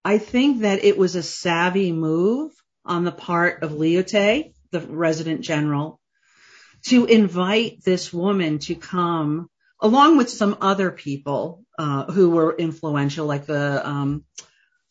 I 0.05 0.19
think 0.19 0.61
that 0.63 0.85
it 0.85 0.97
was 0.97 1.17
a 1.17 1.23
savvy 1.23 1.93
move 1.93 2.53
on 2.85 3.05
the 3.05 3.13
part 3.13 3.63
of 3.63 3.73
Lyautey 3.73 4.53
the 4.71 4.81
resident 4.81 5.41
general, 5.41 6.01
to 6.87 7.07
invite 7.07 7.83
this 7.85 8.13
woman 8.13 8.59
to 8.61 8.75
come 8.75 9.49
along 9.81 10.17
with 10.17 10.31
some 10.31 10.57
other 10.61 10.91
people 10.91 11.65
uh, 11.79 12.05
who 12.05 12.31
were 12.31 12.57
influential, 12.57 13.27
like 13.27 13.47
the 13.47 13.87
um, 13.89 14.25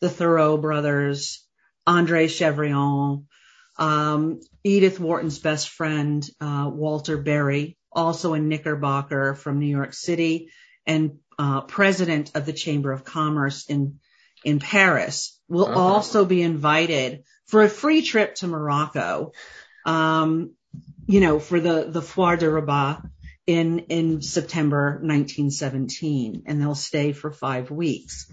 the 0.00 0.08
Tharaud 0.08 0.58
brothers, 0.58 1.46
Andre 1.86 2.26
Chevrillon, 2.26 3.24
Um, 3.78 4.40
Edith 4.64 4.98
Wharton's 4.98 5.38
best 5.38 5.68
friend, 5.68 6.26
uh, 6.40 6.70
Walter 6.72 7.18
Berry, 7.18 7.76
also 7.92 8.34
a 8.34 8.38
Knickerbocker 8.38 9.34
from 9.34 9.58
New 9.58 9.66
York 9.66 9.92
City 9.92 10.50
and 10.86 11.18
uh, 11.38 11.62
president 11.62 12.32
of 12.34 12.46
the 12.46 12.52
Chamber 12.52 12.92
of 12.92 13.04
Commerce 13.04 13.66
in 13.66 13.98
in 14.44 14.60
Paris, 14.60 15.38
will 15.48 15.66
uh-huh. 15.66 15.78
also 15.78 16.24
be 16.24 16.42
invited 16.42 17.24
for 17.46 17.62
a 17.62 17.68
free 17.68 18.02
trip 18.02 18.36
to 18.36 18.46
Morocco. 18.46 19.32
Um, 19.84 20.52
you 21.06 21.20
know, 21.20 21.38
for 21.38 21.60
the 21.60 21.86
the 21.88 22.02
Foire 22.02 22.36
de 22.36 22.50
Rabat 22.50 23.02
in 23.46 23.80
in 23.88 24.22
September 24.22 24.92
1917, 25.02 26.44
and 26.46 26.60
they'll 26.60 26.74
stay 26.74 27.12
for 27.12 27.30
five 27.30 27.70
weeks. 27.70 28.30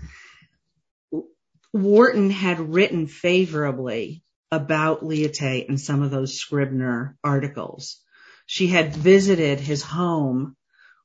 Wharton 1.71 2.29
had 2.29 2.59
written 2.59 3.07
favorably 3.07 4.23
about 4.51 5.01
Lyautey 5.03 5.67
in 5.67 5.77
some 5.77 6.03
of 6.03 6.11
those 6.11 6.37
Scribner 6.37 7.17
articles. 7.23 7.99
She 8.45 8.67
had 8.67 8.95
visited 8.95 9.59
his 9.59 9.81
home, 9.81 10.55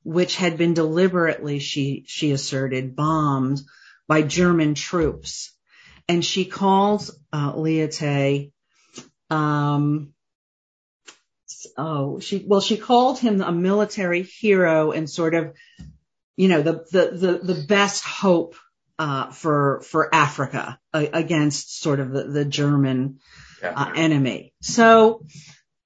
which 0.03 0.35
had 0.35 0.57
been 0.57 0.73
deliberately, 0.73 1.59
she, 1.59 2.03
she 2.07 2.31
asserted, 2.31 2.95
bombed 2.95 3.61
by 4.07 4.21
German 4.21 4.75
troops. 4.75 5.51
And 6.07 6.25
she 6.25 6.45
calls 6.45 7.11
uh, 7.31 7.53
um, 9.29 10.13
oh, 11.77 12.19
she, 12.19 12.43
well, 12.47 12.61
she 12.61 12.77
called 12.77 13.19
him 13.19 13.41
a 13.41 13.51
military 13.51 14.23
hero 14.23 14.91
and 14.91 15.09
sort 15.09 15.35
of, 15.35 15.53
you 16.35 16.47
know, 16.47 16.61
the, 16.61 16.85
the, 16.91 17.11
the, 17.11 17.53
the 17.53 17.65
best 17.67 18.03
hope 18.03 18.55
uh, 18.99 19.31
for 19.31 19.81
for 19.81 20.13
Africa 20.13 20.77
uh, 20.93 21.05
against 21.13 21.81
sort 21.81 22.01
of 22.01 22.11
the, 22.11 22.23
the 22.25 22.45
German 22.45 23.19
uh, 23.63 23.93
enemy. 23.95 24.53
So, 24.61 25.25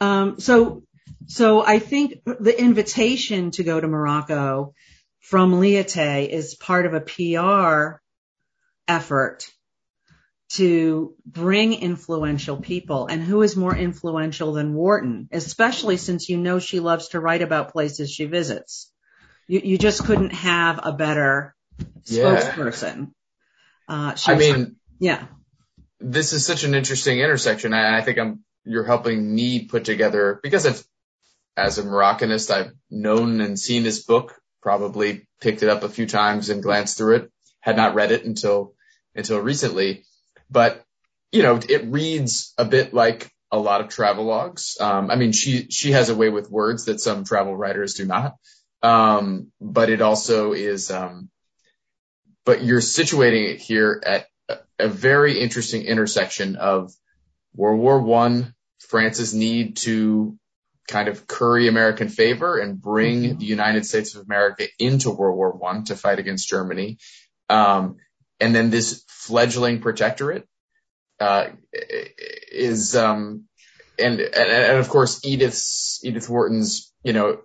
um, 0.02 0.40
so, 0.40 0.84
so 1.28 1.66
I 1.66 1.80
think 1.80 2.24
the 2.26 2.56
invitation 2.58 3.52
to 3.52 3.64
go 3.64 3.80
to 3.80 3.88
Morocco 3.88 4.74
from 5.20 5.54
Lyautey 5.54 6.28
is 6.30 6.56
part 6.56 6.86
of 6.86 6.94
a 6.94 7.02
PR 7.02 8.02
effort 8.88 9.50
to 10.50 11.16
bring 11.26 11.74
influential 11.74 12.58
people. 12.58 13.08
And 13.08 13.24
who 13.24 13.42
is 13.42 13.56
more 13.56 13.76
influential 13.76 14.54
than 14.54 14.74
Wharton, 14.74 15.30
especially 15.32 15.98
since 15.98 16.30
you 16.30 16.38
know 16.38 16.60
she 16.60 16.80
loves 16.80 17.10
to 17.10 17.20
write 17.20 17.42
about 17.42 17.72
places 17.72 18.12
she 18.12 18.26
visits. 18.26 18.92
You, 19.48 19.62
you 19.64 19.78
just 19.78 20.04
couldn't 20.06 20.34
have 20.34 20.80
a 20.84 20.92
better 20.92 21.56
yeah. 22.06 22.24
spokesperson. 22.24 23.12
Uh, 23.88 24.16
I 24.28 24.36
mean, 24.36 24.76
yeah, 25.00 25.26
this 26.00 26.34
is 26.34 26.46
such 26.46 26.64
an 26.64 26.76
interesting 26.76 27.20
intersection. 27.20 27.74
And 27.74 27.96
I 27.96 28.02
think 28.02 28.20
I'm, 28.20 28.44
you're 28.66 28.86
helping 28.86 29.34
me 29.34 29.66
put 29.66 29.86
together 29.86 30.40
because 30.42 30.66
I've, 30.66 30.84
as 31.56 31.78
a 31.78 31.84
Moroccanist, 31.84 32.52
I've 32.52 32.72
known 32.90 33.42
and 33.42 33.60
seen 33.60 33.84
this 33.84 34.04
book, 34.04 34.40
probably 34.62 35.28
picked 35.42 35.64
it 35.64 35.70
up 35.70 35.84
a 35.84 35.90
few 35.90 36.06
times 36.06 36.50
and 36.50 36.64
glanced 36.64 36.98
through 36.98 37.16
it, 37.16 37.32
had 37.60 37.78
not 37.78 37.96
read 37.96 38.12
it 38.12 38.26
until, 38.26 38.74
until 39.16 39.40
recently. 39.40 40.06
But, 40.50 40.84
you 41.32 41.44
know, 41.44 41.60
it 41.68 41.86
reads 41.86 42.54
a 42.58 42.66
bit 42.66 42.94
like 42.94 43.30
a 43.52 43.60
lot 43.60 43.82
of 43.82 43.90
travel 43.90 44.26
logs. 44.26 44.78
Um, 44.80 45.12
I 45.12 45.16
mean, 45.16 45.32
she, 45.32 45.68
she 45.70 45.92
has 45.92 46.10
a 46.10 46.16
way 46.16 46.30
with 46.30 46.50
words 46.50 46.86
that 46.86 47.00
some 47.00 47.24
travel 47.24 47.56
writers 47.56 47.94
do 47.94 48.06
not. 48.06 48.36
Um, 48.82 49.52
but 49.62 49.90
it 49.90 50.02
also 50.02 50.54
is, 50.54 50.92
um, 50.92 51.30
but 52.46 52.64
you're 52.64 52.82
situating 52.82 53.54
it 53.54 53.62
here 53.62 54.02
at 54.06 54.26
a 54.80 54.90
very 54.90 55.40
interesting 55.40 55.84
intersection 55.84 56.56
of 56.56 56.92
World 57.56 57.80
War 57.80 58.02
One, 58.02 58.54
France's 58.80 59.34
need 59.34 59.78
to 59.78 60.38
kind 60.88 61.08
of 61.08 61.28
curry 61.28 61.68
American 61.68 62.10
favor 62.10 62.58
and 62.58 62.82
bring 62.82 63.24
mm-hmm. 63.24 63.40
the 63.40 63.46
United 63.46 63.86
States 63.86 64.16
of 64.16 64.26
America 64.26 64.66
into 64.80 65.10
World 65.10 65.38
War 65.38 65.52
One 65.52 65.86
to 65.86 65.96
fight 65.96 66.20
against 66.20 66.50
Germany. 66.50 66.98
Um, 67.50 67.98
and 68.40 68.54
then 68.54 68.70
this 68.70 69.04
fledgling 69.08 69.80
protectorate, 69.82 70.48
uh, 71.20 71.48
is, 72.52 72.96
um, 72.96 73.46
and, 73.98 74.20
and, 74.20 74.50
and 74.50 74.78
of 74.80 74.90
course 74.90 75.24
Edith's, 75.24 76.02
Edith 76.04 76.30
Wharton's, 76.30 76.92
you 77.04 77.14
know, 77.14 77.40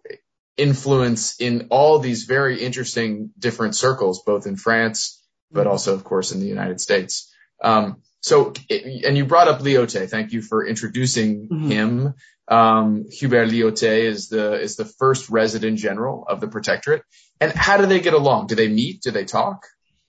influence 0.56 1.40
in 1.40 1.68
all 1.70 2.00
these 2.00 2.24
very 2.24 2.60
interesting 2.60 3.30
different 3.38 3.76
circles, 3.76 4.22
both 4.24 4.46
in 4.46 4.56
France, 4.56 5.22
but 5.52 5.62
mm-hmm. 5.62 5.70
also, 5.70 5.94
of 5.94 6.02
course, 6.02 6.32
in 6.32 6.40
the 6.40 6.46
United 6.46 6.80
States. 6.80 7.32
Um, 7.62 8.02
so, 8.20 8.52
and 8.70 9.16
you 9.16 9.24
brought 9.24 9.48
up 9.48 9.60
Lyautey. 9.60 10.08
Thank 10.08 10.32
you 10.32 10.42
for 10.42 10.66
introducing 10.66 11.48
mm-hmm. 11.48 11.70
him. 11.70 12.14
Um, 12.48 13.04
Hubert 13.10 13.48
Lyautey 13.48 14.04
is 14.04 14.28
the 14.28 14.54
is 14.54 14.76
the 14.76 14.84
first 14.84 15.28
resident 15.28 15.78
general 15.78 16.24
of 16.26 16.40
the 16.40 16.48
protectorate. 16.48 17.02
And 17.40 17.52
how 17.52 17.76
do 17.76 17.86
they 17.86 18.00
get 18.00 18.14
along? 18.14 18.48
Do 18.48 18.54
they 18.54 18.68
meet? 18.68 19.02
Do 19.02 19.10
they 19.10 19.24
talk? 19.24 19.66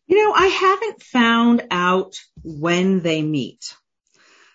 You 0.07 0.25
know, 0.25 0.33
I 0.33 0.47
haven't 0.47 1.03
found 1.03 1.67
out 1.69 2.15
when 2.43 3.01
they 3.01 3.21
meet. 3.21 3.75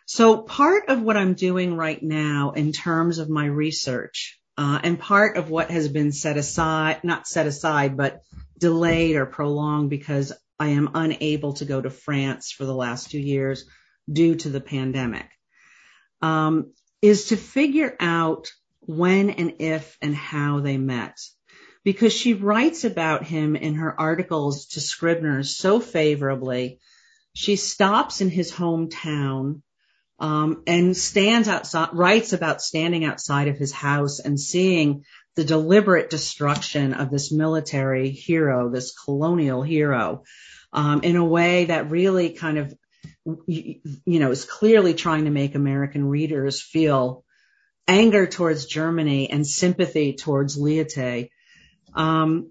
So 0.07 0.39
part 0.39 0.89
of 0.89 1.01
what 1.01 1.17
I'm 1.17 1.35
doing 1.35 1.77
right 1.77 2.03
now 2.03 2.53
in 2.57 2.73
terms 2.73 3.19
of 3.19 3.31
my 3.31 3.47
research 3.47 4.41
uh, 4.59 4.81
and 4.83 4.99
part 4.99 5.37
of 5.37 5.51
what 5.51 5.71
has 5.71 5.89
been 5.89 6.13
set 6.13 6.37
aside, 6.37 7.05
not 7.05 7.27
set 7.27 7.47
aside, 7.47 7.97
but 7.97 8.21
delayed 8.59 9.17
or 9.17 9.27
prolonged 9.27 9.91
because 9.91 10.33
I 10.59 10.69
am 10.69 10.91
unable 10.95 11.55
to 11.55 11.65
go 11.65 11.81
to 11.81 11.91
France 11.91 12.53
for 12.53 12.65
the 12.65 12.75
last 12.75 13.11
two 13.11 13.19
years 13.19 13.65
due 14.11 14.37
to 14.37 14.49
the 14.49 14.61
pandemic, 14.61 15.29
um, 16.23 16.73
is 17.03 17.27
to 17.27 17.37
figure 17.37 17.97
out 17.99 18.53
when 18.81 19.31
and 19.31 19.55
if 19.59 19.97
and 20.01 20.15
how 20.15 20.61
they 20.61 20.77
met. 20.77 21.19
Because 21.85 22.13
she 22.13 22.33
writes 22.33 22.85
about 22.85 23.25
him 23.25 23.57
in 23.57 23.75
her 23.75 24.01
articles 24.01 24.67
to 24.69 24.81
Scribners 24.81 25.57
so 25.57 25.81
favorably. 25.81 26.81
She 27.35 27.57
stops 27.57 28.21
in 28.23 28.31
his 28.31 28.51
hometown 28.51 29.61
um, 30.19 30.63
and 30.67 30.97
stands 30.97 31.49
outside, 31.49 31.91
writes 31.93 32.33
about 32.33 32.63
standing 32.63 33.05
outside 33.05 33.49
of 33.49 33.59
his 33.59 33.73
house 33.73 34.21
and 34.21 34.41
seeing 34.41 35.05
the 35.37 35.45
deliberate 35.45 36.11
destruction 36.11 36.95
of 36.95 37.11
this 37.11 37.33
military 37.33 38.11
hero, 38.11 38.71
this 38.71 38.97
colonial 38.97 39.63
hero, 39.63 40.25
um, 40.73 41.03
in 41.03 41.17
a 41.17 41.25
way 41.25 41.67
that 41.67 41.91
really 41.91 42.31
kind 42.31 42.59
of, 42.59 42.75
you, 43.47 43.81
know, 44.07 44.31
is 44.31 44.45
clearly 44.45 44.95
trying 44.95 45.25
to 45.25 45.31
make 45.31 45.55
American 45.55 46.07
readers 46.07 46.63
feel 46.63 47.25
anger 47.87 48.27
towards 48.27 48.67
Germany 48.67 49.31
and 49.31 49.47
sympathy 49.47 50.15
towards 50.15 50.59
Lyautey. 50.59 51.31
Um, 51.95 52.51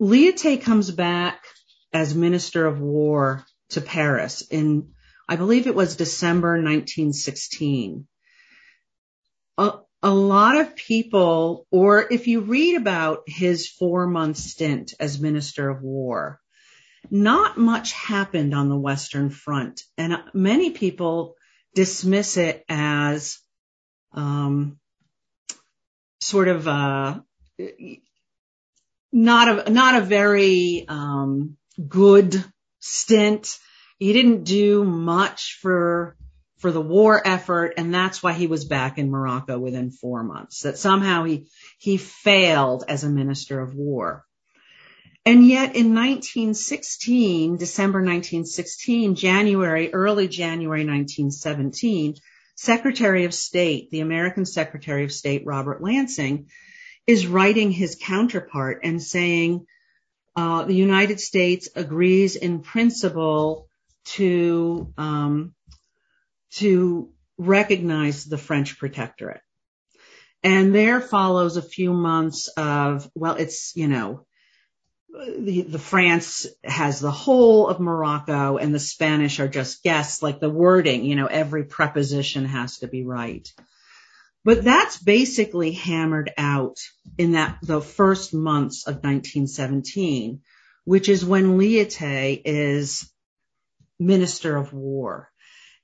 Lyautey 0.00 0.60
comes 0.60 0.90
back 0.90 1.44
as 1.92 2.14
Minister 2.14 2.66
of 2.66 2.80
War 2.80 3.44
to 3.70 3.80
Paris 3.80 4.42
in 4.42 4.92
I 5.28 5.36
believe 5.36 5.66
it 5.66 5.74
was 5.74 5.96
December 5.96 6.50
1916. 6.52 8.06
A, 9.58 9.72
a 10.02 10.10
lot 10.12 10.56
of 10.56 10.76
people, 10.76 11.66
or 11.70 12.12
if 12.12 12.26
you 12.26 12.40
read 12.40 12.76
about 12.76 13.22
his 13.26 13.68
four 13.68 14.06
month 14.06 14.36
stint 14.36 14.94
as 15.00 15.20
Minister 15.20 15.68
of 15.68 15.82
War, 15.82 16.40
not 17.10 17.56
much 17.56 17.92
happened 17.92 18.54
on 18.54 18.68
the 18.68 18.78
Western 18.78 19.30
Front, 19.30 19.82
and 19.96 20.18
many 20.34 20.70
people 20.70 21.36
dismiss 21.74 22.36
it 22.36 22.64
as 22.68 23.38
um, 24.12 24.78
sort 26.20 26.48
of 26.48 26.66
a, 26.66 27.24
not 29.12 29.68
a 29.68 29.70
not 29.70 30.02
a 30.02 30.04
very 30.04 30.84
um, 30.88 31.56
good 31.86 32.44
stint. 32.80 33.58
He 33.98 34.12
didn't 34.12 34.44
do 34.44 34.84
much 34.84 35.58
for 35.62 36.16
for 36.58 36.72
the 36.72 36.80
war 36.80 37.20
effort 37.24 37.74
and 37.76 37.94
that's 37.94 38.22
why 38.22 38.32
he 38.32 38.46
was 38.46 38.64
back 38.64 38.98
in 38.98 39.10
Morocco 39.10 39.58
within 39.58 39.90
4 39.90 40.22
months 40.22 40.62
that 40.62 40.78
somehow 40.78 41.24
he 41.24 41.46
he 41.78 41.96
failed 41.96 42.84
as 42.88 43.04
a 43.04 43.10
minister 43.10 43.60
of 43.60 43.74
war. 43.74 44.24
And 45.24 45.46
yet 45.46 45.74
in 45.74 45.94
1916 45.94 47.56
December 47.56 47.98
1916 47.98 49.14
January 49.14 49.92
early 49.92 50.28
January 50.28 50.84
1917 50.84 52.14
Secretary 52.54 53.24
of 53.24 53.34
State 53.34 53.90
the 53.90 54.00
American 54.00 54.46
Secretary 54.46 55.04
of 55.04 55.12
State 55.12 55.42
Robert 55.44 55.82
Lansing 55.82 56.48
is 57.06 57.26
writing 57.26 57.70
his 57.70 57.96
counterpart 58.00 58.80
and 58.82 59.02
saying 59.02 59.66
uh, 60.34 60.64
the 60.64 60.74
United 60.74 61.20
States 61.20 61.68
agrees 61.74 62.36
in 62.36 62.60
principle 62.60 63.68
to 64.04 64.92
um, 64.98 65.54
to 66.56 67.10
recognize 67.38 68.24
the 68.24 68.38
French 68.38 68.78
protectorate. 68.78 69.40
And 70.42 70.74
there 70.74 71.00
follows 71.00 71.56
a 71.56 71.62
few 71.62 71.92
months 71.92 72.48
of, 72.56 73.10
well, 73.14 73.36
it's, 73.36 73.74
you 73.74 73.88
know, 73.88 74.26
the, 75.38 75.62
the 75.62 75.78
France 75.78 76.46
has 76.62 77.00
the 77.00 77.10
whole 77.10 77.68
of 77.68 77.80
Morocco 77.80 78.58
and 78.58 78.74
the 78.74 78.78
Spanish 78.78 79.40
are 79.40 79.48
just 79.48 79.82
guests, 79.82 80.22
like 80.22 80.40
the 80.40 80.50
wording, 80.50 81.04
you 81.04 81.16
know, 81.16 81.26
every 81.26 81.64
preposition 81.64 82.44
has 82.44 82.78
to 82.78 82.86
be 82.86 83.04
right. 83.04 83.50
But 84.44 84.62
that's 84.62 84.98
basically 84.98 85.72
hammered 85.72 86.32
out 86.38 86.78
in 87.18 87.32
that 87.32 87.58
the 87.62 87.80
first 87.80 88.32
months 88.32 88.86
of 88.86 88.96
1917, 88.96 90.42
which 90.84 91.08
is 91.08 91.24
when 91.24 91.58
Lyautey 91.58 92.42
is 92.44 93.10
Minister 93.98 94.56
of 94.56 94.72
War. 94.72 95.30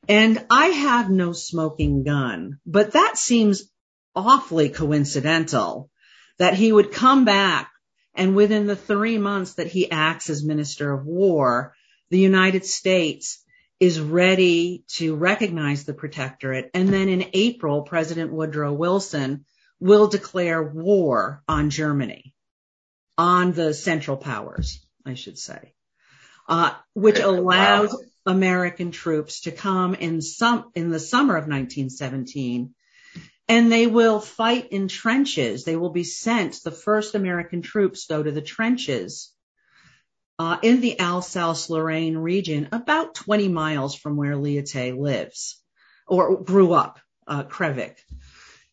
And 0.08 0.44
I 0.50 0.66
have 0.66 1.10
no 1.10 1.32
smoking 1.32 2.02
gun, 2.02 2.58
but 2.66 2.92
that 2.92 3.16
seems 3.16 3.70
awfully 4.14 4.68
coincidental 4.68 5.90
that 6.38 6.54
he 6.54 6.72
would 6.72 6.92
come 6.92 7.24
back 7.24 7.72
and 8.14 8.36
within 8.36 8.66
the 8.66 8.76
three 8.76 9.18
months 9.18 9.54
that 9.54 9.68
he 9.68 9.90
acts 9.90 10.28
as 10.28 10.44
Minister 10.44 10.92
of 10.92 11.06
War, 11.06 11.74
the 12.10 12.18
United 12.18 12.64
States 12.64 13.42
is 13.80 14.00
ready 14.00 14.84
to 14.86 15.16
recognize 15.16 15.84
the 15.84 15.94
protectorate. 15.94 16.70
And 16.74 16.88
then 16.88 17.08
in 17.08 17.30
April, 17.32 17.82
President 17.82 18.32
Woodrow 18.32 18.72
Wilson 18.72 19.44
will 19.80 20.08
declare 20.08 20.62
war 20.62 21.42
on 21.48 21.70
Germany, 21.70 22.34
on 23.16 23.52
the 23.52 23.74
Central 23.74 24.16
Powers, 24.16 24.84
I 25.06 25.14
should 25.14 25.38
say, 25.38 25.74
uh, 26.48 26.74
which 26.94 27.18
allows. 27.18 27.96
American 28.26 28.90
troops 28.90 29.42
to 29.42 29.52
come 29.52 29.94
in 29.94 30.20
some 30.22 30.70
in 30.74 30.90
the 30.90 31.00
summer 31.00 31.36
of 31.36 31.48
1917 31.48 32.74
and 33.48 33.70
they 33.70 33.86
will 33.86 34.20
fight 34.20 34.68
in 34.70 34.88
trenches. 34.88 35.64
They 35.64 35.76
will 35.76 35.90
be 35.90 36.04
sent. 36.04 36.62
The 36.62 36.70
first 36.70 37.14
American 37.14 37.60
troops 37.62 38.06
go 38.06 38.22
to 38.22 38.30
the 38.30 38.40
trenches 38.40 39.32
uh, 40.38 40.58
in 40.62 40.80
the 40.80 40.98
Alsace-Lorraine 40.98 42.16
region, 42.16 42.68
about 42.72 43.14
20 43.14 43.48
miles 43.48 43.94
from 43.94 44.16
where 44.16 44.34
Lyautey 44.34 44.98
lives 44.98 45.60
or 46.06 46.42
grew 46.42 46.72
up, 46.72 46.98
uh, 47.26 47.44
Crévic. 47.44 47.96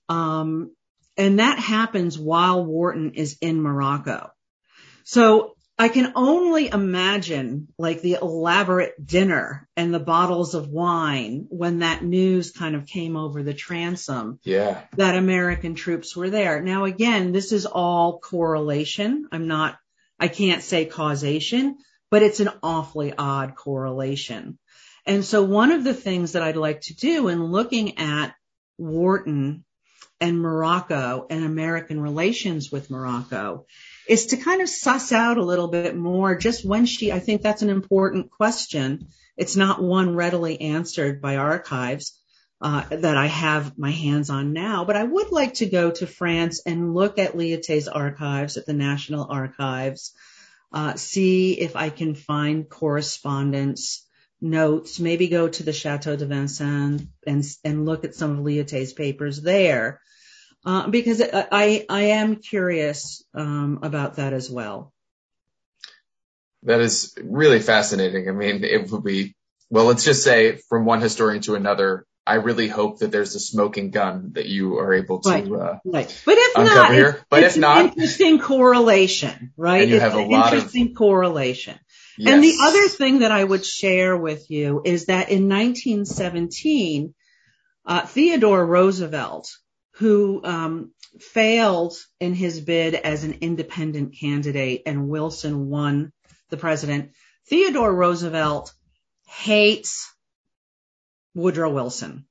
Um, 0.07 0.71
and 1.17 1.39
that 1.39 1.59
happens 1.59 2.17
while 2.17 2.63
Wharton 2.63 3.15
is 3.15 3.38
in 3.41 3.62
Morocco. 3.62 4.31
So 5.03 5.55
I 5.80 5.88
can 5.88 6.12
only 6.18 6.68
imagine 6.68 7.70
like 7.78 8.02
the 8.02 8.18
elaborate 8.22 8.94
dinner 9.04 9.65
and 9.78 9.94
the 9.94 10.00
bottles 10.00 10.54
of 10.54 10.68
wine 10.68 11.46
when 11.48 11.80
that 11.80 12.04
news 12.04 12.52
kind 12.52 12.76
of 12.76 12.86
came 12.86 13.15
over 13.15 13.44
the 13.44 13.54
transom. 13.54 14.39
Yeah. 14.44 14.82
That 14.98 15.15
American 15.15 15.76
troops 15.76 16.18
were 16.18 16.30
there. 16.30 16.62
Now 16.62 16.84
again, 16.84 17.32
this 17.32 17.54
is 17.54 17.65
all 17.65 18.20
correlation. 18.20 19.30
I'm 19.32 19.48
not, 19.48 19.78
I 20.20 20.28
can't 20.28 20.62
say 20.62 20.84
causation, 20.84 21.78
but 22.12 22.24
it's 22.24 22.42
an 22.42 22.50
awfully 22.62 23.13
odd 23.18 23.56
correlation. 23.56 24.60
And 25.06 25.24
so 25.24 25.44
one 25.44 25.72
of 25.72 25.86
the 25.86 25.94
things 25.94 26.34
that 26.34 26.44
I'd 26.44 26.58
like 26.58 26.82
to 26.82 26.94
do 26.94 27.30
in 27.30 27.42
looking 27.42 27.98
at 28.00 28.36
Wharton 28.78 29.63
and 30.21 30.41
Morocco 30.41 31.25
and 31.29 31.43
American 31.43 32.01
relations 32.01 32.71
with 32.71 32.89
Morocco 32.89 33.65
is 34.07 34.27
to 34.27 34.38
kind 34.38 34.62
of 34.62 34.69
suss 34.69 35.12
out 35.12 35.38
a 35.38 35.43
little 35.43 35.67
bit 35.67 35.95
more 35.95 36.35
just 36.35 36.65
when 36.65 36.85
she, 36.85 37.12
I 37.12 37.19
think 37.19 37.41
that's 37.41 37.62
an 37.62 37.69
important 37.69 38.31
question. 38.31 39.07
It's 39.38 39.55
not 39.55 39.81
one 39.81 40.15
readily 40.15 40.59
answered 40.62 41.21
by 41.21 41.38
archives. 41.38 42.15
Uh, 42.62 42.83
that 42.89 43.15
I 43.15 43.27
have 43.27 43.77
my 43.79 43.91
hands 43.91 44.29
on 44.29 44.51
now, 44.51 44.83
but 44.83 44.97
I 44.97 45.03
would 45.05 45.31
like 45.31 45.53
to 45.53 45.65
go 45.65 45.91
to 45.91 46.05
France 46.05 46.62
and 46.65 46.93
look 46.93 47.17
at 47.17 47.31
Lyautey's 47.31 47.88
archives 47.88 48.57
at 48.57 48.65
the 48.65 48.73
National 48.73 49.25
Archives, 49.31 50.12
uh, 50.73 50.95
see 50.95 51.53
if 51.53 51.77
I 51.77 51.89
can 51.89 52.15
find 52.15 52.67
correspondence, 52.67 54.05
notes, 54.41 54.99
maybe 54.99 55.28
go 55.28 55.47
to 55.47 55.63
the 55.63 55.73
Chateau 55.73 56.15
de 56.15 56.25
Vincennes 56.25 57.08
and, 57.25 57.43
and 57.63 57.86
look 57.86 58.04
at 58.06 58.15
some 58.15 58.32
of 58.32 58.45
Lyautey's 58.45 58.93
papers 58.93 59.41
there 59.41 60.02
uh, 60.65 60.88
because 60.88 61.21
I, 61.21 61.86
I 61.89 62.02
am 62.02 62.38
curious 62.38 63.23
um, 63.34 63.80
about 63.84 64.15
that 64.15 64.34
as 64.34 64.49
well. 64.49 64.93
That 66.63 66.82
is 66.82 67.15
really 67.21 67.60
fascinating. 67.60 68.28
I 68.28 68.34
mean, 68.34 68.63
it 68.63 68.91
would 68.91 69.04
be, 69.04 69.36
well, 69.69 69.86
let's 69.86 70.04
just 70.04 70.23
say 70.23 70.60
from 70.67 70.86
one 70.86 71.02
historian 71.02 71.41
to 71.43 71.56
another, 71.56 72.06
I 72.28 72.36
really 72.36 72.67
hope 72.67 72.99
that 72.99 73.12
there's 73.12 73.34
a 73.36 73.39
smoking 73.39 73.91
gun 73.91 74.34
that 74.34 74.45
you 74.45 74.78
are 74.78 74.93
able 74.93 75.21
to 75.21 75.30
right, 75.30 75.52
uh, 75.52 75.80
right. 75.86 76.21
But 76.25 76.36
if 76.38 76.58
not, 76.58 76.93
here. 76.93 77.25
But 77.30 77.43
it's 77.43 77.56
if 77.56 77.62
not, 77.62 77.86
interesting 77.86 78.39
correlation, 78.39 79.54
right? 79.58 79.82
And 79.82 79.89
you 79.89 79.95
it's 79.95 80.04
have 80.04 80.13
a 80.13 80.21
lot 80.21 80.54
interesting 80.54 80.89
of 80.89 80.95
correlation. 80.95 81.80
Yes. 82.19 82.34
And 82.34 82.43
the 82.43 82.58
other 82.62 82.88
thing 82.89 83.19
that 83.19 83.32
I 83.32 83.41
would 83.41 83.65
share 83.65 84.17
with 84.17 84.51
you 84.51 84.82
is 84.84 85.05
that 85.05 85.29
in 85.29 85.47
1917, 85.47 87.13
uh, 87.86 88.05
Theodore 88.05 88.65
Roosevelt 88.65 89.49
who 89.99 90.41
um, 90.43 90.91
failed 91.19 91.93
in 92.19 92.34
his 92.34 92.60
bid 92.60 92.95
as 92.95 93.23
an 93.23 93.38
independent 93.41 94.15
candidate 94.19 94.84
and 94.86 95.08
Wilson 95.08 95.69
won 95.69 96.12
the 96.49 96.58
president. 96.58 97.12
Theodore 97.47 97.93
Roosevelt 97.93 98.73
hates 99.27 100.13
Woodrow 101.34 101.73
Wilson 101.73 102.25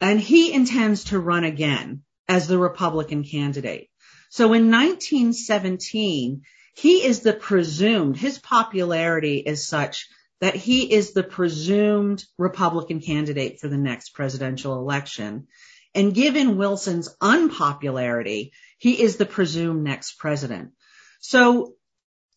and 0.00 0.20
he 0.20 0.52
intends 0.52 1.04
to 1.04 1.20
run 1.20 1.44
again 1.44 2.02
as 2.28 2.48
the 2.48 2.58
Republican 2.58 3.22
candidate. 3.22 3.88
So 4.30 4.46
in 4.46 4.70
1917, 4.70 6.42
he 6.74 7.04
is 7.04 7.20
the 7.20 7.32
presumed, 7.32 8.16
his 8.16 8.38
popularity 8.38 9.38
is 9.38 9.66
such 9.66 10.08
that 10.40 10.56
he 10.56 10.92
is 10.92 11.12
the 11.12 11.22
presumed 11.22 12.24
Republican 12.38 13.00
candidate 13.00 13.60
for 13.60 13.68
the 13.68 13.76
next 13.76 14.10
presidential 14.10 14.76
election. 14.76 15.46
And 15.94 16.14
given 16.14 16.56
Wilson's 16.56 17.14
unpopularity, 17.20 18.52
he 18.78 19.00
is 19.00 19.16
the 19.16 19.26
presumed 19.26 19.84
next 19.84 20.18
president. 20.18 20.72
So, 21.20 21.74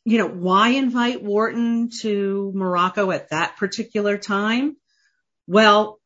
you 0.03 0.19
know, 0.19 0.27
why 0.27 0.69
invite 0.69 1.23
Wharton 1.23 1.89
to 2.01 2.51
Morocco 2.53 3.09
at 3.11 3.29
that 3.29 3.57
particular 3.57 4.17
time? 4.17 4.77
Well, 5.47 5.99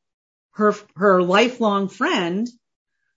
her, 0.54 0.74
her 0.96 1.22
lifelong 1.22 1.90
friend 1.90 2.48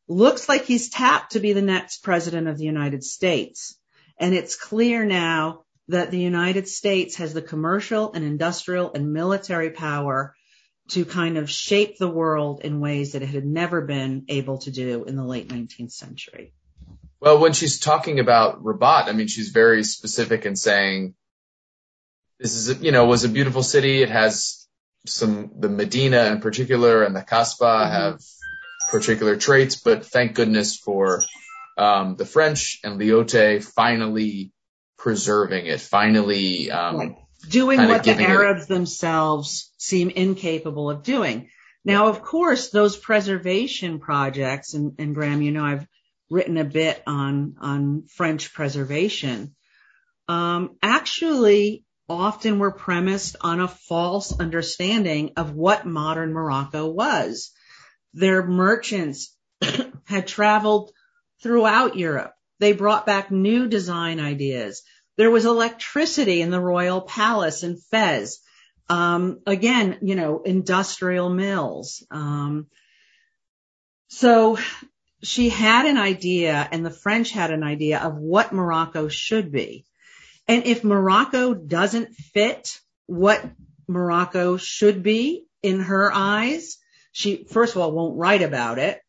looks 0.09 0.48
like 0.48 0.64
he's 0.64 0.90
tapped 0.90 1.33
to 1.33 1.40
be 1.40 1.53
the 1.53 1.62
next 1.62 2.03
president 2.03 2.48
of 2.48 2.59
the 2.59 2.64
United 2.64 3.05
States. 3.05 3.77
And 4.18 4.35
it's 4.35 4.57
clear 4.57 5.05
now 5.05 5.62
that 5.88 6.11
the 6.11 6.20
United 6.20 6.68
States 6.68 7.16
has 7.16 7.35
the 7.35 7.42
commercial 7.42 8.12
and 8.12 8.25
industrial 8.25 8.92
and 8.92 9.12
military 9.12 9.70
power 9.70 10.35
to 10.88 11.05
kind 11.05 11.38
of 11.38 11.51
shape 11.51 11.98
the 11.98 12.09
world 12.09 12.61
in 12.62 12.81
ways 12.81 13.12
that 13.12 13.22
it 13.22 13.29
had 13.29 13.44
never 13.44 13.81
been 13.81 14.25
able 14.29 14.59
to 14.59 14.70
do 14.70 15.05
in 15.05 15.16
the 15.16 15.25
late 15.25 15.48
19th 15.48 15.92
century. 15.92 16.53
Well, 17.20 17.38
when 17.38 17.53
she's 17.53 17.79
talking 17.79 18.18
about 18.18 18.64
Rabat, 18.64 19.09
I 19.09 19.12
mean, 19.12 19.29
she's 19.29 19.51
very 19.51 19.85
specific 19.85 20.44
in 20.44 20.57
saying 20.57 21.14
this 22.40 22.57
is, 22.57 22.70
a, 22.70 22.75
you 22.75 22.90
know, 22.90 23.07
was 23.07 23.22
a 23.22 23.29
beautiful 23.29 23.62
city. 23.62 24.03
It 24.03 24.11
has 24.11 24.66
some, 25.07 25.53
the 25.59 25.68
Medina 25.68 26.25
in 26.27 26.40
particular 26.40 27.05
and 27.05 27.14
the 27.14 27.20
Kasbah 27.20 27.61
mm-hmm. 27.61 27.92
have 27.92 28.20
particular 28.90 29.37
traits, 29.37 29.77
but 29.77 30.05
thank 30.05 30.35
goodness 30.35 30.77
for, 30.77 31.22
um, 31.76 32.16
the 32.16 32.26
French 32.26 32.80
and 32.85 33.00
Lyautey 33.00 33.62
finally 33.62 34.52
preserving 34.98 35.66
it, 35.66 35.80
finally, 35.80 36.70
um, 36.70 37.16
doing 37.48 37.78
what 37.88 38.04
the 38.04 38.12
Arabs 38.12 38.64
it. 38.64 38.68
themselves 38.68 39.72
seem 39.78 40.11
incapable 40.11 40.90
of 40.90 41.02
doing. 41.02 41.48
Now, 41.85 42.06
of 42.08 42.22
course, 42.22 42.70
those 42.70 42.96
preservation 42.96 43.98
projects, 43.98 44.74
and, 44.74 44.94
and 44.98 45.14
Graham, 45.14 45.42
you 45.42 45.50
know, 45.50 45.64
I've 45.64 45.87
written 46.30 46.56
a 46.56 46.64
bit 46.64 47.02
on 47.06 47.56
on 47.61 48.04
French 48.08 48.54
preservation. 48.54 49.54
Um, 50.28 50.76
actually, 50.82 51.84
often 52.09 52.59
were 52.59 52.72
premised 52.72 53.36
on 53.40 53.61
a 53.61 53.68
false 53.68 54.38
understanding 54.38 55.32
of 55.36 55.55
what 55.55 55.86
modern 55.86 56.32
Morocco 56.32 56.88
was. 56.88 57.51
Their 58.14 58.47
merchants 58.47 59.36
had 60.05 60.26
traveled 60.26 60.92
throughout 61.43 61.97
Europe. 61.97 62.32
They 62.61 62.72
brought 62.72 63.07
back 63.07 63.30
new 63.30 63.66
design 63.68 64.20
ideas. 64.20 64.82
There 65.16 65.30
was 65.30 65.45
electricity 65.45 66.40
in 66.40 66.51
the 66.51 66.61
royal 66.61 67.01
palace 67.01 67.62
in 67.62 67.76
Fez. 67.76 68.40
Um, 68.88 69.40
again, 69.47 69.99
you 70.03 70.14
know, 70.14 70.43
industrial 70.43 71.30
mills. 71.30 72.05
Um, 72.11 72.66
so 74.09 74.59
she 75.22 75.49
had 75.49 75.86
an 75.86 75.99
idea 75.99 76.68
and 76.70 76.84
the 76.84 76.90
French 76.90 77.30
had 77.30 77.51
an 77.51 77.62
idea 77.62 77.99
of 77.99 78.16
what 78.16 78.53
Morocco 78.53 79.09
should 79.09 79.53
be. 79.53 79.84
And 80.49 80.66
if 80.66 80.84
Morocco 80.84 81.55
doesn't 81.55 82.14
fit 82.14 82.78
what 83.07 83.45
Morocco 83.88 84.57
should 84.57 85.03
be 85.03 85.47
in 85.62 85.80
her 85.80 86.12
eyes, 86.12 86.78
she 87.12 87.45
first 87.45 87.76
of 87.76 87.82
all 87.82 87.93
won't 87.93 88.18
write 88.18 88.43
about 88.43 88.78
it. 88.78 89.01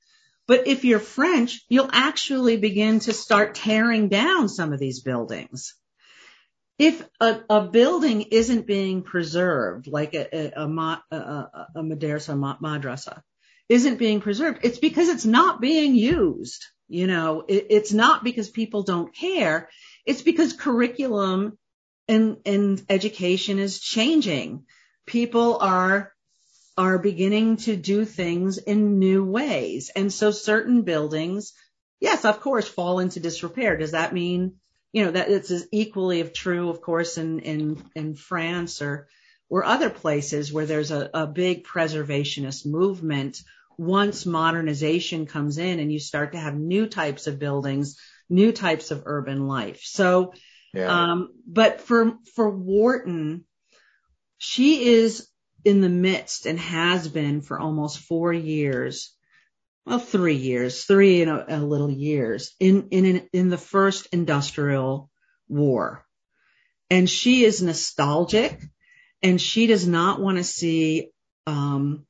But 0.53 0.67
if 0.67 0.85
you're 0.85 0.99
French, 0.99 1.65
you'll 1.67 1.89
actually 1.91 2.57
begin 2.57 2.99
to 3.01 3.13
start 3.13 3.55
tearing 3.55 4.07
down 4.07 4.49
some 4.49 4.71
of 4.71 4.79
these 4.79 5.01
buildings. 5.01 5.73
if 6.77 7.03
a, 7.19 7.41
a 7.49 7.61
building 7.69 8.21
isn't 8.21 8.67
being 8.67 9.01
preserved, 9.03 9.87
like 9.87 10.13
a, 10.13 10.27
a, 10.31 10.61
a, 10.61 11.03
a, 11.11 11.67
a 11.77 11.81
madrasa, 11.81 12.59
madrasa, 12.61 13.23
isn't 13.67 13.97
being 13.97 14.21
preserved, 14.21 14.59
it's 14.63 14.77
because 14.77 15.09
it's 15.09 15.25
not 15.25 15.59
being 15.59 15.95
used. 15.95 16.63
You 16.87 17.07
know, 17.07 17.45
it, 17.47 17.67
it's 17.71 17.93
not 17.93 18.23
because 18.23 18.51
people 18.51 18.83
don't 18.83 19.15
care. 19.15 19.69
It's 20.05 20.21
because 20.21 20.53
curriculum 20.53 21.57
and, 22.07 22.37
and 22.45 22.79
education 22.89 23.57
is 23.57 23.79
changing. 23.79 24.65
People 25.07 25.57
are, 25.61 26.12
are 26.77 26.97
beginning 26.97 27.57
to 27.57 27.75
do 27.75 28.05
things 28.05 28.57
in 28.57 28.99
new 28.99 29.23
ways. 29.23 29.91
And 29.95 30.11
so 30.11 30.31
certain 30.31 30.81
buildings, 30.81 31.53
yes, 31.99 32.25
of 32.25 32.39
course, 32.41 32.67
fall 32.67 32.99
into 32.99 33.19
disrepair. 33.19 33.77
Does 33.77 33.91
that 33.91 34.13
mean 34.13 34.55
you 34.93 35.03
know, 35.03 35.11
that 35.11 35.29
it's 35.29 35.51
as 35.51 35.67
equally 35.71 36.21
of 36.21 36.31
true, 36.31 36.69
of 36.69 36.79
course, 36.79 37.17
in, 37.17 37.39
in, 37.39 37.83
in 37.95 38.15
France 38.15 38.81
or, 38.81 39.07
or 39.49 39.65
other 39.65 39.89
places 39.89 40.53
where 40.53 40.67
there's 40.67 40.91
a, 40.91 41.09
a 41.13 41.27
big 41.27 41.65
preservationist 41.65 42.65
movement. 42.65 43.41
Once 43.75 44.27
modernization 44.27 45.25
comes 45.25 45.57
in 45.57 45.79
and 45.79 45.91
you 45.91 45.99
start 45.99 46.33
to 46.33 46.37
have 46.37 46.55
new 46.55 46.85
types 46.85 47.25
of 47.25 47.39
buildings, 47.39 47.97
new 48.29 48.51
types 48.51 48.91
of 48.91 49.01
urban 49.07 49.47
life. 49.47 49.81
So, 49.83 50.33
yeah. 50.75 51.11
um, 51.11 51.29
but 51.47 51.81
for, 51.81 52.13
for 52.35 52.51
Wharton, 52.51 53.45
she 54.37 54.93
is 54.93 55.27
in 55.65 55.81
the 55.81 55.89
midst 55.89 56.45
and 56.45 56.59
has 56.59 57.07
been 57.07 57.41
for 57.41 57.59
almost 57.59 57.99
four 57.99 58.33
years 58.33 59.13
well, 59.85 59.99
three 59.99 60.35
years, 60.35 60.85
three 60.85 61.21
and 61.21 61.31
a, 61.31 61.57
a 61.57 61.59
little 61.59 61.91
years 61.91 62.55
in, 62.59 62.87
in, 62.91 63.27
in 63.33 63.49
the 63.49 63.57
first 63.57 64.07
industrial 64.11 65.09
war. 65.47 66.05
And 66.89 67.09
she 67.09 67.43
is 67.43 67.61
nostalgic 67.61 68.61
and 69.21 69.41
she 69.41 69.67
does 69.67 69.87
not 69.87 70.21
want 70.21 70.37
to 70.37 70.43
see, 70.43 71.11
um, 71.47 72.05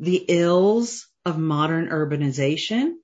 the 0.00 0.24
ills 0.26 1.08
of 1.24 1.38
modern 1.38 1.88
urbanization, 1.88 2.94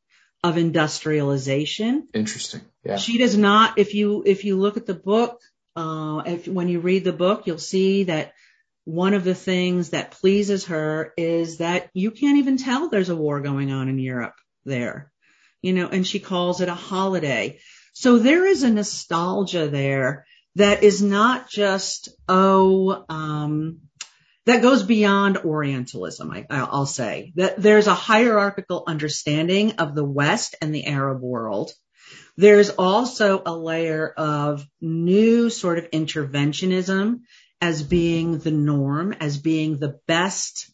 of 0.42 0.56
industrialization. 0.56 2.08
Interesting. 2.12 2.62
Yeah. 2.84 2.96
She 2.96 3.18
does 3.18 3.36
not, 3.36 3.78
if 3.78 3.94
you, 3.94 4.24
if 4.26 4.44
you 4.44 4.56
look 4.56 4.76
at 4.76 4.86
the 4.86 4.94
book, 4.94 5.40
uh, 5.76 6.22
if, 6.26 6.48
when 6.48 6.68
you 6.68 6.80
read 6.80 7.04
the 7.04 7.12
book, 7.12 7.46
you'll 7.46 7.58
see 7.58 8.04
that 8.04 8.32
one 8.88 9.12
of 9.12 9.22
the 9.22 9.34
things 9.34 9.90
that 9.90 10.12
pleases 10.12 10.64
her 10.64 11.12
is 11.18 11.58
that 11.58 11.90
you 11.92 12.10
can't 12.10 12.38
even 12.38 12.56
tell 12.56 12.88
there's 12.88 13.10
a 13.10 13.14
war 13.14 13.42
going 13.42 13.70
on 13.70 13.90
in 13.90 13.98
Europe 13.98 14.32
there, 14.64 15.12
you 15.60 15.74
know, 15.74 15.88
and 15.88 16.06
she 16.06 16.20
calls 16.20 16.62
it 16.62 16.70
a 16.70 16.74
holiday. 16.74 17.58
So 17.92 18.18
there 18.18 18.46
is 18.46 18.62
a 18.62 18.70
nostalgia 18.70 19.68
there 19.68 20.24
that 20.54 20.82
is 20.82 21.02
not 21.02 21.50
just, 21.50 22.08
oh, 22.30 23.04
um, 23.10 23.80
that 24.46 24.62
goes 24.62 24.82
beyond 24.84 25.36
Orientalism, 25.36 26.30
I, 26.30 26.46
I'll 26.48 26.86
say. 26.86 27.34
That 27.36 27.60
there's 27.60 27.88
a 27.88 27.94
hierarchical 27.94 28.84
understanding 28.86 29.72
of 29.72 29.94
the 29.94 30.04
West 30.04 30.56
and 30.62 30.74
the 30.74 30.86
Arab 30.86 31.20
world. 31.20 31.72
There's 32.38 32.70
also 32.70 33.42
a 33.44 33.54
layer 33.54 34.08
of 34.08 34.66
new 34.80 35.50
sort 35.50 35.76
of 35.76 35.90
interventionism 35.90 37.20
as 37.60 37.82
being 37.82 38.38
the 38.38 38.50
norm, 38.50 39.12
as 39.20 39.38
being 39.38 39.78
the 39.78 40.00
best 40.06 40.70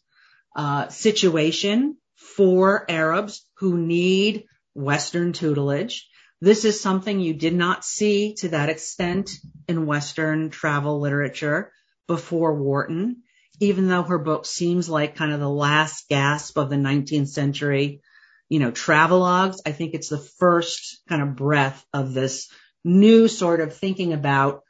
uh, 0.55 0.87
situation 0.89 1.97
for 2.15 2.89
Arabs 2.89 3.45
who 3.57 3.77
need 3.77 4.45
Western 4.73 5.33
tutelage. 5.33 6.07
This 6.41 6.65
is 6.65 6.79
something 6.79 7.19
you 7.19 7.33
did 7.33 7.55
not 7.55 7.85
see 7.85 8.35
to 8.35 8.49
that 8.49 8.69
extent 8.69 9.31
in 9.67 9.85
Western 9.85 10.49
travel 10.49 10.99
literature 10.99 11.71
before 12.07 12.61
Wharton, 12.61 13.23
even 13.59 13.87
though 13.87 14.03
her 14.03 14.19
book 14.19 14.45
seems 14.45 14.89
like 14.89 15.15
kind 15.15 15.31
of 15.31 15.39
the 15.39 15.49
last 15.49 16.07
gasp 16.09 16.57
of 16.57 16.69
the 16.69 16.75
19th 16.75 17.29
century, 17.29 18.01
you 18.49 18.59
know, 18.59 18.71
travelogues. 18.71 19.57
I 19.65 19.71
think 19.71 19.93
it's 19.93 20.09
the 20.09 20.19
first 20.19 21.01
kind 21.07 21.21
of 21.21 21.35
breath 21.35 21.83
of 21.93 22.13
this 22.13 22.49
new 22.83 23.27
sort 23.27 23.61
of 23.61 23.75
thinking 23.75 24.13
about 24.13 24.61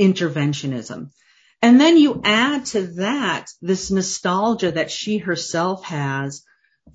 interventionism. 0.00 1.10
And 1.64 1.80
then 1.80 1.96
you 1.96 2.20
add 2.22 2.66
to 2.66 2.88
that 2.98 3.46
this 3.62 3.90
nostalgia 3.90 4.72
that 4.72 4.90
she 4.90 5.16
herself 5.16 5.82
has 5.84 6.44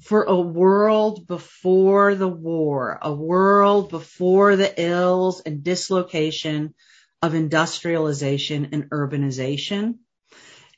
for 0.01 0.21
a 0.21 0.39
world 0.39 1.25
before 1.25 2.13
the 2.13 2.27
war, 2.27 2.99
a 3.01 3.11
world 3.11 3.89
before 3.89 4.55
the 4.55 4.71
ills 4.79 5.41
and 5.41 5.63
dislocation 5.63 6.75
of 7.19 7.33
industrialization 7.33 8.69
and 8.73 8.91
urbanization. 8.91 9.95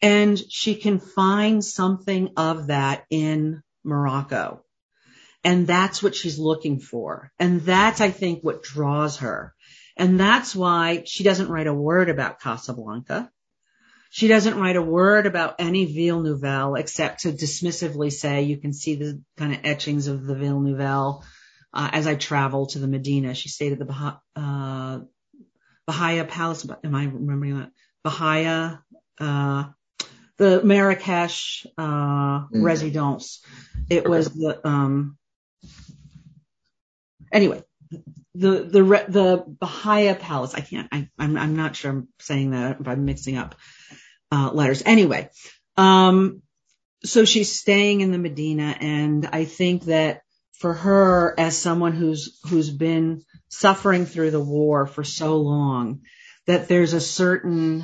And 0.02 0.40
she 0.40 0.76
can 0.76 1.02
find 1.02 1.62
something 1.62 2.30
of 2.38 2.68
that 2.68 3.04
in 3.10 3.62
Morocco. 3.84 4.64
And 5.44 5.68
that's 5.68 6.02
what 6.02 6.16
she's 6.16 6.40
looking 6.40 6.80
for. 6.80 7.34
And 7.38 7.60
that's, 7.64 8.00
I 8.00 8.12
think, 8.12 8.42
what 8.42 8.64
draws 8.64 9.18
her. 9.18 9.54
And 9.98 10.18
that's 10.18 10.56
why 10.56 11.04
she 11.06 11.26
doesn't 11.26 11.50
write 11.50 11.68
a 11.68 11.74
word 11.74 12.08
about 12.08 12.40
Casablanca. 12.40 13.30
She 14.14 14.28
doesn't 14.28 14.60
write 14.60 14.76
a 14.76 14.82
word 14.82 15.26
about 15.26 15.56
any 15.60 15.86
Ville 15.86 16.22
Nouvelle 16.22 16.76
except 16.76 17.22
to 17.22 17.32
dismissively 17.32 18.12
say 18.12 18.42
you 18.42 18.58
can 18.58 18.74
see 18.74 18.96
the 18.96 19.22
kind 19.38 19.54
of 19.54 19.62
etchings 19.64 20.08
of 20.08 20.26
the 20.26 20.36
Ville 20.36 20.60
Nouvelle 20.60 21.24
uh, 21.74 21.90
as 21.94 22.08
I 22.08 22.16
travel 22.16 22.68
to 22.68 22.80
the 22.80 22.90
Medina. 22.90 23.34
She 23.34 23.48
stayed 23.48 23.72
at 23.72 23.80
the 23.80 23.86
bah- 23.86 24.20
uh, 24.36 25.00
Bahia 25.88 26.26
Palace. 26.26 26.68
Am 26.84 26.94
I 26.94 27.06
remembering 27.06 27.60
that? 27.60 27.72
Bahia, 28.04 28.84
uh, 29.18 29.70
the 30.36 30.62
Marrakesh 30.62 31.66
uh, 31.78 32.48
mm. 32.48 32.48
residence. 32.52 33.42
It 33.90 34.06
was 34.06 34.28
the 34.28 34.60
um. 34.68 35.18
Anyway, 37.32 37.64
the 38.36 38.60
the 38.60 39.06
the 39.08 39.46
Bahia 39.48 40.16
Palace. 40.16 40.54
I 40.54 40.60
can't. 40.60 40.90
I, 40.92 41.08
I'm 41.18 41.38
I'm 41.38 41.56
not 41.56 41.78
sure 41.78 41.92
I'm 41.92 42.10
saying 42.20 42.52
that 42.52 42.82
if 42.82 42.88
I'm 42.90 43.06
mixing 43.06 43.38
up 43.38 43.56
uh, 44.32 44.52
letters. 44.54 44.84
Anyway, 44.86 45.30
um, 45.78 46.42
so 47.04 47.26
she's 47.26 47.52
staying 47.52 48.02
in 48.02 48.12
the 48.12 48.18
Medina, 48.18 48.76
and 48.80 49.28
I 49.32 49.46
think 49.46 49.86
that 49.86 50.22
for 50.54 50.74
her, 50.74 51.34
as 51.38 51.58
someone 51.58 51.94
who's 51.94 52.40
who's 52.50 52.70
been 52.70 53.24
suffering 53.50 54.06
through 54.06 54.32
the 54.32 54.44
war 54.44 54.86
for 54.86 55.04
so 55.04 55.38
long, 55.38 56.02
that 56.46 56.68
there's 56.68 56.94
a 56.94 57.02
certain 57.02 57.84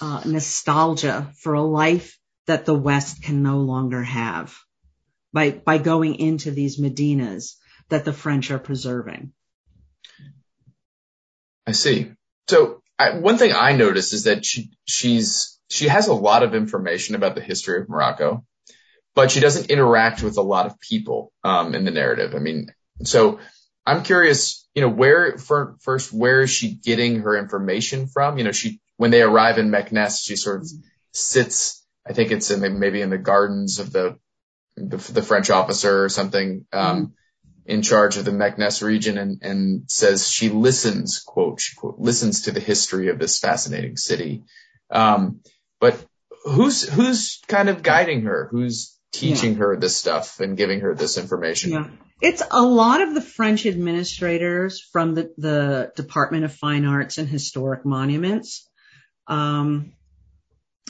uh, 0.00 0.22
nostalgia 0.24 1.30
for 1.38 1.54
a 1.54 1.62
life 1.62 2.18
that 2.46 2.64
the 2.64 2.74
West 2.74 3.22
can 3.22 3.42
no 3.42 3.58
longer 3.58 4.02
have 4.02 4.56
by 5.32 5.50
by 5.50 5.78
going 5.78 6.16
into 6.16 6.50
these 6.50 6.80
Medinas 6.80 7.56
that 7.90 8.04
the 8.04 8.12
French 8.12 8.50
are 8.50 8.58
preserving. 8.58 9.32
I 11.66 11.72
see. 11.72 12.12
So 12.48 12.82
I, 12.98 13.18
one 13.18 13.38
thing 13.38 13.52
I 13.52 13.72
noticed 13.72 14.12
is 14.12 14.24
that 14.24 14.44
she 14.44 14.70
she's 14.84 15.59
she 15.70 15.88
has 15.88 16.08
a 16.08 16.14
lot 16.14 16.42
of 16.42 16.54
information 16.54 17.14
about 17.14 17.34
the 17.34 17.40
history 17.40 17.80
of 17.80 17.88
Morocco, 17.88 18.44
but 19.14 19.30
she 19.30 19.40
doesn't 19.40 19.70
interact 19.70 20.22
with 20.22 20.36
a 20.36 20.42
lot 20.42 20.66
of 20.66 20.80
people 20.80 21.32
um, 21.44 21.74
in 21.74 21.84
the 21.84 21.90
narrative. 21.90 22.34
I 22.34 22.38
mean, 22.38 22.66
so 23.04 23.38
I'm 23.86 24.02
curious, 24.02 24.68
you 24.74 24.82
know, 24.82 24.88
where 24.88 25.38
for, 25.38 25.76
first 25.80 26.12
where 26.12 26.40
is 26.40 26.50
she 26.50 26.74
getting 26.74 27.20
her 27.20 27.36
information 27.36 28.08
from? 28.08 28.36
You 28.36 28.44
know, 28.44 28.52
she 28.52 28.80
when 28.96 29.10
they 29.10 29.22
arrive 29.22 29.58
in 29.58 29.70
Meknes, 29.70 30.22
she 30.22 30.36
sort 30.36 30.62
of 30.62 30.68
sits. 31.12 31.82
I 32.06 32.12
think 32.12 32.32
it's 32.32 32.50
in 32.50 32.60
the, 32.60 32.70
maybe 32.70 33.00
in 33.00 33.10
the 33.10 33.18
gardens 33.18 33.78
of 33.78 33.92
the 33.92 34.18
the, 34.76 34.96
the 34.96 35.22
French 35.22 35.50
officer 35.50 36.04
or 36.04 36.08
something. 36.08 36.66
Um, 36.72 36.96
mm-hmm 36.96 37.12
in 37.66 37.82
charge 37.82 38.16
of 38.16 38.24
the 38.24 38.32
Meknes 38.32 38.82
region 38.82 39.16
and, 39.16 39.42
and 39.42 39.82
says 39.86 40.28
she 40.28 40.48
listens, 40.48 41.20
quote, 41.20 41.60
she 41.60 41.76
quote, 41.76 42.00
listens 42.00 42.42
to 42.42 42.50
the 42.50 42.58
history 42.58 43.10
of 43.10 43.18
this 43.20 43.38
fascinating 43.38 43.96
city. 43.96 44.42
Um, 44.90 45.40
but 45.80 46.02
who's 46.44 46.88
who's 46.88 47.40
kind 47.48 47.68
of 47.68 47.82
guiding 47.82 48.22
her? 48.22 48.48
Who's 48.50 48.96
teaching 49.12 49.52
yeah. 49.52 49.58
her 49.58 49.76
this 49.76 49.96
stuff 49.96 50.40
and 50.40 50.56
giving 50.56 50.80
her 50.80 50.94
this 50.94 51.18
information? 51.18 51.72
Yeah. 51.72 51.86
It's 52.20 52.42
a 52.50 52.62
lot 52.62 53.00
of 53.00 53.14
the 53.14 53.22
French 53.22 53.64
administrators 53.64 54.80
from 54.92 55.14
the, 55.14 55.32
the 55.38 55.92
Department 55.96 56.44
of 56.44 56.54
Fine 56.54 56.84
Arts 56.84 57.16
and 57.16 57.26
Historic 57.26 57.86
Monuments. 57.86 58.68
Um, 59.26 59.94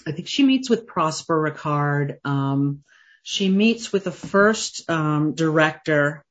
I 0.06 0.12
think 0.12 0.26
she 0.26 0.42
meets 0.42 0.68
with 0.68 0.88
Prosper 0.88 1.40
Ricard. 1.40 2.16
Um, 2.24 2.82
she 3.22 3.48
meets 3.48 3.92
with 3.92 4.04
the 4.04 4.12
first 4.12 4.90
um, 4.90 5.34
director 5.34 6.24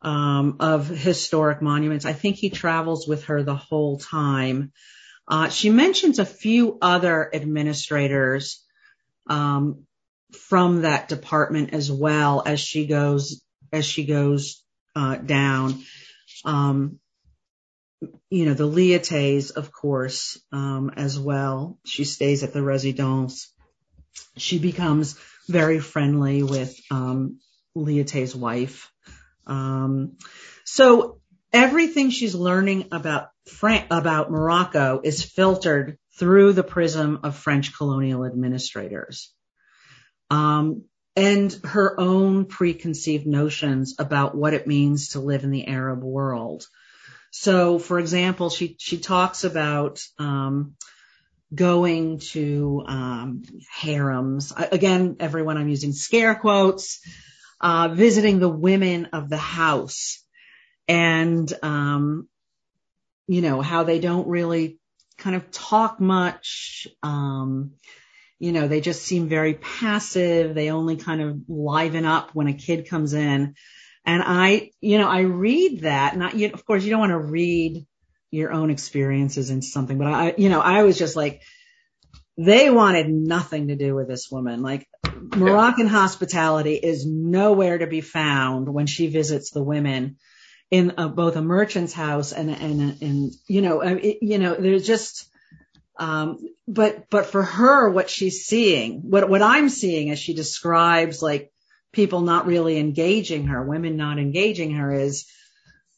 um, 0.00 0.56
of 0.60 0.88
historic 0.88 1.60
monuments. 1.60 2.06
I 2.06 2.14
think 2.14 2.36
he 2.36 2.48
travels 2.48 3.06
with 3.06 3.24
her 3.24 3.42
the 3.42 3.56
whole 3.56 3.98
time. 3.98 4.72
Uh, 5.30 5.48
she 5.48 5.70
mentions 5.70 6.18
a 6.18 6.26
few 6.26 6.76
other 6.82 7.30
administrators 7.32 8.64
um, 9.28 9.86
from 10.32 10.82
that 10.82 11.08
department 11.08 11.72
as 11.72 11.90
well 11.90 12.42
as 12.44 12.58
she 12.58 12.86
goes 12.88 13.40
as 13.72 13.86
she 13.86 14.04
goes 14.04 14.64
uh, 14.96 15.14
down. 15.14 15.84
Um, 16.44 16.98
you 18.28 18.46
know, 18.46 18.54
the 18.54 18.68
Lyautey, 18.68 19.52
of 19.52 19.70
course, 19.70 20.40
um, 20.50 20.90
as 20.96 21.16
well. 21.16 21.78
She 21.84 22.04
stays 22.04 22.42
at 22.42 22.52
the 22.52 22.62
residence. 22.62 23.52
She 24.36 24.58
becomes 24.58 25.16
very 25.48 25.78
friendly 25.78 26.42
with 26.42 26.76
um, 26.90 27.38
wife. 28.34 28.90
Um, 29.46 30.16
so 30.64 31.20
everything 31.52 32.10
she's 32.10 32.34
learning 32.34 32.88
about 32.90 33.29
Fran- 33.46 33.86
about 33.90 34.30
Morocco 34.30 35.00
is 35.02 35.24
filtered 35.24 35.98
through 36.18 36.52
the 36.52 36.62
prism 36.62 37.20
of 37.22 37.36
French 37.36 37.76
colonial 37.76 38.24
administrators. 38.24 39.32
Um, 40.30 40.84
and 41.16 41.52
her 41.64 41.98
own 41.98 42.46
preconceived 42.46 43.26
notions 43.26 43.96
about 43.98 44.36
what 44.36 44.54
it 44.54 44.66
means 44.66 45.10
to 45.10 45.20
live 45.20 45.44
in 45.44 45.50
the 45.50 45.66
Arab 45.66 46.02
world. 46.02 46.66
So, 47.32 47.78
for 47.78 47.98
example, 47.98 48.50
she 48.50 48.76
she 48.78 48.98
talks 48.98 49.44
about 49.44 50.00
um, 50.18 50.74
going 51.54 52.18
to 52.18 52.84
um, 52.86 53.42
harems. 53.70 54.52
Again, 54.56 55.16
everyone, 55.20 55.56
I'm 55.56 55.68
using 55.68 55.92
scare 55.92 56.34
quotes. 56.34 57.00
Uh, 57.62 57.88
visiting 57.88 58.38
the 58.38 58.48
women 58.48 59.10
of 59.12 59.28
the 59.28 59.36
house, 59.36 60.24
and 60.88 61.52
um, 61.62 62.26
you 63.30 63.42
know 63.42 63.60
how 63.60 63.84
they 63.84 64.00
don't 64.00 64.26
really 64.26 64.80
kind 65.16 65.36
of 65.36 65.52
talk 65.52 66.00
much. 66.00 66.88
Um, 67.00 67.74
you 68.40 68.50
know, 68.50 68.66
they 68.66 68.80
just 68.80 69.02
seem 69.02 69.28
very 69.28 69.54
passive. 69.54 70.52
They 70.52 70.72
only 70.72 70.96
kind 70.96 71.22
of 71.22 71.38
liven 71.46 72.04
up 72.04 72.34
when 72.34 72.48
a 72.48 72.54
kid 72.54 72.88
comes 72.88 73.14
in. 73.14 73.54
And 74.04 74.22
I, 74.26 74.72
you 74.80 74.98
know, 74.98 75.08
I 75.08 75.20
read 75.20 75.82
that. 75.82 76.16
Not, 76.16 76.34
you, 76.34 76.50
of 76.52 76.66
course, 76.66 76.82
you 76.82 76.90
don't 76.90 76.98
want 76.98 77.12
to 77.12 77.18
read 77.18 77.86
your 78.32 78.50
own 78.50 78.68
experiences 78.70 79.50
into 79.50 79.66
something, 79.68 79.96
but 79.96 80.08
I, 80.08 80.34
you 80.36 80.48
know, 80.48 80.60
I 80.60 80.82
was 80.82 80.98
just 80.98 81.14
like, 81.14 81.42
they 82.36 82.68
wanted 82.68 83.08
nothing 83.08 83.68
to 83.68 83.76
do 83.76 83.94
with 83.94 84.08
this 84.08 84.28
woman. 84.28 84.60
Like 84.60 84.88
Moroccan 85.36 85.86
hospitality 85.86 86.74
is 86.74 87.06
nowhere 87.06 87.78
to 87.78 87.86
be 87.86 88.00
found 88.00 88.68
when 88.68 88.86
she 88.86 89.06
visits 89.06 89.52
the 89.52 89.62
women 89.62 90.16
in 90.70 90.94
a, 90.98 91.08
both 91.08 91.36
a 91.36 91.42
merchant's 91.42 91.92
house 91.92 92.32
and 92.32 92.50
and 92.50 93.02
and 93.02 93.32
you 93.46 93.62
know 93.62 93.80
it, 93.80 94.18
you 94.22 94.38
know 94.38 94.54
there's 94.54 94.86
just 94.86 95.28
um 95.98 96.38
but 96.68 97.10
but 97.10 97.26
for 97.26 97.42
her 97.42 97.90
what 97.90 98.08
she's 98.08 98.44
seeing 98.44 99.10
what 99.10 99.28
what 99.28 99.42
I'm 99.42 99.68
seeing 99.68 100.10
as 100.10 100.18
she 100.18 100.34
describes 100.34 101.22
like 101.22 101.52
people 101.92 102.20
not 102.20 102.46
really 102.46 102.78
engaging 102.78 103.48
her, 103.48 103.62
women 103.62 103.96
not 103.96 104.18
engaging 104.18 104.72
her 104.72 104.92
is, 104.92 105.26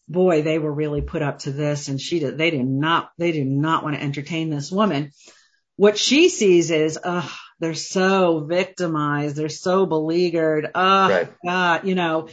boy, 0.08 0.42
they 0.42 0.58
were 0.58 0.72
really 0.72 1.02
put 1.02 1.22
up 1.22 1.40
to 1.40 1.52
this 1.52 1.88
and 1.88 2.00
she 2.00 2.18
did, 2.18 2.38
they 2.38 2.50
did 2.50 2.66
not, 2.66 3.10
they 3.18 3.32
do 3.32 3.44
not 3.44 3.84
want 3.84 3.96
to 3.96 4.02
entertain 4.02 4.50
this 4.50 4.70
woman. 4.70 5.12
What 5.76 5.98
she 5.98 6.28
sees 6.28 6.70
is, 6.70 6.98
ugh, 7.02 7.30
they're 7.58 7.74
so 7.74 8.40
victimized. 8.40 9.36
They're 9.36 9.48
so 9.48 9.86
beleaguered. 9.86 10.70
Oh 10.74 11.08
right. 11.08 11.32
God, 11.44 11.86
you 11.86 11.94
know. 11.94 12.28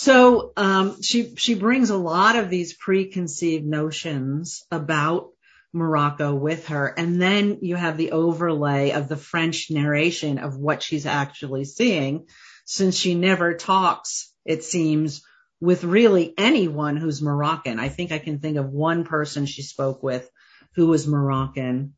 So, 0.00 0.54
um, 0.56 1.02
she, 1.02 1.36
she 1.36 1.54
brings 1.54 1.90
a 1.90 1.96
lot 1.98 2.36
of 2.36 2.48
these 2.48 2.72
preconceived 2.72 3.66
notions 3.66 4.64
about 4.70 5.28
Morocco 5.74 6.34
with 6.34 6.68
her. 6.68 6.86
And 6.86 7.20
then 7.20 7.58
you 7.60 7.76
have 7.76 7.98
the 7.98 8.12
overlay 8.12 8.92
of 8.92 9.08
the 9.08 9.18
French 9.18 9.70
narration 9.70 10.38
of 10.38 10.56
what 10.56 10.82
she's 10.82 11.04
actually 11.04 11.66
seeing 11.66 12.28
since 12.64 12.96
she 12.96 13.14
never 13.14 13.52
talks, 13.52 14.32
it 14.46 14.64
seems, 14.64 15.20
with 15.60 15.84
really 15.84 16.32
anyone 16.38 16.96
who's 16.96 17.20
Moroccan. 17.20 17.78
I 17.78 17.90
think 17.90 18.10
I 18.10 18.20
can 18.20 18.38
think 18.38 18.56
of 18.56 18.70
one 18.70 19.04
person 19.04 19.44
she 19.44 19.60
spoke 19.60 20.02
with 20.02 20.26
who 20.76 20.86
was 20.86 21.06
Moroccan 21.06 21.92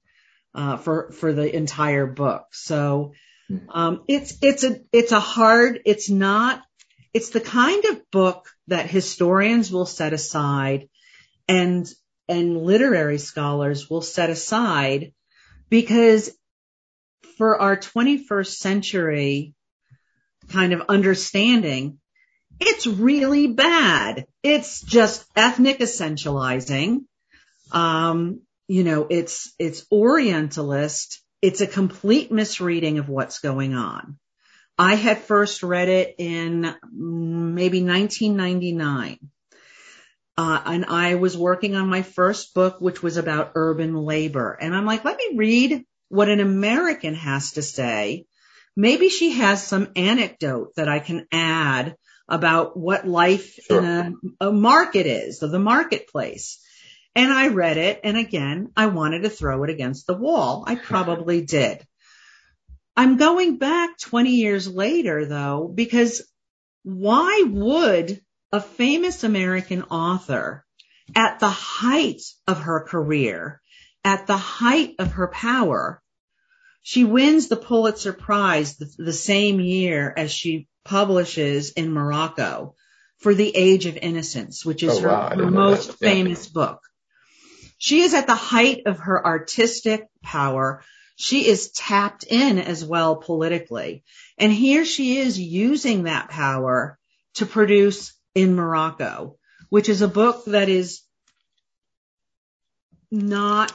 uh, 0.56 0.76
for 0.76 1.12
for 1.12 1.32
the 1.32 1.54
entire 1.54 2.08
book. 2.08 2.46
So 2.50 3.12
hmm. 3.46 3.58
um, 3.70 4.02
it's 4.08 4.38
it's 4.42 4.64
a 4.64 4.80
it's 4.90 5.12
a 5.12 5.20
hard. 5.20 5.82
It's 5.84 6.10
not. 6.10 6.64
It's 7.14 7.30
the 7.30 7.40
kind 7.40 7.84
of 7.86 8.10
book 8.10 8.48
that 8.68 8.88
historians 8.88 9.70
will 9.70 9.86
set 9.86 10.12
aside, 10.12 10.88
and 11.48 11.86
and 12.28 12.56
literary 12.56 13.18
scholars 13.18 13.90
will 13.90 14.02
set 14.02 14.30
aside 14.30 15.12
because 15.68 16.30
for 17.36 17.60
our 17.60 17.76
21st 17.76 18.54
century 18.54 19.54
kind 20.48 20.72
of 20.72 20.82
understanding, 20.88 21.98
it's 22.60 22.86
really 22.86 23.48
bad. 23.48 24.26
It's 24.42 24.80
just 24.80 25.24
ethnic 25.34 25.80
essentializing. 25.80 27.04
Um, 27.72 28.42
you 28.68 28.84
know, 28.84 29.06
it's, 29.08 29.52
it's 29.58 29.86
Orientalist. 29.90 31.20
It's 31.40 31.60
a 31.60 31.66
complete 31.66 32.30
misreading 32.30 32.98
of 32.98 33.08
what's 33.08 33.40
going 33.40 33.74
on. 33.74 34.18
I 34.78 34.94
had 34.94 35.18
first 35.18 35.62
read 35.62 35.88
it 35.88 36.14
in 36.18 36.62
maybe 36.90 37.84
1999. 37.84 39.18
Uh, 40.38 40.62
and 40.64 40.86
I 40.86 41.16
was 41.16 41.36
working 41.36 41.76
on 41.76 41.88
my 41.88 42.02
first 42.02 42.54
book, 42.54 42.80
which 42.80 43.02
was 43.02 43.18
about 43.18 43.52
urban 43.54 43.94
labor. 43.94 44.56
And 44.60 44.74
I'm 44.74 44.86
like, 44.86 45.04
let 45.04 45.18
me 45.18 45.36
read 45.36 45.84
what 46.08 46.30
an 46.30 46.40
American 46.40 47.14
has 47.14 47.52
to 47.52 47.62
say 47.62 48.26
maybe 48.76 49.08
she 49.08 49.32
has 49.32 49.66
some 49.66 49.88
anecdote 49.96 50.74
that 50.76 50.88
I 50.88 50.98
can 50.98 51.26
add 51.30 51.96
about 52.28 52.76
what 52.76 53.06
life 53.06 53.58
sure. 53.66 53.78
in 53.78 53.84
a, 54.40 54.48
a 54.48 54.52
market 54.52 55.06
is, 55.06 55.40
the 55.40 55.58
marketplace. 55.58 56.60
And 57.14 57.30
I 57.30 57.48
read 57.48 57.76
it. 57.76 58.00
And 58.04 58.16
again, 58.16 58.70
I 58.76 58.86
wanted 58.86 59.22
to 59.22 59.30
throw 59.30 59.64
it 59.64 59.70
against 59.70 60.06
the 60.06 60.14
wall. 60.14 60.64
I 60.66 60.76
probably 60.76 61.42
did. 61.44 61.86
I'm 62.96 63.16
going 63.16 63.56
back 63.56 63.98
20 63.98 64.30
years 64.30 64.68
later 64.68 65.24
though, 65.24 65.70
because 65.72 66.22
why 66.82 67.44
would 67.46 68.20
a 68.52 68.60
famous 68.60 69.24
American 69.24 69.82
author 69.84 70.64
at 71.14 71.40
the 71.40 71.50
height 71.50 72.22
of 72.46 72.60
her 72.60 72.84
career, 72.84 73.60
at 74.04 74.26
the 74.26 74.36
height 74.36 74.94
of 74.98 75.12
her 75.12 75.28
power, 75.28 76.02
she 76.82 77.04
wins 77.04 77.48
the 77.48 77.56
Pulitzer 77.56 78.12
Prize 78.12 78.76
the, 78.76 78.90
the 78.98 79.12
same 79.12 79.60
year 79.60 80.12
as 80.16 80.32
she 80.32 80.66
publishes 80.84 81.70
in 81.70 81.92
Morocco 81.92 82.74
for 83.18 83.34
The 83.34 83.56
Age 83.56 83.86
of 83.86 83.96
Innocence, 83.96 84.64
which 84.64 84.82
is 84.82 84.98
oh, 84.98 85.00
her, 85.00 85.08
wow. 85.08 85.28
her 85.30 85.50
most 85.50 85.92
famous 85.98 86.48
book. 86.48 86.80
She 87.78 88.00
is 88.00 88.14
at 88.14 88.26
the 88.26 88.34
height 88.34 88.82
of 88.86 88.98
her 88.98 89.24
artistic 89.24 90.08
power. 90.22 90.84
She 91.16 91.46
is 91.46 91.70
tapped 91.70 92.24
in 92.24 92.58
as 92.58 92.84
well 92.84 93.16
politically. 93.16 94.04
And 94.38 94.52
here 94.52 94.84
she 94.84 95.18
is 95.18 95.38
using 95.38 96.04
that 96.04 96.30
power 96.30 96.98
to 97.34 97.46
produce 97.46 98.14
in 98.34 98.54
Morocco, 98.54 99.36
which 99.68 99.88
is 99.88 100.02
a 100.02 100.08
book 100.08 100.44
that 100.46 100.68
is 100.68 101.02
not 103.10 103.72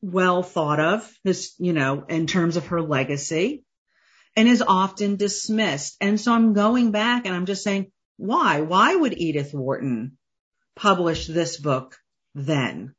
well 0.00 0.42
thought 0.42 0.80
of, 0.80 1.12
this, 1.24 1.54
you 1.58 1.72
know, 1.72 2.04
in 2.08 2.26
terms 2.26 2.56
of 2.56 2.66
her 2.68 2.80
legacy 2.80 3.64
and 4.36 4.48
is 4.48 4.62
often 4.62 5.16
dismissed. 5.16 5.96
And 6.00 6.20
so 6.20 6.32
I'm 6.32 6.52
going 6.54 6.90
back 6.90 7.26
and 7.26 7.34
I'm 7.34 7.46
just 7.46 7.62
saying, 7.62 7.92
why? 8.16 8.60
Why 8.60 8.94
would 8.94 9.18
Edith 9.18 9.52
Wharton 9.52 10.16
publish 10.74 11.26
this 11.26 11.56
book 11.56 11.96
then? 12.34 12.94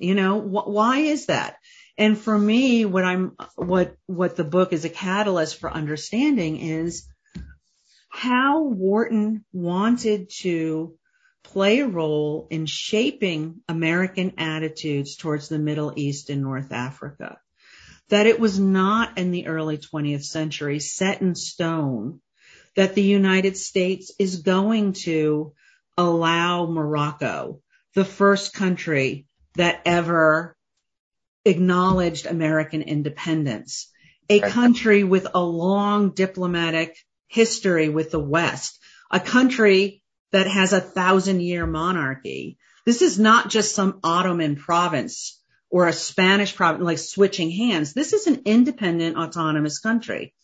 You 0.00 0.14
know, 0.14 0.40
wh- 0.40 0.68
why 0.68 0.98
is 1.00 1.26
that? 1.26 1.56
And 1.98 2.16
for 2.16 2.36
me, 2.36 2.86
what 2.86 3.04
I'm, 3.04 3.36
what, 3.56 3.94
what 4.06 4.34
the 4.34 4.44
book 4.44 4.72
is 4.72 4.84
a 4.84 4.88
catalyst 4.88 5.60
for 5.60 5.70
understanding 5.70 6.58
is 6.58 7.06
how 8.08 8.62
Wharton 8.62 9.44
wanted 9.52 10.30
to 10.40 10.94
play 11.44 11.80
a 11.80 11.86
role 11.86 12.48
in 12.50 12.64
shaping 12.66 13.60
American 13.68 14.34
attitudes 14.38 15.16
towards 15.16 15.48
the 15.48 15.58
Middle 15.58 15.92
East 15.96 16.30
and 16.30 16.42
North 16.42 16.72
Africa. 16.72 17.38
That 18.08 18.26
it 18.26 18.40
was 18.40 18.58
not 18.58 19.18
in 19.18 19.30
the 19.30 19.46
early 19.46 19.78
20th 19.78 20.24
century 20.24 20.80
set 20.80 21.20
in 21.20 21.34
stone 21.34 22.20
that 22.74 22.94
the 22.94 23.02
United 23.02 23.56
States 23.56 24.12
is 24.18 24.42
going 24.42 24.94
to 24.94 25.52
allow 25.96 26.66
Morocco, 26.66 27.60
the 27.94 28.04
first 28.04 28.54
country 28.54 29.26
that 29.54 29.82
ever 29.84 30.56
acknowledged 31.44 32.26
American 32.26 32.82
independence, 32.82 33.90
a 34.28 34.40
country 34.40 35.04
with 35.04 35.26
a 35.34 35.42
long 35.42 36.10
diplomatic 36.10 36.96
history 37.26 37.88
with 37.88 38.10
the 38.10 38.20
West, 38.20 38.78
a 39.10 39.20
country 39.20 40.02
that 40.32 40.46
has 40.46 40.72
a 40.72 40.80
thousand 40.80 41.40
year 41.40 41.66
monarchy. 41.66 42.58
This 42.86 43.02
is 43.02 43.18
not 43.18 43.50
just 43.50 43.74
some 43.74 44.00
Ottoman 44.04 44.56
province 44.56 45.40
or 45.70 45.86
a 45.86 45.92
Spanish 45.92 46.54
province, 46.54 46.84
like 46.84 46.98
switching 46.98 47.50
hands. 47.50 47.92
This 47.92 48.12
is 48.12 48.26
an 48.26 48.42
independent 48.44 49.16
autonomous 49.16 49.78
country. 49.78 50.34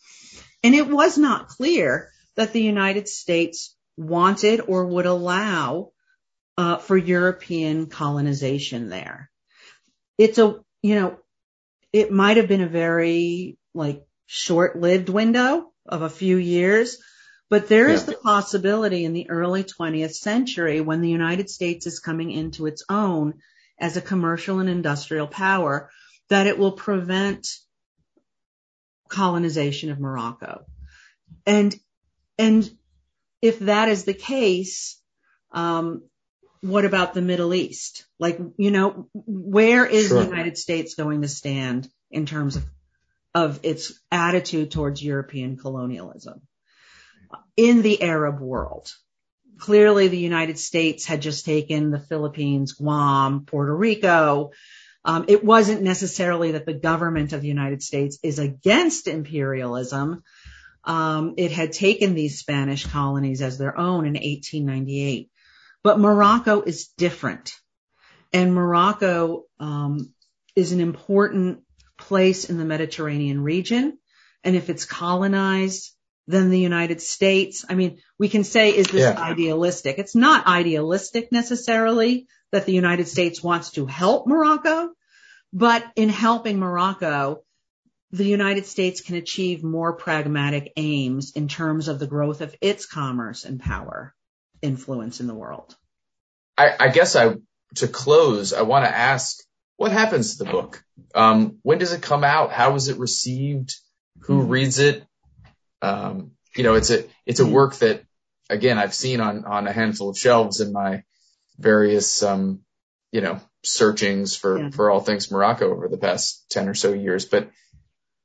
And 0.63 0.75
it 0.75 0.89
was 0.89 1.19
not 1.19 1.49
clear 1.49 2.11
that 2.37 2.53
the 2.53 2.63
United 2.63 3.09
States 3.09 3.75
wanted 3.97 4.61
or 4.61 4.87
would 4.87 5.07
allow 5.07 5.93
uh, 6.59 6.79
for 6.79 6.97
European 6.97 7.87
colonization 7.87 8.89
there. 8.89 9.31
It's 10.19 10.39
a, 10.39 10.61
you 10.83 10.95
know, 10.95 11.19
it 11.93 12.11
might 12.11 12.37
have 12.37 12.49
been 12.49 12.63
a 12.63 12.69
very 12.69 13.59
like 13.75 14.05
short-lived 14.27 15.09
window 15.09 15.71
of 15.87 16.03
a 16.03 16.11
few 16.11 16.37
years, 16.37 16.99
but 17.49 17.69
there 17.69 17.89
is 17.89 18.03
yeah. 18.03 18.07
the 18.07 18.19
possibility 18.19 19.05
in 19.05 19.13
the 19.13 19.31
early 19.31 19.65
20th 19.65 20.15
century 20.15 20.81
when 20.81 21.01
the 21.01 21.11
United 21.11 21.51
States 21.51 21.87
is 21.87 22.01
coming 22.01 22.31
into 22.31 22.67
its 22.67 22.83
own 22.89 23.35
as 23.79 23.97
a 23.97 24.03
commercial 24.03 24.59
and 24.59 24.69
industrial 24.69 25.27
power 25.27 25.91
that 26.29 26.47
it 26.47 26.59
will 26.59 26.73
prevent 26.73 27.47
colonization 29.09 29.91
of 29.91 30.01
Morocco. 30.01 30.65
And, 31.45 31.75
and 32.39 32.69
if 33.43 33.61
that 33.61 33.89
is 33.89 34.05
the 34.05 34.15
case, 34.15 35.01
um, 35.53 36.03
what 36.61 36.85
about 36.85 37.15
the 37.15 37.23
Middle 37.23 37.55
East? 37.55 38.07
Like, 38.19 38.39
you 38.57 38.71
know, 38.71 39.09
where 39.13 39.87
is 39.87 40.09
sure. 40.09 40.21
the 40.21 40.29
United 40.29 40.59
States 40.59 40.95
going 40.95 41.23
to 41.23 41.29
stand 41.29 41.89
in 42.11 42.27
terms 42.27 42.57
of, 42.57 42.65
of 43.35 43.61
its 43.63 43.93
attitude 44.11 44.71
towards 44.71 45.03
European 45.03 45.57
colonialism 45.57 46.43
in 47.57 47.83
the 47.83 48.03
Arab 48.03 48.41
world? 48.41 48.93
Clearly, 49.59 50.09
the 50.09 50.19
United 50.19 50.59
States 50.59 51.07
had 51.07 51.23
just 51.23 51.47
taken 51.47 51.91
the 51.91 51.99
Philippines, 51.99 52.75
Guam, 52.75 53.47
Puerto 53.47 53.75
Rico. 53.75 54.51
Um, 55.05 55.25
it 55.29 55.43
wasn't 55.43 55.83
necessarily 55.83 56.53
that 56.53 56.67
the 56.67 56.75
government 56.75 57.33
of 57.33 57.41
the 57.41 57.49
United 57.49 57.83
States 57.83 58.19
is 58.23 58.39
against 58.39 59.09
imperialism. 59.09 60.23
Um, 60.85 61.35
it 61.37 61.53
had 61.53 61.73
taken 61.73 62.15
these 62.15 62.39
Spanish 62.39 62.85
colonies 62.87 63.41
as 63.41 63.57
their 63.57 63.79
own 63.79 64.05
in 64.05 64.15
1898. 64.15 65.31
But 65.87 66.01
Morocco 66.01 66.63
is 66.63 66.89
different. 66.99 67.53
And 68.33 68.53
Morocco 68.53 69.45
um, 69.61 70.13
is 70.57 70.73
an 70.73 70.81
important 70.81 71.61
place 71.97 72.51
in 72.51 72.59
the 72.59 72.65
Mediterranean 72.65 73.41
region. 73.41 73.97
And 74.43 74.57
if 74.57 74.69
it's 74.69 74.85
colonized, 74.85 75.93
then 76.27 76.51
the 76.51 76.59
United 76.59 77.01
States, 77.01 77.65
I 77.69 77.77
mean, 77.77 78.01
we 78.19 78.29
can 78.29 78.43
say, 78.43 78.71
is 78.71 78.89
this 78.89 79.03
yeah. 79.03 79.17
idealistic? 79.17 80.01
It's 80.01 80.17
not 80.17 80.49
idealistic 80.49 81.31
necessarily 81.31 82.27
that 82.51 82.67
the 82.67 82.75
United 82.75 83.07
States 83.07 83.41
wants 83.41 83.71
to 83.75 83.87
help 83.87 84.27
Morocco, 84.27 84.91
but 85.53 85.85
in 85.95 86.09
helping 86.09 86.59
Morocco, 86.59 87.45
the 88.11 88.27
United 88.27 88.67
States 88.67 89.03
can 89.03 89.15
achieve 89.15 89.63
more 89.63 89.93
pragmatic 89.93 90.73
aims 90.77 91.31
in 91.37 91.47
terms 91.47 91.87
of 91.87 92.01
the 92.01 92.09
growth 92.09 92.41
of 92.41 92.57
its 92.61 92.87
commerce 92.87 93.45
and 93.45 93.61
power 93.61 94.16
influence 94.63 95.21
in 95.21 95.27
the 95.27 95.35
world. 95.35 95.75
I, 96.57 96.75
I 96.79 96.89
guess 96.89 97.17
I, 97.17 97.35
to 97.77 97.89
close, 97.89 98.53
I 98.53 98.63
want 98.63 98.85
to 98.85 98.97
ask, 98.97 99.39
what 99.77 99.93
happens 99.93 100.37
to 100.37 100.45
the 100.45 100.51
book? 100.51 100.83
Um, 101.15 101.59
when 101.63 101.79
does 101.79 101.93
it 101.93 102.03
come 102.03 102.25
out? 102.25 102.51
How 102.51 102.75
is 102.77 102.89
it 102.89 102.99
received? 102.99 103.75
Who 104.21 104.41
mm-hmm. 104.41 104.51
reads 104.51 104.79
it? 104.79 105.05
Um, 105.83 106.33
you 106.57 106.65
know, 106.65 106.75
it's 106.75 106.91
a, 106.91 107.05
it's 107.27 107.41
a 107.41 107.45
mm-hmm. 107.45 107.53
work 107.53 107.75
that, 107.77 108.03
again, 108.49 108.79
I've 108.79 108.95
seen 108.95 109.21
on, 109.21 109.45
on 109.45 109.67
a 109.67 109.73
handful 109.73 110.09
of 110.09 110.19
shelves 110.19 110.61
in 110.61 110.73
my 110.73 111.03
various, 111.59 112.23
um, 112.23 112.61
you 113.13 113.21
know, 113.21 113.41
searchings 113.63 114.35
for, 114.35 114.59
yeah. 114.59 114.71
for 114.71 114.91
all 114.91 115.01
things 115.01 115.31
Morocco 115.31 115.71
over 115.71 115.89
the 115.89 115.99
past 115.99 116.47
10 116.51 116.69
or 116.69 116.75
so 116.75 116.93
years, 116.93 117.27
but 117.27 117.51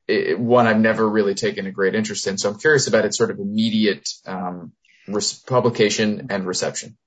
it, 0.07 0.39
one 0.39 0.67
I've 0.67 0.79
never 0.79 1.07
really 1.07 1.35
taken 1.35 1.65
a 1.65 1.71
great 1.71 1.95
interest 1.95 2.27
in. 2.27 2.37
So 2.37 2.49
I'm 2.49 2.59
curious 2.59 2.87
about 2.87 3.05
its 3.05 3.17
sort 3.17 3.31
of 3.31 3.39
immediate, 3.39 4.07
um, 4.25 4.73
publication 5.47 6.27
and 6.29 6.45
reception. 6.45 6.97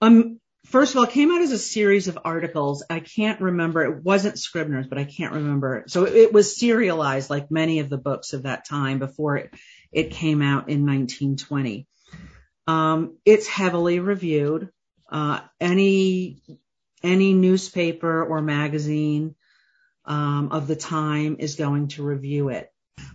Um, 0.00 0.40
first 0.66 0.92
of 0.92 0.98
all, 0.98 1.04
it 1.04 1.10
came 1.10 1.30
out 1.30 1.42
as 1.42 1.52
a 1.52 1.58
series 1.58 2.08
of 2.08 2.18
articles. 2.24 2.84
I 2.88 3.00
can't 3.00 3.40
remember. 3.40 3.84
It 3.84 4.02
wasn't 4.02 4.38
Scribner's, 4.38 4.86
but 4.86 4.98
I 4.98 5.04
can't 5.04 5.34
remember. 5.34 5.84
So 5.86 6.04
it, 6.04 6.14
it 6.14 6.32
was 6.32 6.58
serialized 6.58 7.30
like 7.30 7.50
many 7.50 7.80
of 7.80 7.88
the 7.88 7.98
books 7.98 8.32
of 8.32 8.44
that 8.44 8.66
time 8.66 8.98
before 8.98 9.36
it, 9.36 9.54
it 9.92 10.10
came 10.10 10.42
out 10.42 10.68
in 10.68 10.86
1920. 10.86 11.86
Um, 12.66 13.18
it's 13.24 13.46
heavily 13.46 14.00
reviewed. 14.00 14.70
Uh, 15.10 15.40
any, 15.60 16.42
any 17.02 17.34
newspaper 17.34 18.24
or 18.24 18.40
magazine, 18.40 19.34
um, 20.06 20.50
of 20.52 20.66
the 20.66 20.76
time 20.76 21.36
is 21.38 21.54
going 21.54 21.88
to 21.88 22.02
review 22.02 22.48
it. 22.50 22.70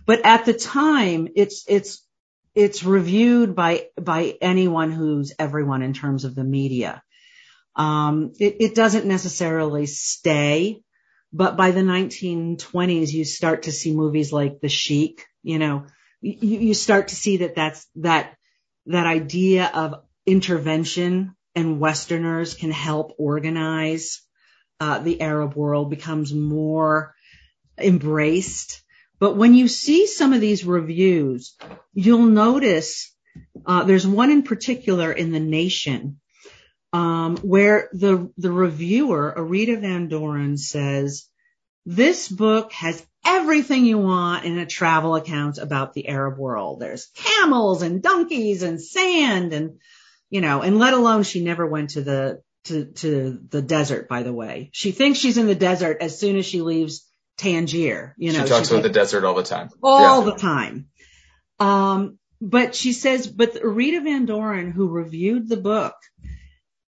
But 0.06 0.24
at 0.24 0.44
the 0.44 0.54
time, 0.54 1.28
it's, 1.36 1.64
it's 1.68 2.04
it's 2.60 2.84
reviewed 2.84 3.54
by 3.54 3.86
by 4.00 4.36
anyone 4.40 4.92
who's 4.92 5.32
everyone 5.38 5.82
in 5.82 5.94
terms 5.94 6.24
of 6.24 6.34
the 6.34 6.44
media. 6.44 7.02
Um, 7.74 8.32
it, 8.38 8.56
it, 8.60 8.74
doesn't 8.74 9.06
necessarily 9.06 9.86
stay, 9.86 10.82
but 11.32 11.56
by 11.56 11.70
the 11.70 11.80
1920s, 11.80 13.12
you 13.12 13.24
start 13.24 13.62
to 13.62 13.72
see 13.72 13.94
movies 13.94 14.32
like 14.32 14.60
The 14.60 14.68
Sheik. 14.68 15.24
You 15.42 15.58
know, 15.58 15.86
you, 16.20 16.58
you 16.58 16.74
start 16.74 17.08
to 17.08 17.16
see 17.16 17.38
that 17.38 17.54
that's 17.54 17.86
that 17.96 18.36
that 18.86 19.06
idea 19.06 19.70
of 19.72 20.02
intervention 20.26 21.34
and 21.54 21.80
Westerners 21.80 22.54
can 22.54 22.70
help 22.70 23.14
organize 23.18 24.20
uh, 24.78 24.98
the 24.98 25.20
Arab 25.20 25.54
world 25.54 25.90
becomes 25.90 26.34
more 26.34 27.14
embraced. 27.78 28.82
But 29.20 29.36
when 29.36 29.54
you 29.54 29.68
see 29.68 30.06
some 30.06 30.32
of 30.32 30.40
these 30.40 30.64
reviews, 30.64 31.56
you'll 31.92 32.26
notice 32.26 33.14
uh, 33.66 33.84
there's 33.84 34.06
one 34.06 34.30
in 34.30 34.42
particular 34.42 35.12
in 35.12 35.30
the 35.30 35.40
Nation 35.40 36.20
um, 36.92 37.36
where 37.36 37.88
the 37.92 38.32
the 38.36 38.50
reviewer 38.50 39.32
Irita 39.36 39.80
Van 39.80 40.08
Doren 40.08 40.56
says 40.56 41.28
this 41.86 42.28
book 42.28 42.72
has 42.72 43.06
everything 43.24 43.84
you 43.84 43.98
want 43.98 44.44
in 44.44 44.58
a 44.58 44.66
travel 44.66 45.14
account 45.14 45.58
about 45.58 45.92
the 45.92 46.08
Arab 46.08 46.38
world. 46.38 46.80
There's 46.80 47.10
camels 47.14 47.82
and 47.82 48.02
donkeys 48.02 48.62
and 48.62 48.80
sand 48.80 49.52
and 49.52 49.78
you 50.30 50.40
know, 50.40 50.62
and 50.62 50.78
let 50.78 50.94
alone 50.94 51.24
she 51.24 51.42
never 51.42 51.66
went 51.66 51.90
to 51.90 52.02
the 52.02 52.42
to 52.64 52.86
to 52.86 53.38
the 53.48 53.62
desert. 53.62 54.08
By 54.08 54.22
the 54.22 54.32
way, 54.32 54.70
she 54.72 54.92
thinks 54.92 55.18
she's 55.18 55.38
in 55.38 55.46
the 55.46 55.54
desert 55.54 55.98
as 56.00 56.18
soon 56.18 56.36
as 56.36 56.46
she 56.46 56.62
leaves 56.62 57.06
Tangier. 57.40 58.14
You 58.18 58.32
know, 58.32 58.42
she 58.42 58.48
talks 58.48 58.70
about 58.70 58.82
the 58.82 58.90
desert 58.90 59.24
all 59.24 59.34
the 59.34 59.42
time. 59.42 59.70
All 59.82 60.24
yeah. 60.24 60.32
the 60.32 60.38
time. 60.38 60.88
Um, 61.58 62.18
but 62.40 62.74
she 62.74 62.92
says, 62.92 63.26
but 63.26 63.58
Rita 63.62 64.02
Van 64.02 64.26
Doren, 64.26 64.70
who 64.70 64.88
reviewed 64.88 65.48
the 65.48 65.56
book, 65.56 65.94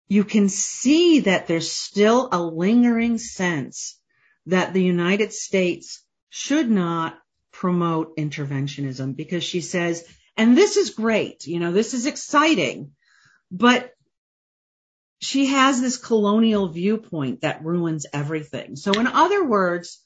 you 0.09 0.25
can 0.25 0.49
see 0.49 1.21
that 1.21 1.47
there's 1.47 1.71
still 1.71 2.29
a 2.33 2.43
lingering 2.43 3.19
sense 3.19 3.99
that 4.47 4.73
the 4.73 4.83
United 4.83 5.33
States 5.33 6.05
should 6.31 6.69
not 6.69 7.17
promote 7.53 8.17
interventionism 8.17 9.15
because 9.15 9.45
she 9.45 9.61
says, 9.61 10.05
and 10.37 10.57
this 10.57 10.77
is 10.77 10.91
great, 10.91 11.47
you 11.47 11.61
know, 11.61 11.71
this 11.73 11.95
is 11.95 12.07
exciting, 12.07 12.93
but 13.53 13.93
she 15.21 15.47
has 15.47 15.81
this 15.81 15.97
colonial 15.97 16.69
viewpoint 16.69 17.43
that 17.43 17.65
ruins 17.65 18.07
everything. 18.13 18.75
So 18.75 18.93
in 18.93 19.07
other 19.07 19.45
words, 19.45 20.03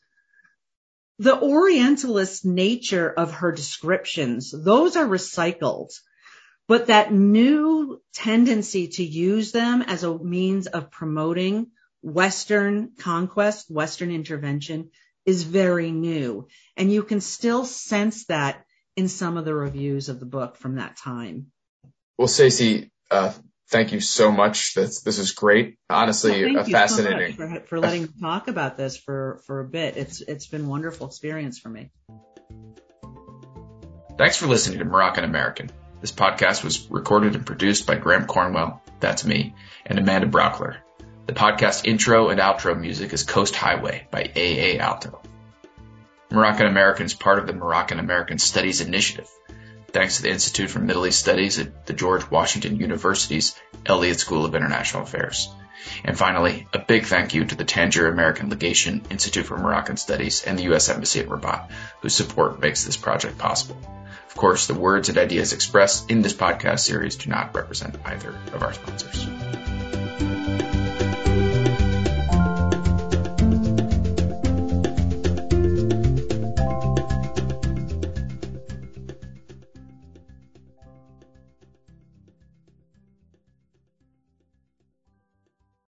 the 1.19 1.41
Orientalist 1.41 2.45
nature 2.45 3.11
of 3.11 3.33
her 3.33 3.53
descriptions, 3.53 4.51
those 4.51 4.97
are 4.97 5.07
recycled, 5.07 5.93
but 6.67 6.87
that 6.87 7.13
new 7.13 8.01
tendency 8.13 8.89
to 8.89 9.05
use 9.05 9.53
them 9.53 9.83
as 9.83 10.03
a 10.03 10.19
means 10.19 10.67
of 10.67 10.91
promoting 10.91 11.69
Western 12.03 12.93
conquest, 12.99 13.71
Western 13.71 14.11
intervention 14.11 14.91
is 15.25 15.43
very 15.43 15.91
new. 15.91 16.49
And 16.77 16.93
you 16.93 17.03
can 17.03 17.21
still 17.21 17.65
sense 17.65 18.27
that 18.27 18.65
in 18.97 19.09
some 19.09 19.37
of 19.37 19.45
the 19.45 19.55
reviews 19.55 20.09
of 20.09 20.21
the 20.21 20.27
book 20.27 20.57
from 20.57 20.77
that 20.77 20.97
time. 20.97 21.51
Well, 22.19 22.29
Stacy, 22.29 22.91
uh, 23.11 23.33
thank 23.69 23.93
you 23.93 24.01
so 24.01 24.31
much. 24.31 24.75
This, 24.75 25.03
this 25.03 25.19
is 25.19 25.33
great. 25.33 25.79
Honestly, 25.89 26.55
well, 26.55 26.65
fascinating. 26.65 27.37
So 27.37 27.49
for, 27.49 27.61
for 27.67 27.81
letting 27.81 28.03
me 28.03 28.09
talk 28.21 28.49
about 28.49 28.77
this 28.77 28.97
for, 28.97 29.41
for 29.47 29.61
a 29.61 29.65
bit. 29.65 29.97
It's, 29.97 30.21
it's 30.21 30.47
been 30.47 30.65
a 30.65 30.69
wonderful 30.69 31.07
experience 31.07 31.59
for 31.59 31.69
me. 31.69 31.91
Thanks 34.17 34.37
for 34.37 34.47
listening 34.47 34.79
to 34.79 34.85
Moroccan 34.85 35.25
American. 35.25 35.71
This 36.01 36.13
podcast 36.13 36.63
was 36.63 36.89
recorded 36.91 37.35
and 37.35 37.47
produced 37.47 37.87
by 37.87 37.97
Graham 37.97 38.27
Cornwell, 38.27 38.83
that's 39.01 39.25
me, 39.25 39.55
and 39.87 39.99
Amanda 39.99 40.27
Brockler. 40.27 40.77
The 41.27 41.33
podcast 41.33 41.87
intro 41.87 42.29
and 42.29 42.39
outro 42.39 42.79
music 42.79 43.13
is 43.13 43.23
Coast 43.23 43.57
Highway 43.57 44.07
by 44.11 44.31
AA 44.37 44.79
Alto. 44.79 45.21
Moroccan 46.31 46.67
American 46.67 47.07
is 47.07 47.15
part 47.15 47.39
of 47.39 47.47
the 47.47 47.55
Moroccan 47.55 47.99
American 47.99 48.39
Studies 48.39 48.83
Initiative, 48.83 49.31
thanks 49.95 50.17
to 50.17 50.23
the 50.23 50.31
Institute 50.31 50.71
for 50.71 50.81
Middle 50.81 51.07
East 51.07 51.21
Studies 51.21 51.59
at 51.61 51.87
the 51.87 51.93
George 51.93 52.29
Washington 52.29 52.77
University's 52.77 53.55
Elliott 53.87 54.19
School 54.19 54.45
of 54.45 54.55
International 54.55 55.05
Affairs. 55.05 55.49
And 56.05 56.19
finally, 56.19 56.67
a 56.73 56.81
big 56.81 57.07
thank 57.07 57.33
you 57.33 57.45
to 57.45 57.55
the 57.55 57.65
Tangier 57.65 58.09
American 58.09 58.51
Legation, 58.51 59.03
Institute 59.09 59.47
for 59.47 59.57
Moroccan 59.57 59.97
Studies, 59.97 60.45
and 60.45 60.59
the 60.59 60.65
U.S. 60.65 60.89
Embassy 60.89 61.21
at 61.21 61.29
Rabat, 61.29 61.71
whose 62.01 62.15
support 62.15 62.61
makes 62.61 62.85
this 62.85 62.97
project 62.97 63.39
possible. 63.39 63.79
Of 64.29 64.35
course, 64.35 64.67
the 64.67 64.75
words 64.75 65.11
and 65.11 65.19
ideas 65.19 65.53
expressed 65.53 66.11
in 66.11 66.23
this 66.23 66.35
podcast 66.35 66.81
series 66.81 67.15
do 67.15 67.31
not 67.31 67.55
represent 67.55 67.97
either 68.05 68.35
of 68.53 68.63
our 68.63 68.73
sponsors. 68.73 70.64